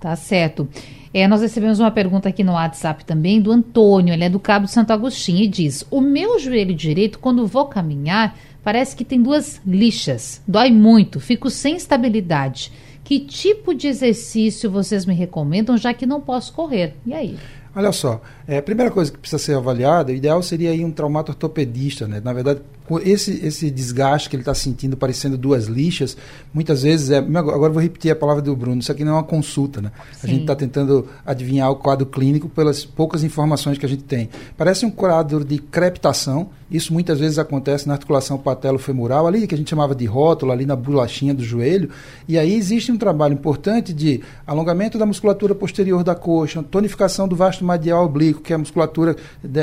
Tá 0.00 0.16
certo. 0.16 0.68
É, 1.14 1.28
nós 1.28 1.42
recebemos 1.42 1.78
uma 1.78 1.90
pergunta 1.90 2.28
aqui 2.28 2.42
no 2.42 2.52
WhatsApp 2.52 3.04
também 3.04 3.40
do 3.40 3.52
Antônio, 3.52 4.14
ele 4.14 4.24
é 4.24 4.30
do 4.30 4.40
Cabo 4.40 4.64
de 4.64 4.72
Santo 4.72 4.92
Agostinho 4.92 5.44
e 5.44 5.48
diz: 5.48 5.86
O 5.90 6.00
meu 6.00 6.38
joelho 6.38 6.74
direito, 6.74 7.18
quando 7.18 7.46
vou 7.46 7.66
caminhar, 7.66 8.34
parece 8.64 8.96
que 8.96 9.04
tem 9.04 9.22
duas 9.22 9.60
lixas. 9.66 10.42
Dói 10.48 10.70
muito, 10.70 11.20
fico 11.20 11.50
sem 11.50 11.76
estabilidade. 11.76 12.72
Que 13.04 13.20
tipo 13.20 13.74
de 13.74 13.88
exercício 13.88 14.70
vocês 14.70 15.04
me 15.04 15.14
recomendam, 15.14 15.76
já 15.76 15.92
que 15.92 16.06
não 16.06 16.20
posso 16.20 16.52
correr? 16.52 16.94
E 17.04 17.12
aí? 17.12 17.36
Olha 17.74 17.90
só, 17.90 18.20
é, 18.46 18.58
a 18.58 18.62
primeira 18.62 18.90
coisa 18.90 19.10
que 19.10 19.18
precisa 19.18 19.42
ser 19.42 19.56
avaliada, 19.56 20.12
o 20.12 20.14
ideal 20.14 20.42
seria 20.42 20.70
aí 20.70 20.84
um 20.84 20.90
traumato-ortopedista, 20.90 22.06
né? 22.06 22.20
Na 22.22 22.32
verdade, 22.32 22.60
esse, 23.02 23.44
esse 23.44 23.70
desgaste 23.70 24.28
que 24.28 24.36
ele 24.36 24.42
está 24.42 24.54
sentindo, 24.54 24.96
parecendo 24.96 25.36
duas 25.36 25.66
lixas, 25.66 26.16
muitas 26.52 26.82
vezes 26.82 27.10
é. 27.10 27.18
Agora 27.18 27.72
vou 27.72 27.82
repetir 27.82 28.10
a 28.10 28.16
palavra 28.16 28.42
do 28.42 28.54
Bruno, 28.54 28.80
isso 28.80 28.92
aqui 28.92 29.04
não 29.04 29.12
é 29.12 29.16
uma 29.16 29.24
consulta, 29.24 29.80
né? 29.80 29.92
A 30.12 30.26
Sim. 30.26 30.28
gente 30.28 30.40
está 30.42 30.54
tentando 30.54 31.08
adivinhar 31.24 31.70
o 31.70 31.76
quadro 31.76 32.06
clínico 32.06 32.48
pelas 32.48 32.84
poucas 32.84 33.24
informações 33.24 33.78
que 33.78 33.86
a 33.86 33.88
gente 33.88 34.04
tem. 34.04 34.28
Parece 34.56 34.84
um 34.84 34.90
quadro 34.90 35.44
de 35.44 35.58
crepitação, 35.58 36.50
isso 36.70 36.92
muitas 36.92 37.20
vezes 37.20 37.38
acontece 37.38 37.86
na 37.86 37.94
articulação 37.94 38.38
patelo-femoral, 38.38 39.26
ali 39.26 39.46
que 39.46 39.54
a 39.54 39.58
gente 39.58 39.70
chamava 39.70 39.94
de 39.94 40.06
rótula, 40.06 40.54
ali 40.54 40.64
na 40.64 40.76
bolachinha 40.76 41.34
do 41.34 41.42
joelho, 41.42 41.90
e 42.26 42.38
aí 42.38 42.54
existe 42.54 42.90
um 42.90 42.96
trabalho 42.96 43.34
importante 43.34 43.92
de 43.92 44.20
alongamento 44.46 44.98
da 44.98 45.06
musculatura 45.06 45.54
posterior 45.54 46.02
da 46.02 46.14
coxa, 46.14 46.62
tonificação 46.62 47.28
do 47.28 47.36
vasto 47.36 47.64
medial 47.64 48.04
oblíquo, 48.06 48.40
que 48.40 48.52
é 48.52 48.56
a 48.56 48.58
musculatura 48.58 49.16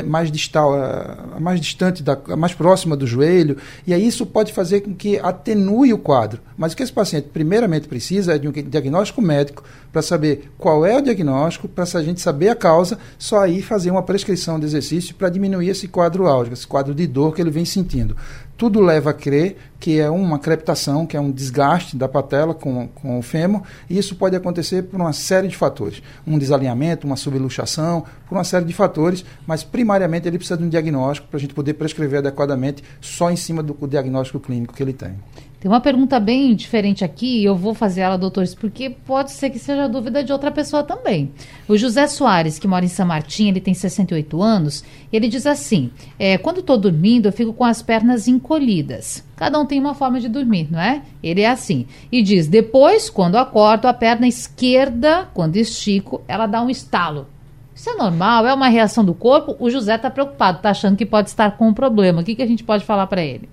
mais 0.06 0.30
distal, 0.30 0.74
a 0.74 1.10
a 1.36 1.40
mais 1.40 1.60
distante, 1.60 2.02
da, 2.02 2.18
a 2.28 2.36
mais 2.36 2.54
próxima 2.54 2.96
do 2.96 3.06
joelho, 3.10 3.56
e 3.86 3.92
aí 3.92 4.06
isso 4.06 4.24
pode 4.24 4.52
fazer 4.52 4.80
com 4.80 4.94
que 4.94 5.18
atenue 5.18 5.92
o 5.92 5.98
quadro. 5.98 6.40
Mas 6.56 6.72
o 6.72 6.76
que 6.76 6.82
esse 6.82 6.92
paciente 6.92 7.28
primeiramente 7.32 7.88
precisa 7.88 8.34
é 8.34 8.38
de 8.38 8.48
um 8.48 8.52
diagnóstico 8.52 9.20
médico 9.20 9.64
para 9.92 10.02
saber 10.02 10.50
qual 10.56 10.86
é 10.86 10.96
o 10.96 11.00
diagnóstico, 11.00 11.68
para 11.68 11.84
a 11.84 12.02
gente 12.02 12.20
saber 12.20 12.48
a 12.48 12.54
causa, 12.54 12.98
só 13.18 13.40
aí 13.40 13.62
fazer 13.62 13.90
uma 13.90 14.02
prescrição 14.02 14.58
de 14.58 14.66
exercício 14.66 15.14
para 15.14 15.28
diminuir 15.28 15.68
esse 15.68 15.88
quadro 15.88 16.26
álgico, 16.26 16.54
esse 16.54 16.66
quadro 16.66 16.94
de 16.94 17.06
dor 17.06 17.34
que 17.34 17.40
ele 17.40 17.50
vem 17.50 17.64
sentindo. 17.64 18.16
Tudo 18.60 18.78
leva 18.78 19.08
a 19.08 19.14
crer 19.14 19.56
que 19.78 19.98
é 19.98 20.10
uma 20.10 20.38
crepitação, 20.38 21.06
que 21.06 21.16
é 21.16 21.20
um 21.20 21.30
desgaste 21.30 21.96
da 21.96 22.06
patela 22.06 22.52
com, 22.52 22.88
com 22.88 23.18
o 23.18 23.22
fêmur, 23.22 23.62
e 23.88 23.96
isso 23.96 24.14
pode 24.14 24.36
acontecer 24.36 24.82
por 24.82 25.00
uma 25.00 25.14
série 25.14 25.48
de 25.48 25.56
fatores. 25.56 26.02
Um 26.26 26.38
desalinhamento, 26.38 27.06
uma 27.06 27.16
subluxação, 27.16 28.04
por 28.28 28.36
uma 28.36 28.44
série 28.44 28.66
de 28.66 28.74
fatores, 28.74 29.24
mas 29.46 29.64
primariamente 29.64 30.28
ele 30.28 30.36
precisa 30.36 30.58
de 30.58 30.64
um 30.64 30.68
diagnóstico 30.68 31.26
para 31.28 31.38
a 31.38 31.40
gente 31.40 31.54
poder 31.54 31.72
prescrever 31.72 32.18
adequadamente 32.18 32.84
só 33.00 33.30
em 33.30 33.36
cima 33.36 33.62
do 33.62 33.74
diagnóstico 33.88 34.38
clínico 34.38 34.74
que 34.74 34.82
ele 34.82 34.92
tem. 34.92 35.14
Tem 35.60 35.70
uma 35.70 35.80
pergunta 35.80 36.18
bem 36.18 36.54
diferente 36.54 37.04
aqui, 37.04 37.44
eu 37.44 37.54
vou 37.54 37.74
fazer 37.74 38.00
ela, 38.00 38.16
doutores, 38.16 38.54
porque 38.54 38.88
pode 38.88 39.30
ser 39.32 39.50
que 39.50 39.58
seja 39.58 39.86
dúvida 39.86 40.24
de 40.24 40.32
outra 40.32 40.50
pessoa 40.50 40.82
também. 40.82 41.32
O 41.68 41.76
José 41.76 42.06
Soares, 42.06 42.58
que 42.58 42.66
mora 42.66 42.82
em 42.82 42.88
São 42.88 43.04
Martim, 43.04 43.48
ele 43.48 43.60
tem 43.60 43.74
68 43.74 44.40
anos, 44.40 44.82
ele 45.12 45.28
diz 45.28 45.44
assim: 45.44 45.90
é, 46.18 46.38
quando 46.38 46.60
estou 46.60 46.78
dormindo, 46.78 47.26
eu 47.26 47.32
fico 47.32 47.52
com 47.52 47.62
as 47.62 47.82
pernas 47.82 48.26
encolhidas. 48.26 49.22
Cada 49.36 49.60
um 49.60 49.66
tem 49.66 49.78
uma 49.78 49.92
forma 49.92 50.18
de 50.18 50.30
dormir, 50.30 50.66
não 50.70 50.80
é? 50.80 51.02
Ele 51.22 51.42
é 51.42 51.50
assim. 51.50 51.84
E 52.10 52.22
diz: 52.22 52.48
depois, 52.48 53.10
quando 53.10 53.36
acordo, 53.36 53.86
a 53.86 53.92
perna 53.92 54.26
esquerda, 54.26 55.28
quando 55.34 55.56
estico, 55.56 56.22
ela 56.26 56.46
dá 56.46 56.62
um 56.62 56.70
estalo. 56.70 57.26
Isso 57.74 57.90
é 57.90 57.96
normal? 57.96 58.46
É 58.46 58.54
uma 58.54 58.68
reação 58.68 59.04
do 59.04 59.12
corpo? 59.12 59.54
O 59.60 59.68
José 59.68 59.94
está 59.94 60.08
preocupado, 60.08 60.56
está 60.56 60.70
achando 60.70 60.96
que 60.96 61.04
pode 61.04 61.28
estar 61.28 61.58
com 61.58 61.68
um 61.68 61.74
problema. 61.74 62.22
O 62.22 62.24
que, 62.24 62.34
que 62.34 62.42
a 62.42 62.46
gente 62.46 62.64
pode 62.64 62.82
falar 62.82 63.06
para 63.06 63.22
ele? 63.22 63.46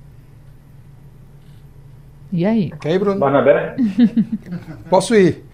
E 2.31 2.45
aí? 2.45 2.71
Ok, 2.73 2.99
Bruno? 2.99 3.19
Barnabé? 3.19 3.75
Posso 4.89 5.15
ir? 5.15 5.45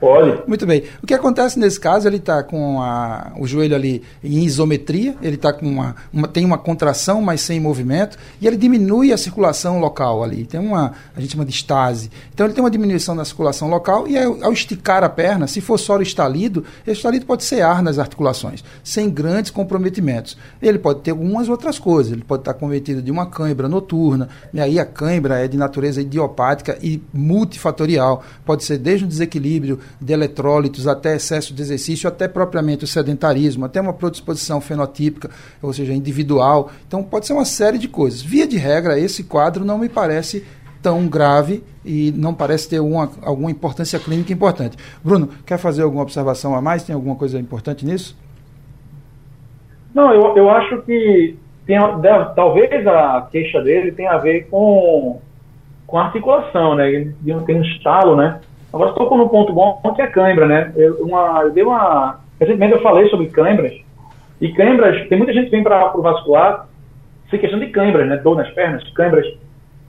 Pode. 0.00 0.42
Muito 0.48 0.66
bem. 0.66 0.84
O 1.02 1.06
que 1.06 1.14
acontece 1.14 1.58
nesse 1.58 1.78
caso, 1.78 2.08
ele 2.08 2.16
está 2.16 2.42
com 2.42 2.80
a, 2.80 3.32
o 3.38 3.46
joelho 3.46 3.74
ali 3.74 4.02
em 4.24 4.44
isometria, 4.44 5.14
ele 5.22 5.36
tá 5.36 5.52
com 5.52 5.66
uma, 5.66 5.94
uma, 6.12 6.28
tem 6.28 6.44
uma 6.44 6.58
contração, 6.58 7.20
mas 7.20 7.40
sem 7.40 7.60
movimento, 7.60 8.18
e 8.40 8.46
ele 8.46 8.56
diminui 8.56 9.12
a 9.12 9.18
circulação 9.18 9.78
local 9.78 10.22
ali. 10.22 10.44
Tem 10.44 10.58
uma, 10.58 10.92
a 11.14 11.20
gente 11.20 11.32
chama 11.32 11.44
de 11.44 11.52
estase. 11.52 12.10
Então 12.32 12.46
ele 12.46 12.54
tem 12.54 12.62
uma 12.64 12.70
diminuição 12.70 13.14
na 13.14 13.24
circulação 13.24 13.68
local, 13.68 14.08
e 14.08 14.18
ao, 14.18 14.44
ao 14.44 14.52
esticar 14.52 15.04
a 15.04 15.08
perna, 15.08 15.46
se 15.46 15.60
for 15.60 15.78
só 15.78 15.96
o 15.96 16.02
estalido, 16.02 16.64
o 16.86 16.90
estalido 16.90 17.26
pode 17.26 17.44
ser 17.44 17.62
ar 17.62 17.82
nas 17.82 17.98
articulações, 17.98 18.64
sem 18.82 19.10
grandes 19.10 19.50
comprometimentos. 19.50 20.36
Ele 20.60 20.78
pode 20.78 21.00
ter 21.00 21.10
algumas 21.10 21.48
outras 21.48 21.78
coisas, 21.78 22.12
ele 22.12 22.24
pode 22.24 22.42
estar 22.42 22.54
cometido 22.54 23.02
de 23.02 23.10
uma 23.10 23.26
cãibra 23.26 23.68
noturna, 23.68 24.28
e 24.52 24.60
aí 24.60 24.78
a 24.78 24.84
cãibra 24.84 25.38
é 25.38 25.48
de 25.50 25.58
natureza 25.58 26.00
idiopática 26.00 26.78
e 26.82 27.02
multifatorial. 27.12 28.22
Pode 28.44 28.64
ser 28.64 28.78
desde 28.78 29.04
um 29.04 29.08
desequilíbrio 29.08 29.78
de 30.00 30.12
eletrólitos 30.12 30.86
até 30.86 31.16
excesso 31.16 31.52
de 31.52 31.60
exercício, 31.60 32.08
até 32.08 32.28
propriamente 32.28 32.84
o 32.84 32.86
sedentarismo, 32.86 33.64
até 33.64 33.80
uma 33.80 33.92
predisposição 33.92 34.60
fenotípica, 34.60 35.30
ou 35.60 35.72
seja, 35.72 35.92
individual. 35.92 36.70
Então 36.86 37.02
pode 37.02 37.26
ser 37.26 37.32
uma 37.32 37.44
série 37.44 37.78
de 37.78 37.88
coisas. 37.88 38.22
Via 38.22 38.46
de 38.46 38.56
regra, 38.56 38.98
esse 38.98 39.24
quadro 39.24 39.64
não 39.64 39.78
me 39.78 39.88
parece 39.88 40.44
tão 40.82 41.06
grave 41.06 41.62
e 41.84 42.12
não 42.16 42.34
parece 42.34 42.68
ter 42.68 42.80
uma, 42.80 43.10
alguma 43.22 43.50
importância 43.50 43.98
clínica 43.98 44.32
importante. 44.32 44.76
Bruno, 45.02 45.28
quer 45.46 45.58
fazer 45.58 45.82
alguma 45.82 46.02
observação 46.02 46.54
a 46.54 46.60
mais? 46.60 46.82
Tem 46.82 46.94
alguma 46.94 47.16
coisa 47.16 47.38
importante 47.38 47.84
nisso? 47.84 48.16
Não, 49.94 50.12
eu, 50.12 50.36
eu 50.36 50.50
acho 50.50 50.82
que 50.82 51.36
tem, 51.66 51.78
deve, 52.00 52.34
talvez 52.34 52.86
a 52.86 53.28
queixa 53.30 53.60
dele 53.62 53.92
tenha 53.92 54.12
a 54.12 54.18
ver 54.18 54.48
com 54.48 55.20
com 55.90 55.98
a 55.98 56.04
articulação, 56.04 56.76
né? 56.76 56.88
Ele 56.88 57.14
tem 57.44 57.56
um 57.56 57.62
estalo, 57.62 58.14
né? 58.14 58.40
Agora 58.72 58.90
estou 58.90 59.08
com 59.08 59.16
um 59.16 59.28
ponto 59.28 59.52
bom 59.52 59.80
que 59.94 60.00
é 60.00 60.06
cãibra, 60.06 60.46
né? 60.46 60.72
Eu, 60.76 61.04
uma, 61.04 61.40
eu 61.42 61.50
dei 61.50 61.64
uma. 61.64 62.20
Recentemente 62.38 62.74
eu 62.74 62.80
falei 62.80 63.08
sobre 63.08 63.26
cãibras. 63.26 63.72
E 64.40 64.52
cãibras, 64.52 65.08
tem 65.08 65.18
muita 65.18 65.32
gente 65.32 65.46
que 65.46 65.50
vem 65.50 65.64
para 65.64 65.98
o 65.98 66.00
vascular 66.00 66.68
sem 67.28 67.40
questão 67.40 67.58
de 67.58 67.66
cãibras, 67.66 68.08
né? 68.08 68.16
Dor 68.18 68.36
nas 68.36 68.48
pernas, 68.50 68.88
cãibras. 68.92 69.26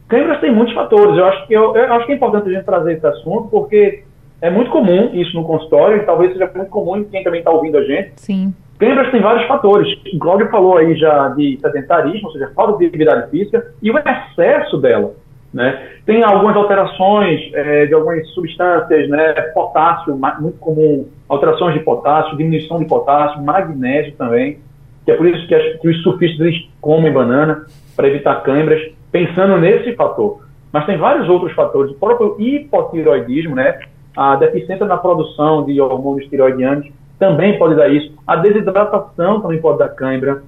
Cãibras 0.09 0.41
tem 0.41 0.51
muitos 0.51 0.73
fatores. 0.73 1.15
Eu 1.15 1.25
acho 1.25 1.47
que, 1.47 1.53
eu, 1.53 1.75
eu 1.75 1.93
acho 1.93 2.05
que 2.07 2.11
é 2.13 2.15
importante 2.15 2.49
a 2.49 2.51
gente 2.51 2.65
trazer 2.65 2.93
esse 2.93 3.05
assunto, 3.05 3.47
porque 3.49 4.03
é 4.41 4.49
muito 4.49 4.71
comum 4.71 5.11
isso 5.13 5.35
no 5.35 5.45
consultório, 5.45 5.97
e 5.97 6.05
talvez 6.05 6.33
seja 6.33 6.51
muito 6.53 6.69
comum 6.69 6.97
em 6.97 7.03
quem 7.03 7.23
também 7.23 7.39
está 7.39 7.51
ouvindo 7.51 7.77
a 7.77 7.83
gente. 7.83 8.13
Sim. 8.15 8.53
Cãibras 8.79 9.11
tem 9.11 9.21
vários 9.21 9.47
fatores. 9.47 9.87
O 10.11 10.17
Cláudio 10.17 10.49
falou 10.49 10.77
aí 10.77 10.95
já 10.95 11.29
de 11.29 11.59
sedentarismo, 11.61 12.27
ou 12.27 12.33
seja, 12.33 12.51
falta 12.55 12.79
de 12.79 12.87
atividade 12.87 13.29
física, 13.29 13.71
e 13.81 13.91
o 13.91 13.97
excesso 13.97 14.77
dela. 14.79 15.13
Né? 15.53 15.89
Tem 16.05 16.23
algumas 16.23 16.55
alterações 16.55 17.51
é, 17.53 17.85
de 17.85 17.93
algumas 17.93 18.25
substâncias, 18.29 19.09
né? 19.09 19.33
potássio, 19.53 20.17
muito 20.39 20.57
comum, 20.59 21.07
alterações 21.27 21.73
de 21.73 21.81
potássio, 21.81 22.37
diminuição 22.37 22.79
de 22.79 22.85
potássio, 22.85 23.43
magnésio 23.43 24.13
também, 24.17 24.59
que 25.03 25.11
é 25.11 25.15
por 25.15 25.27
isso 25.27 25.45
que, 25.47 25.55
as, 25.55 25.79
que 25.79 25.89
os 25.89 26.01
surfistas 26.03 26.55
comem 26.79 27.11
banana 27.11 27.65
para 27.95 28.07
evitar 28.07 28.43
câimbras, 28.43 28.81
pensando 29.11 29.57
nesse 29.57 29.93
fator. 29.95 30.45
Mas 30.71 30.85
tem 30.85 30.97
vários 30.97 31.27
outros 31.27 31.51
fatores, 31.53 31.91
o 31.91 31.95
próprio 31.95 32.37
hipotiroidismo, 32.39 33.55
né? 33.55 33.79
a 34.15 34.35
deficiência 34.35 34.85
na 34.85 34.97
produção 34.97 35.65
de 35.65 35.79
hormônios 35.79 36.29
tiroidianos 36.29 36.87
também 37.19 37.57
pode 37.59 37.75
dar 37.75 37.87
isso, 37.89 38.13
a 38.25 38.35
desidratação 38.37 39.41
também 39.41 39.61
pode 39.61 39.77
dar 39.77 39.89
cãibra, 39.89 40.41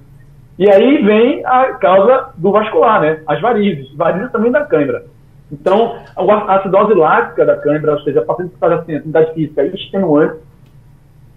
e 0.58 0.70
aí 0.70 1.02
vem 1.02 1.44
a 1.44 1.74
causa 1.74 2.30
do 2.36 2.52
vascular, 2.52 3.00
né? 3.00 3.20
As 3.26 3.40
varizes. 3.40 3.92
Varizes 3.94 4.30
também 4.30 4.52
da 4.52 4.64
cãibra. 4.64 5.04
Então, 5.50 5.96
a 6.16 6.56
acidose 6.56 6.94
láctica 6.94 7.44
da 7.44 7.56
cãibra, 7.56 7.92
ou 7.92 8.00
seja, 8.00 8.20
a 8.20 8.24
paciente 8.24 8.52
que 8.52 8.58
faz 8.58 8.72
assim, 8.72 8.96
atividade 8.96 9.34
física 9.34 9.64
extenuante 9.64 10.38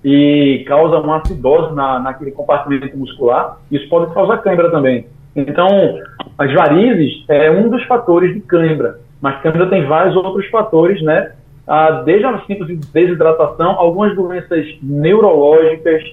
e 0.04 0.64
causa 0.68 1.00
uma 1.00 1.18
acidose 1.18 1.74
na, 1.76 2.00
naquele 2.00 2.32
compartimento 2.32 2.98
muscular, 2.98 3.58
isso 3.72 3.90
pode 3.90 4.14
causar 4.14 4.38
cãibra 4.38 4.72
também. 4.72 5.08
Então, 5.36 5.68
as 6.38 6.54
varizes 6.54 7.24
é 7.28 7.52
um 7.52 7.70
dos 7.70 7.84
fatores 7.86 8.34
de 8.34 8.42
cãibra, 8.42 9.00
mas 9.20 9.42
cãibra 9.42 9.68
tem 9.68 9.86
vários 9.86 10.16
outros 10.16 10.48
fatores, 10.48 11.02
né? 11.02 11.34
Ah, 11.68 12.04
desde 12.06 12.26
a 12.26 12.40
síntese 12.46 12.78
de 12.78 12.88
desidratação, 12.92 13.72
algumas 13.72 14.16
doenças 14.16 14.66
neurológicas, 14.82 16.04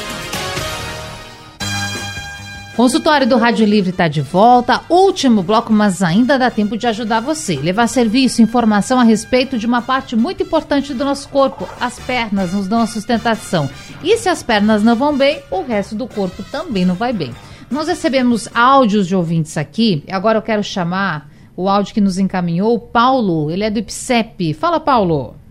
Consultório 2.76 3.26
do 3.26 3.36
Rádio 3.36 3.66
Livre 3.66 3.90
está 3.90 4.08
de 4.08 4.22
volta. 4.22 4.80
Último 4.88 5.42
bloco, 5.42 5.72
mas 5.72 6.02
ainda 6.02 6.38
dá 6.38 6.50
tempo 6.50 6.76
de 6.76 6.86
ajudar 6.86 7.20
você. 7.20 7.56
Levar 7.56 7.86
serviço, 7.86 8.40
informação 8.40 8.98
a 8.98 9.04
respeito 9.04 9.58
de 9.58 9.66
uma 9.66 9.82
parte 9.82 10.16
muito 10.16 10.42
importante 10.42 10.94
do 10.94 11.04
nosso 11.04 11.28
corpo. 11.28 11.68
As 11.78 11.98
pernas 11.98 12.54
nos 12.54 12.66
dão 12.66 12.80
a 12.80 12.86
sustentação. 12.86 13.68
E 14.02 14.16
se 14.16 14.28
as 14.28 14.42
pernas 14.42 14.82
não 14.82 14.96
vão 14.96 15.16
bem, 15.16 15.42
o 15.50 15.62
resto 15.62 15.94
do 15.94 16.08
corpo 16.08 16.42
também 16.44 16.86
não 16.86 16.94
vai 16.94 17.12
bem. 17.12 17.32
Nós 17.70 17.88
recebemos 17.88 18.48
áudios 18.54 19.06
de 19.06 19.14
ouvintes 19.14 19.56
aqui. 19.56 20.02
Agora 20.10 20.38
eu 20.38 20.42
quero 20.42 20.62
chamar 20.62 21.30
o 21.54 21.68
áudio 21.68 21.92
que 21.92 22.00
nos 22.00 22.18
encaminhou, 22.18 22.78
Paulo. 22.78 23.50
Ele 23.50 23.64
é 23.64 23.70
do 23.70 23.78
IPSEP. 23.78 24.54
Fala, 24.54 24.80
Paulo. 24.80 25.41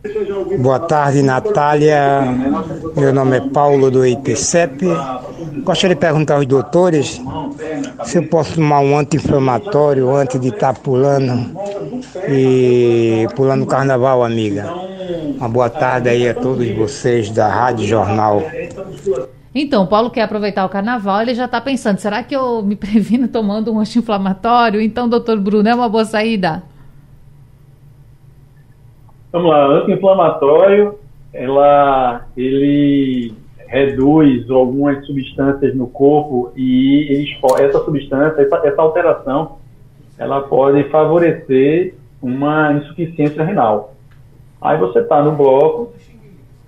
Boa 0.59 0.79
tarde, 0.79 1.21
Natália. 1.21 2.21
Meu 2.95 3.13
nome 3.13 3.37
é 3.37 3.41
Paulo 3.41 3.91
do 3.91 4.03
IPCEP. 4.03 4.87
Gostaria 5.63 5.95
de 5.95 6.01
perguntar 6.01 6.35
aos 6.35 6.45
doutores 6.47 7.21
se 8.05 8.17
eu 8.17 8.27
posso 8.27 8.55
tomar 8.55 8.79
um 8.79 8.97
anti-inflamatório 8.97 10.09
antes 10.09 10.39
de 10.41 10.47
estar 10.47 10.73
pulando 10.73 11.51
e 12.27 13.27
pulando 13.35 13.67
carnaval, 13.67 14.23
amiga. 14.23 14.73
Uma 15.37 15.47
boa 15.47 15.69
tarde 15.69 16.09
aí 16.09 16.27
a 16.27 16.33
todos 16.33 16.67
vocês 16.71 17.29
da 17.29 17.47
Rádio 17.47 17.85
Jornal. 17.85 18.41
Então, 19.53 19.85
Paulo 19.85 20.09
quer 20.09 20.23
aproveitar 20.23 20.65
o 20.65 20.69
carnaval, 20.69 21.21
ele 21.21 21.35
já 21.35 21.45
está 21.45 21.61
pensando, 21.61 21.99
será 21.99 22.23
que 22.23 22.35
eu 22.35 22.63
me 22.63 22.73
previno 22.77 23.27
tomando 23.27 23.71
um 23.71 23.79
anti-inflamatório? 23.79 24.81
Então, 24.81 25.07
doutor 25.07 25.39
Bruno, 25.39 25.69
é 25.69 25.75
uma 25.75 25.89
boa 25.89 26.05
saída? 26.05 26.63
Vamos 29.31 29.49
lá, 29.49 29.65
anti-inflamatório, 29.65 30.99
ela, 31.33 32.25
ele 32.35 33.33
reduz 33.67 34.49
algumas 34.51 35.05
substâncias 35.05 35.73
no 35.73 35.87
corpo 35.87 36.51
e 36.53 37.07
ele, 37.09 37.39
essa 37.59 37.79
substância, 37.85 38.41
essa, 38.41 38.67
essa 38.67 38.81
alteração, 38.81 39.59
ela 40.17 40.41
pode 40.41 40.83
favorecer 40.89 41.95
uma 42.21 42.73
insuficiência 42.73 43.41
renal. 43.43 43.95
Aí 44.61 44.77
você 44.77 44.99
está 44.99 45.23
no 45.23 45.31
bloco, 45.31 45.93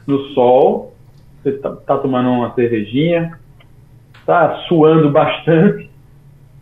no 0.07 0.19
sol, 0.29 0.93
você 1.41 1.49
está 1.49 1.69
tá 1.69 1.97
tomando 1.97 2.29
uma 2.29 2.53
cervejinha, 2.53 3.37
está 4.15 4.55
suando 4.69 5.11
bastante, 5.11 5.89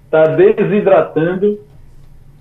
está 0.06 0.26
desidratando, 0.36 1.60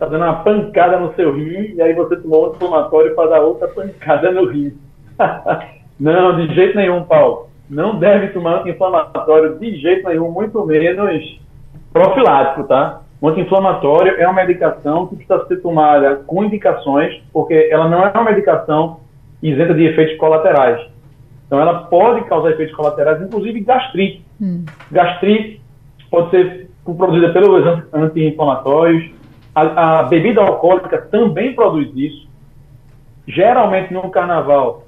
está 0.01 0.07
dando 0.07 0.25
uma 0.25 0.43
pancada 0.43 0.99
no 0.99 1.13
seu 1.15 1.35
rim, 1.35 1.75
e 1.75 1.83
aí 1.83 1.93
você 1.93 2.17
tomou 2.17 2.49
um 2.49 2.55
inflamatório 2.55 3.15
para 3.15 3.29
dar 3.29 3.41
outra 3.41 3.69
pancada 3.69 4.33
no 4.33 4.47
rim. 4.47 4.73
Não, 6.01 6.37
de 6.37 6.55
jeito 6.55 6.75
nenhum, 6.75 7.05
Paulo. 7.05 7.49
Não 7.69 7.99
deve 7.99 8.29
tomar 8.29 8.61
anti-inflamatório 8.61 9.59
de 9.59 9.77
jeito 9.77 10.09
nenhum, 10.09 10.31
muito 10.31 10.65
menos 10.65 11.39
profilático, 11.93 12.65
tá? 12.65 13.03
O 13.21 13.29
anti-inflamatório 13.29 14.15
é 14.19 14.27
uma 14.27 14.33
medicação 14.33 15.07
que 15.07 15.17
precisa 15.17 15.47
ser 15.47 15.57
tomada 15.59 16.23
com 16.27 16.43
indicações, 16.43 17.23
porque 17.31 17.69
ela 17.71 17.87
não 17.87 18.03
é 18.03 18.11
uma 18.11 18.25
medicação 18.25 19.01
isenta 19.43 19.75
de 19.75 19.85
efeitos 19.85 20.17
colaterais. 20.17 20.81
Então, 21.47 21.61
ela 21.61 21.81
pode 21.85 22.25
causar 22.25 22.53
efeitos 22.53 22.75
colaterais, 22.75 23.21
inclusive 23.21 23.61
gastrite. 23.61 24.25
Hum. 24.41 24.65
Gastrite 24.91 25.61
pode 26.11 26.31
ser 26.31 26.71
produzida 26.85 27.33
pelos 27.35 27.85
anti-inflamatórios. 27.93 29.20
A, 29.61 30.01
a, 30.01 30.03
bebida 30.05 30.41
alcoólica 30.41 30.99
também 31.11 31.55
produz 31.55 31.91
isso. 31.95 32.27
Geralmente, 33.29 33.93
no 33.93 34.09
carnaval, 34.11 34.87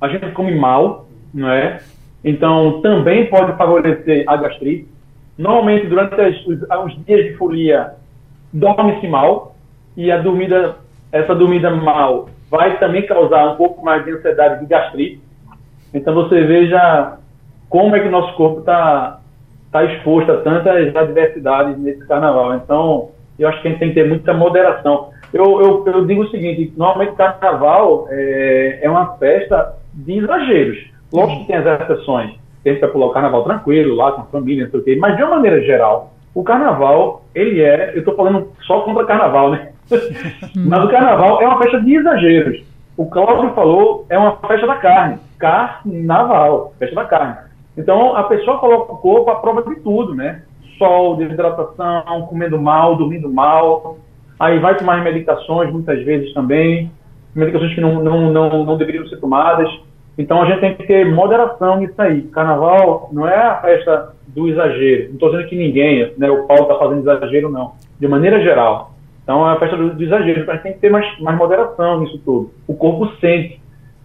a 0.00 0.08
gente 0.08 0.30
come 0.30 0.54
mal, 0.54 1.08
não 1.34 1.50
é? 1.50 1.80
Então, 2.24 2.80
também 2.80 3.26
pode 3.26 3.56
favorecer 3.56 4.24
a 4.28 4.36
gastrite. 4.36 4.88
Normalmente, 5.36 5.88
durante 5.88 6.20
as, 6.20 6.36
os, 6.46 6.62
os 6.62 7.04
dias 7.04 7.24
de 7.24 7.36
folia, 7.36 7.94
dorme-se 8.52 9.08
mal. 9.08 9.56
E 9.96 10.10
a 10.10 10.18
dormida, 10.18 10.76
essa 11.10 11.34
dormida 11.34 11.70
mal 11.70 12.28
vai 12.48 12.78
também 12.78 13.04
causar 13.04 13.52
um 13.52 13.56
pouco 13.56 13.84
mais 13.84 14.04
de 14.04 14.12
ansiedade 14.12 14.60
de 14.60 14.66
gastrite. 14.66 15.20
Então, 15.92 16.14
você 16.14 16.42
veja 16.44 17.18
como 17.68 17.96
é 17.96 18.00
que 18.00 18.08
nosso 18.08 18.34
corpo 18.36 18.60
está 18.60 19.20
tá 19.72 19.84
exposto 19.84 20.30
a 20.30 20.36
tantas 20.42 20.94
adversidades 20.94 21.76
nesse 21.78 22.06
carnaval. 22.06 22.54
Então, 22.54 23.10
eu 23.38 23.48
acho 23.48 23.60
que 23.60 23.68
a 23.68 23.70
gente 23.70 23.80
tem 23.80 23.88
que 23.88 23.94
ter 23.94 24.08
muita 24.08 24.34
moderação. 24.34 25.10
Eu, 25.32 25.60
eu, 25.60 25.84
eu 25.86 26.06
digo 26.06 26.22
o 26.22 26.30
seguinte: 26.30 26.72
normalmente, 26.76 27.16
carnaval 27.16 28.06
é, 28.10 28.80
é 28.82 28.90
uma 28.90 29.16
festa 29.16 29.76
de 29.92 30.18
exageros. 30.18 30.78
Lógico 31.12 31.40
que 31.40 31.46
tem 31.46 31.56
as 31.56 31.80
exceções 31.80 32.42
tem 32.62 32.78
que 32.78 32.86
pular 32.88 33.06
o 33.06 33.10
carnaval 33.10 33.44
tranquilo, 33.44 33.94
lá 33.94 34.12
com 34.12 34.22
a 34.22 34.26
família, 34.26 34.64
não 34.64 34.70
sei 34.70 34.80
o 34.80 34.84
quê. 34.84 34.96
Mas 35.00 35.16
de 35.16 35.22
uma 35.22 35.36
maneira 35.36 35.60
geral, 35.62 36.12
o 36.34 36.42
carnaval, 36.42 37.24
ele 37.34 37.60
é. 37.60 37.92
Eu 37.94 38.00
estou 38.00 38.14
falando 38.14 38.48
só 38.62 38.80
contra 38.80 39.04
carnaval, 39.04 39.50
né? 39.50 39.72
Mas 40.54 40.84
o 40.84 40.88
carnaval 40.88 41.42
é 41.42 41.46
uma 41.46 41.58
festa 41.58 41.80
de 41.80 41.94
exageros. 41.94 42.62
O 42.96 43.06
Cláudio 43.06 43.52
falou, 43.54 44.06
é 44.08 44.18
uma 44.18 44.36
festa 44.36 44.66
da 44.66 44.76
carne. 44.76 45.18
Carnaval, 45.38 46.74
festa 46.78 46.94
da 46.94 47.04
carne. 47.04 47.36
Então 47.76 48.14
a 48.14 48.24
pessoa 48.24 48.58
coloca 48.58 48.92
o 48.92 48.98
corpo 48.98 49.30
à 49.30 49.36
prova 49.36 49.62
de 49.62 49.80
tudo, 49.80 50.14
né? 50.14 50.42
Sol, 50.82 51.14
desidratação, 51.14 52.26
comendo 52.28 52.60
mal, 52.60 52.96
dormindo 52.96 53.32
mal. 53.32 53.98
Aí 54.40 54.58
vai 54.58 54.76
tomar 54.76 55.00
medicações 55.04 55.70
muitas 55.70 56.04
vezes 56.04 56.34
também. 56.34 56.90
Medicações 57.32 57.72
que 57.72 57.80
não, 57.80 58.02
não, 58.02 58.32
não, 58.32 58.64
não 58.64 58.76
deveriam 58.76 59.06
ser 59.06 59.18
tomadas. 59.18 59.70
Então 60.18 60.42
a 60.42 60.46
gente 60.46 60.58
tem 60.58 60.74
que 60.74 60.84
ter 60.84 61.08
moderação 61.08 61.76
nisso 61.76 61.94
aí. 61.98 62.22
Carnaval 62.22 63.10
não 63.12 63.28
é 63.28 63.36
a 63.36 63.60
festa 63.60 64.12
do 64.26 64.48
exagero. 64.48 65.04
Não 65.10 65.14
estou 65.14 65.30
dizendo 65.30 65.48
que 65.48 65.56
ninguém, 65.56 66.12
né, 66.18 66.28
o 66.28 66.48
Paulo 66.48 66.64
está 66.64 66.74
fazendo 66.74 67.00
exagero, 67.08 67.48
não. 67.48 67.74
De 68.00 68.08
maneira 68.08 68.40
geral. 68.40 68.92
Então 69.22 69.48
é 69.48 69.52
a 69.52 69.58
festa 69.60 69.76
do, 69.76 69.94
do 69.94 70.02
exagero. 70.02 70.40
Então 70.40 70.52
a 70.52 70.56
gente 70.56 70.64
tem 70.64 70.72
que 70.72 70.80
ter 70.80 70.90
mais, 70.90 71.06
mais 71.20 71.38
moderação 71.38 72.00
nisso 72.00 72.20
tudo. 72.24 72.50
O 72.66 72.74
corpo 72.74 73.06
sente. 73.20 73.62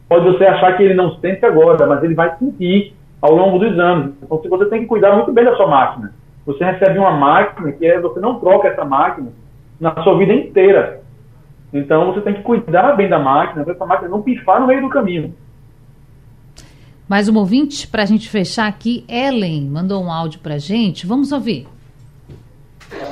Pode 0.08 0.26
você 0.26 0.46
achar 0.46 0.78
que 0.78 0.84
ele 0.84 0.94
não 0.94 1.16
sente 1.16 1.44
agora, 1.44 1.88
mas 1.88 2.04
ele 2.04 2.14
vai 2.14 2.38
sentir 2.38 2.94
ao 3.20 3.34
longo 3.34 3.58
dos 3.58 3.80
anos. 3.80 4.14
Então 4.22 4.40
você 4.48 4.66
tem 4.66 4.82
que 4.82 4.86
cuidar 4.86 5.16
muito 5.16 5.34
bem 5.34 5.44
da 5.44 5.56
sua 5.56 5.66
máquina. 5.66 6.14
Você 6.48 6.64
recebe 6.64 6.98
uma 6.98 7.12
máquina 7.12 7.74
que 7.74 7.86
é, 7.86 8.00
você 8.00 8.22
não 8.22 8.40
troca 8.40 8.70
essa 8.70 8.86
máquina 8.86 9.28
na 9.78 10.02
sua 10.02 10.18
vida 10.18 10.34
inteira. 10.34 11.02
Então 11.74 12.14
você 12.14 12.22
tem 12.22 12.36
que 12.36 12.42
cuidar 12.42 12.94
bem 12.94 13.10
da 13.10 13.20
máquina, 13.20 13.66
para 13.66 13.74
essa 13.74 13.86
máquina 13.86 14.08
não 14.08 14.22
pifar 14.22 14.62
no 14.62 14.66
meio 14.66 14.82
do 14.82 14.90
caminho. 14.90 15.36
Mais 17.08 17.28
um 17.28 17.38
ouvinte 17.38 17.86
para 17.86 18.04
a 18.04 18.06
gente 18.06 18.30
fechar 18.30 18.66
aqui. 18.66 19.04
Ellen 19.10 19.70
mandou 19.70 20.02
um 20.02 20.10
áudio 20.10 20.40
para 20.40 20.56
a 20.56 20.58
gente. 20.58 21.06
Vamos 21.06 21.34
ouvir. 21.34 21.68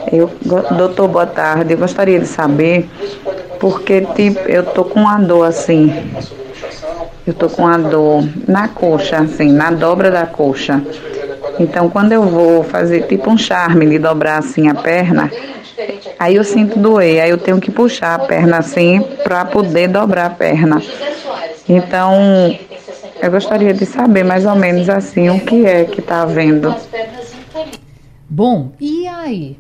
Eu, 0.09 0.31
doutor, 0.77 1.09
boa 1.09 1.27
tarde. 1.27 1.73
Eu 1.73 1.77
gostaria 1.77 2.19
de 2.19 2.25
saber 2.25 2.89
porque 3.59 4.01
tipo, 4.15 4.39
eu 4.47 4.63
tô 4.63 4.85
com 4.85 5.01
uma 5.01 5.17
dor 5.17 5.43
assim. 5.43 5.91
Eu 7.27 7.33
tô 7.33 7.49
com 7.49 7.63
uma 7.63 7.77
dor 7.77 8.23
na 8.47 8.69
coxa, 8.69 9.17
assim, 9.17 9.51
na 9.51 9.71
dobra 9.71 10.09
da 10.09 10.25
coxa. 10.25 10.81
Então, 11.59 11.89
quando 11.89 12.11
eu 12.11 12.23
vou 12.23 12.63
fazer 12.63 13.03
tipo 13.03 13.29
um 13.29 13.37
charme 13.37 13.85
de 13.87 13.99
dobrar 13.99 14.39
assim 14.39 14.67
a 14.67 14.75
perna, 14.75 15.31
aí 16.19 16.35
eu 16.35 16.43
sinto 16.43 16.77
doer. 16.77 17.21
Aí 17.21 17.29
eu 17.29 17.37
tenho 17.37 17.59
que 17.59 17.71
puxar 17.71 18.15
a 18.15 18.19
perna 18.19 18.57
assim 18.57 19.01
para 19.23 19.45
poder 19.45 19.87
dobrar 19.87 20.27
a 20.27 20.29
perna. 20.29 20.81
Então, 21.67 22.57
eu 23.21 23.31
gostaria 23.31 23.73
de 23.73 23.85
saber 23.85 24.23
mais 24.23 24.45
ou 24.45 24.55
menos 24.55 24.89
assim 24.89 25.29
o 25.29 25.39
que 25.39 25.65
é 25.65 25.85
que 25.85 25.99
está 25.99 26.21
havendo. 26.21 26.75
Bom, 28.29 28.71
e 28.79 29.07
aí? 29.07 29.57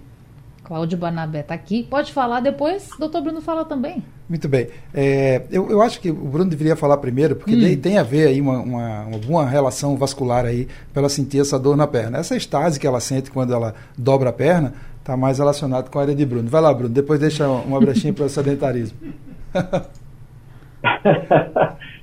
Cláudio 0.65 0.97
Barnabé 0.97 1.41
está 1.41 1.53
aqui. 1.53 1.83
Pode 1.83 2.11
falar 2.11 2.39
depois, 2.39 2.89
doutor 2.99 3.21
Bruno 3.21 3.39
fala 3.39 3.63
também. 3.63 4.03
Muito 4.27 4.49
bem. 4.49 4.67
É, 4.93 5.43
eu, 5.51 5.69
eu 5.69 5.81
acho 5.81 6.01
que 6.01 6.09
o 6.09 6.15
Bruno 6.15 6.49
deveria 6.49 6.75
falar 6.75 6.97
primeiro, 6.97 7.35
porque 7.35 7.55
hum. 7.55 7.79
tem 7.79 7.97
a 7.99 8.03
ver 8.03 8.27
aí 8.27 8.41
uma, 8.41 8.57
uma, 8.59 9.01
uma, 9.03 9.17
boa 9.19 9.45
relação 9.45 9.95
vascular 9.95 10.45
aí 10.45 10.67
para 10.91 11.01
ela 11.01 11.09
sentir 11.09 11.39
essa 11.39 11.59
dor 11.59 11.77
na 11.77 11.85
perna. 11.85 12.17
Essa 12.17 12.35
estase 12.35 12.79
que 12.79 12.87
ela 12.87 12.99
sente 12.99 13.29
quando 13.29 13.53
ela 13.53 13.75
dobra 13.97 14.31
a 14.31 14.33
perna 14.33 14.73
está 14.99 15.15
mais 15.15 15.37
relacionado 15.37 15.91
com 15.91 15.99
a 15.99 16.01
área 16.01 16.15
de 16.15 16.25
Bruno. 16.25 16.49
Vai 16.49 16.61
lá, 16.61 16.73
Bruno, 16.73 16.89
depois 16.89 17.19
deixa 17.19 17.47
uma 17.47 17.79
brechinha 17.79 18.11
para 18.11 18.25
o 18.25 18.29
sedentarismo. 18.29 18.97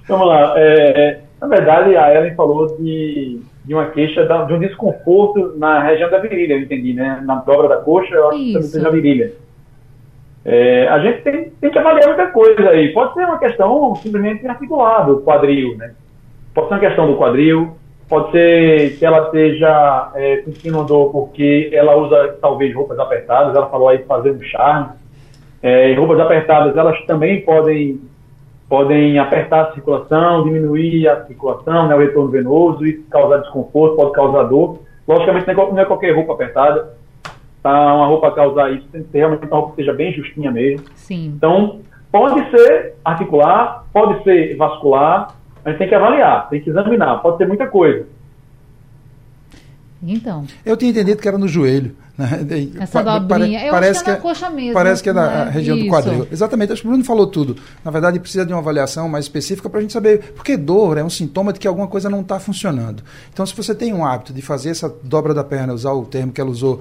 Vamos 0.07 0.29
lá. 0.29 0.55
É, 0.57 1.21
na 1.41 1.49
verdade, 1.49 1.97
a 1.97 2.15
Ellen 2.15 2.37
falou 2.37 2.79
de, 2.79 3.41
de 3.65 3.75
uma 3.75 3.87
queixa, 3.87 4.25
de 4.25 4.53
um 4.53 4.59
desconforto 4.59 5.55
na 5.57 5.83
região 5.83 6.11
da 6.11 6.19
virilha, 6.19 6.55
eu 6.55 6.61
entendi, 6.61 6.93
né? 6.93 7.23
Na 7.25 7.37
dobra 7.37 7.69
da 7.69 7.77
coxa, 7.77 8.15
eu 8.15 8.29
acho 8.29 8.39
Isso. 8.39 8.47
que 8.47 8.53
também 8.55 8.69
seja 8.69 8.89
a 8.89 8.91
virilha. 8.91 9.33
É, 10.45 10.89
a 10.89 10.99
gente 10.99 11.23
tem, 11.23 11.51
tem, 11.61 11.71
que 11.71 11.79
avaliar 11.79 12.09
muita 12.09 12.27
coisa 12.29 12.69
aí. 12.71 12.93
Pode 12.93 13.15
ser 13.15 13.25
uma 13.25 13.39
questão 13.39 13.95
simplesmente 13.97 14.47
articular 14.47 15.07
do 15.07 15.21
quadril, 15.21 15.77
né? 15.77 15.93
Pode 16.53 16.69
ser 16.69 16.75
uma 16.75 16.81
questão 16.81 17.07
do 17.07 17.17
quadril, 17.17 17.77
pode 18.09 18.33
ser 18.33 18.99
que 18.99 19.07
ela 19.07 19.27
esteja 19.27 20.11
é, 20.17 20.43
sentindo 20.45 20.85
dor 20.85 21.11
porque 21.13 21.71
ela 21.73 21.95
usa 21.97 22.37
talvez 22.41 22.75
roupas 22.75 22.99
apertadas, 22.99 23.55
ela 23.55 23.71
falou 23.71 23.89
aí 23.89 23.99
fazer 23.99 24.33
um 24.33 24.43
charme. 24.43 24.91
É, 25.63 25.95
roupas 25.95 26.19
apertadas, 26.19 26.77
elas 26.77 27.01
também 27.07 27.43
podem 27.43 28.01
podem 28.73 29.19
apertar 29.19 29.65
a 29.65 29.75
circulação, 29.75 30.45
diminuir 30.45 31.07
a 31.07 31.27
circulação, 31.27 31.89
né, 31.89 31.95
o 31.95 31.99
retorno 31.99 32.31
venoso, 32.31 32.87
isso 32.87 33.03
causar 33.11 33.43
desconforto, 33.43 33.97
pode 33.97 34.13
causar 34.13 34.45
dor. 34.45 34.79
Logicamente, 35.07 35.47
não 35.53 35.79
é 35.79 35.85
qualquer 35.85 36.17
roupa 36.17 36.33
apertada. 36.33 36.95
Tá, 37.63 37.95
uma 37.95 38.07
roupa 38.07 38.31
causar 38.31 38.73
isso 38.73 38.89
tem 38.91 39.03
que 39.03 39.11
ser 39.11 39.19
realmente 39.19 39.45
uma 39.45 39.57
roupa 39.57 39.73
que 39.73 39.77
seja 39.77 39.93
bem 39.93 40.15
justinha 40.15 40.51
mesmo. 40.51 40.87
Sim. 40.95 41.35
Então, 41.37 41.81
pode 42.11 42.51
ser 42.51 42.95
articular, 43.05 43.85
pode 43.93 44.25
ser 44.25 44.57
vascular, 44.57 45.37
a 45.63 45.69
gente 45.69 45.79
tem 45.79 45.89
que 45.91 45.95
avaliar, 45.95 46.49
tem 46.49 46.63
que 46.63 46.71
examinar, 46.71 47.21
pode 47.21 47.37
ser 47.37 47.47
muita 47.47 47.67
coisa. 47.67 48.07
Então. 50.03 50.47
Eu 50.65 50.79
tinha 50.79 50.91
entendido 50.91 51.21
que 51.21 51.29
era 51.29 51.37
no 51.37 51.47
joelho. 51.47 51.95
Né? 52.17 52.47
Essa 52.81 53.03
dobrinha. 53.03 53.65
Eu 53.65 53.71
parece 53.71 54.05
que 54.05 54.11
é 54.11 54.15
na 54.15 54.19
coxa 54.21 54.51
mesmo. 54.51 54.75
Parece 54.75 55.03
que 55.03 55.09
é 55.09 55.13
na 55.13 55.45
né? 55.45 55.51
região 55.51 55.77
Isso. 55.77 55.87
do 55.87 55.91
quadril. 55.91 56.29
Exatamente, 56.31 56.73
acho 56.73 56.83
que 56.83 56.89
o 56.89 56.91
Bruno 56.91 57.05
falou 57.05 57.27
tudo. 57.27 57.57
Na 57.85 57.91
verdade, 57.91 58.21
precisa 58.21 58.45
de 58.45 58.53
uma 58.53 58.59
avaliação 58.61 59.09
mais 59.09 59.25
específica 59.25 59.69
para 59.69 59.79
a 59.79 59.83
gente 59.83 59.93
saber. 59.93 60.33
Porque 60.35 60.57
dor 60.57 60.99
é 60.99 61.05
um 61.05 61.11
sintoma 61.11 61.53
de 61.53 61.59
que 61.59 61.67
alguma 61.67 61.87
coisa 61.87 62.11
não 62.11 62.21
está 62.21 62.39
funcionando. 62.39 63.03
Então, 63.33 63.47
se 63.47 63.55
você 63.55 63.75
tem 63.75 63.93
um 63.93 64.05
hábito 64.05 64.33
de 64.33 64.43
fazer 64.43 64.71
essa 64.71 64.95
dobra 65.03 65.33
da 65.33 65.43
perna, 65.43 65.73
usar 65.73 65.93
o 65.93 66.05
termo 66.05 66.33
que 66.33 66.41
ela 66.41 66.51
usou, 66.51 66.81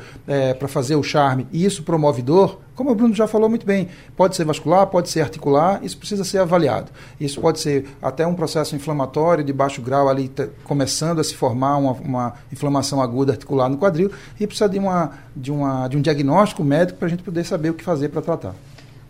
para 0.59 0.67
fazer 0.67 0.95
o 0.95 1.03
charme, 1.03 1.47
e 1.51 1.65
isso 1.65 1.83
promove 1.83 2.21
dor, 2.21 2.59
como 2.81 2.89
o 2.89 2.95
Bruno 2.95 3.13
já 3.13 3.27
falou 3.27 3.47
muito 3.47 3.63
bem, 3.63 3.89
pode 4.15 4.35
ser 4.35 4.43
vascular, 4.43 4.87
pode 4.87 5.07
ser 5.07 5.21
articular, 5.21 5.83
isso 5.83 5.97
precisa 5.97 6.23
ser 6.23 6.39
avaliado. 6.39 6.91
Isso 7.19 7.39
pode 7.39 7.59
ser 7.59 7.85
até 8.01 8.25
um 8.25 8.33
processo 8.33 8.75
inflamatório 8.75 9.43
de 9.43 9.53
baixo 9.53 9.81
grau 9.83 10.09
ali, 10.09 10.27
tá 10.29 10.47
começando 10.63 11.19
a 11.19 11.23
se 11.23 11.35
formar 11.35 11.77
uma, 11.77 11.91
uma 11.91 12.33
inflamação 12.51 12.99
aguda 12.99 13.33
articular 13.33 13.69
no 13.69 13.77
quadril, 13.77 14.09
e 14.39 14.47
precisa 14.47 14.67
de, 14.67 14.79
uma, 14.79 15.11
de, 15.35 15.51
uma, 15.51 15.87
de 15.87 15.97
um 15.97 16.01
diagnóstico 16.01 16.63
médico 16.63 16.99
para 16.99 17.07
a 17.07 17.09
gente 17.09 17.23
poder 17.23 17.43
saber 17.43 17.69
o 17.69 17.73
que 17.73 17.83
fazer 17.83 18.09
para 18.09 18.21
tratar. 18.21 18.55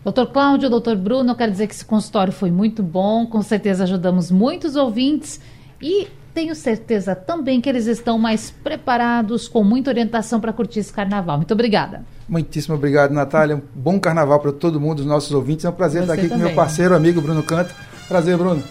Doutor 0.04 0.26
Cláudio, 0.26 0.68
doutor 0.68 0.96
Bruno, 0.96 1.30
eu 1.30 1.36
quero 1.36 1.52
dizer 1.52 1.68
que 1.68 1.74
esse 1.74 1.84
consultório 1.84 2.32
foi 2.32 2.50
muito 2.50 2.82
bom, 2.82 3.26
com 3.26 3.40
certeza 3.40 3.84
ajudamos 3.84 4.30
muitos 4.30 4.74
ouvintes 4.74 5.40
e 5.80 6.08
tenho 6.34 6.54
certeza 6.54 7.14
também 7.14 7.60
que 7.60 7.68
eles 7.68 7.86
estão 7.86 8.18
mais 8.18 8.50
preparados, 8.50 9.46
com 9.46 9.62
muita 9.62 9.90
orientação 9.90 10.40
para 10.40 10.52
curtir 10.52 10.80
esse 10.80 10.92
carnaval. 10.92 11.36
Muito 11.36 11.52
obrigada. 11.52 12.02
Muitíssimo 12.28 12.74
obrigado, 12.74 13.12
Natália. 13.12 13.56
Um 13.56 13.62
bom 13.74 14.00
carnaval 14.00 14.40
para 14.40 14.52
todo 14.52 14.80
mundo, 14.80 15.00
os 15.00 15.06
nossos 15.06 15.30
ouvintes. 15.32 15.64
É 15.64 15.68
um 15.68 15.72
prazer 15.72 16.00
Você 16.00 16.04
estar 16.04 16.14
aqui 16.14 16.28
também. 16.28 16.38
com 16.38 16.46
meu 16.46 16.54
parceiro, 16.56 16.94
amigo 16.94 17.20
Bruno 17.20 17.42
Canto. 17.42 17.74
Prazer, 18.08 18.36
Bruno. 18.36 18.62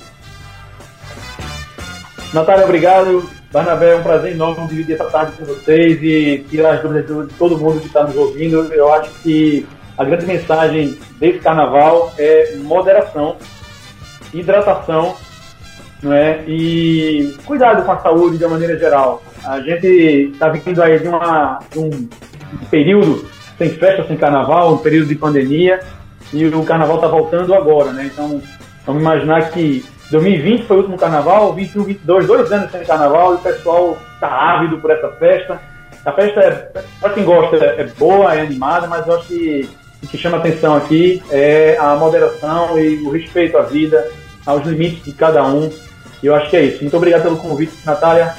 Natália, 2.33 2.65
obrigado. 2.65 3.40
Barnabé, 3.51 3.91
é 3.91 3.95
um 3.97 4.03
prazer 4.03 4.31
enorme 4.31 4.65
dividir 4.67 4.95
essa 4.95 5.09
tarde 5.09 5.33
com 5.33 5.43
vocês 5.43 6.01
e 6.01 6.45
tirar 6.49 6.75
as 6.75 6.81
dúvidas 6.81 7.27
de 7.27 7.33
todo 7.33 7.57
mundo 7.57 7.81
que 7.81 7.87
está 7.87 8.03
nos 8.03 8.15
ouvindo. 8.15 8.71
Eu 8.73 8.93
acho 8.93 9.11
que 9.21 9.67
a 9.97 10.05
grande 10.05 10.25
mensagem 10.25 10.97
desse 11.19 11.39
carnaval 11.39 12.13
é 12.17 12.55
moderação, 12.57 13.35
hidratação 14.33 15.15
não 16.01 16.13
é? 16.13 16.43
e 16.47 17.35
cuidado 17.45 17.85
com 17.85 17.91
a 17.91 17.99
saúde 17.99 18.37
de 18.37 18.45
uma 18.45 18.51
maneira 18.53 18.77
geral. 18.77 19.21
A 19.43 19.59
gente 19.59 20.31
está 20.33 20.47
vindo 20.47 20.81
aí 20.81 20.99
de, 20.99 21.09
uma, 21.09 21.59
de 21.69 21.79
um 21.79 22.09
período 22.69 23.29
sem 23.57 23.69
festa, 23.69 24.07
sem 24.07 24.15
carnaval, 24.15 24.75
um 24.75 24.77
período 24.77 25.09
de 25.09 25.15
pandemia, 25.15 25.81
e 26.31 26.45
o 26.45 26.63
carnaval 26.63 26.95
está 26.95 27.07
voltando 27.07 27.53
agora, 27.53 27.91
né? 27.91 28.09
Então, 28.11 28.41
vamos 28.85 29.01
imaginar 29.01 29.51
que 29.51 29.83
2020 30.12 30.66
foi 30.66 30.76
o 30.76 30.80
último 30.82 30.97
carnaval, 30.97 31.53
21, 31.53 31.84
22, 31.84 32.28
dois 32.28 32.51
anos 32.51 32.72
sem 32.72 32.84
carnaval, 32.84 33.34
e 33.34 33.36
o 33.36 33.39
pessoal 33.39 33.97
está 34.14 34.28
ávido 34.28 34.78
por 34.78 34.91
essa 34.91 35.09
festa. 35.14 35.59
A 36.05 36.12
festa, 36.12 36.39
é, 36.41 36.82
para 36.99 37.14
quem 37.14 37.24
gosta, 37.24 37.55
é 37.55 37.84
boa, 37.97 38.34
é 38.36 38.41
animada, 38.41 38.88
mas 38.88 39.07
eu 39.07 39.16
acho 39.16 39.28
que 39.28 39.70
o 40.03 40.07
que 40.07 40.18
chama 40.18 40.38
atenção 40.38 40.76
aqui 40.76 41.24
é 41.32 41.78
a 41.80 41.95
moderação 41.95 42.78
e 42.78 43.01
o 43.03 43.09
respeito 43.09 43.57
à 43.57 43.62
vida, 43.62 44.05
aos 44.45 44.66
limites 44.66 45.05
de 45.05 45.14
cada 45.14 45.45
um. 45.45 45.72
E 46.22 46.28
eu 46.28 46.36
acho 46.36 46.49
que 46.49 46.57
é 46.57 46.64
isso. 46.64 46.82
Muito 46.82 46.97
obrigado 46.97 47.24
pelo 47.24 47.38
convite, 47.38 47.74
Natália. 47.86 48.36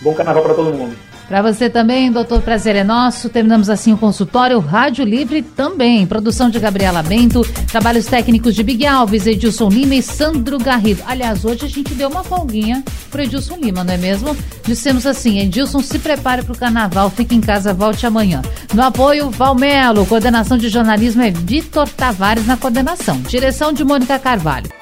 Bom 0.00 0.14
carnaval 0.14 0.42
para 0.42 0.54
todo 0.54 0.72
mundo. 0.72 0.96
Para 1.32 1.40
você 1.40 1.70
também, 1.70 2.12
doutor, 2.12 2.42
prazer 2.42 2.76
é 2.76 2.84
nosso. 2.84 3.30
Terminamos 3.30 3.70
assim 3.70 3.90
o 3.94 3.96
consultório 3.96 4.60
Rádio 4.60 5.02
Livre 5.02 5.40
também. 5.40 6.06
Produção 6.06 6.50
de 6.50 6.58
Gabriela 6.58 7.02
Bento, 7.02 7.40
trabalhos 7.70 8.04
técnicos 8.04 8.54
de 8.54 8.62
Big 8.62 8.86
Alves, 8.86 9.26
Edilson 9.26 9.70
Lima 9.70 9.94
e 9.94 10.02
Sandro 10.02 10.58
Garrido. 10.58 11.02
Aliás, 11.06 11.42
hoje 11.42 11.64
a 11.64 11.68
gente 11.68 11.94
deu 11.94 12.10
uma 12.10 12.22
folguinha 12.22 12.84
pro 13.10 13.22
Edilson 13.22 13.56
Lima, 13.56 13.82
não 13.82 13.94
é 13.94 13.96
mesmo? 13.96 14.36
Dissemos 14.66 15.06
assim: 15.06 15.38
Edilson, 15.38 15.80
se 15.80 15.98
prepare 15.98 16.42
para 16.42 16.52
o 16.52 16.58
carnaval, 16.58 17.08
fique 17.08 17.34
em 17.34 17.40
casa, 17.40 17.72
volte 17.72 18.06
amanhã. 18.06 18.42
No 18.74 18.82
apoio, 18.82 19.30
Valmelo, 19.30 20.04
coordenação 20.04 20.58
de 20.58 20.68
jornalismo 20.68 21.22
é 21.22 21.30
Vitor 21.30 21.88
Tavares 21.88 22.46
na 22.46 22.58
coordenação. 22.58 23.18
Direção 23.22 23.72
de 23.72 23.82
Mônica 23.82 24.18
Carvalho. 24.18 24.81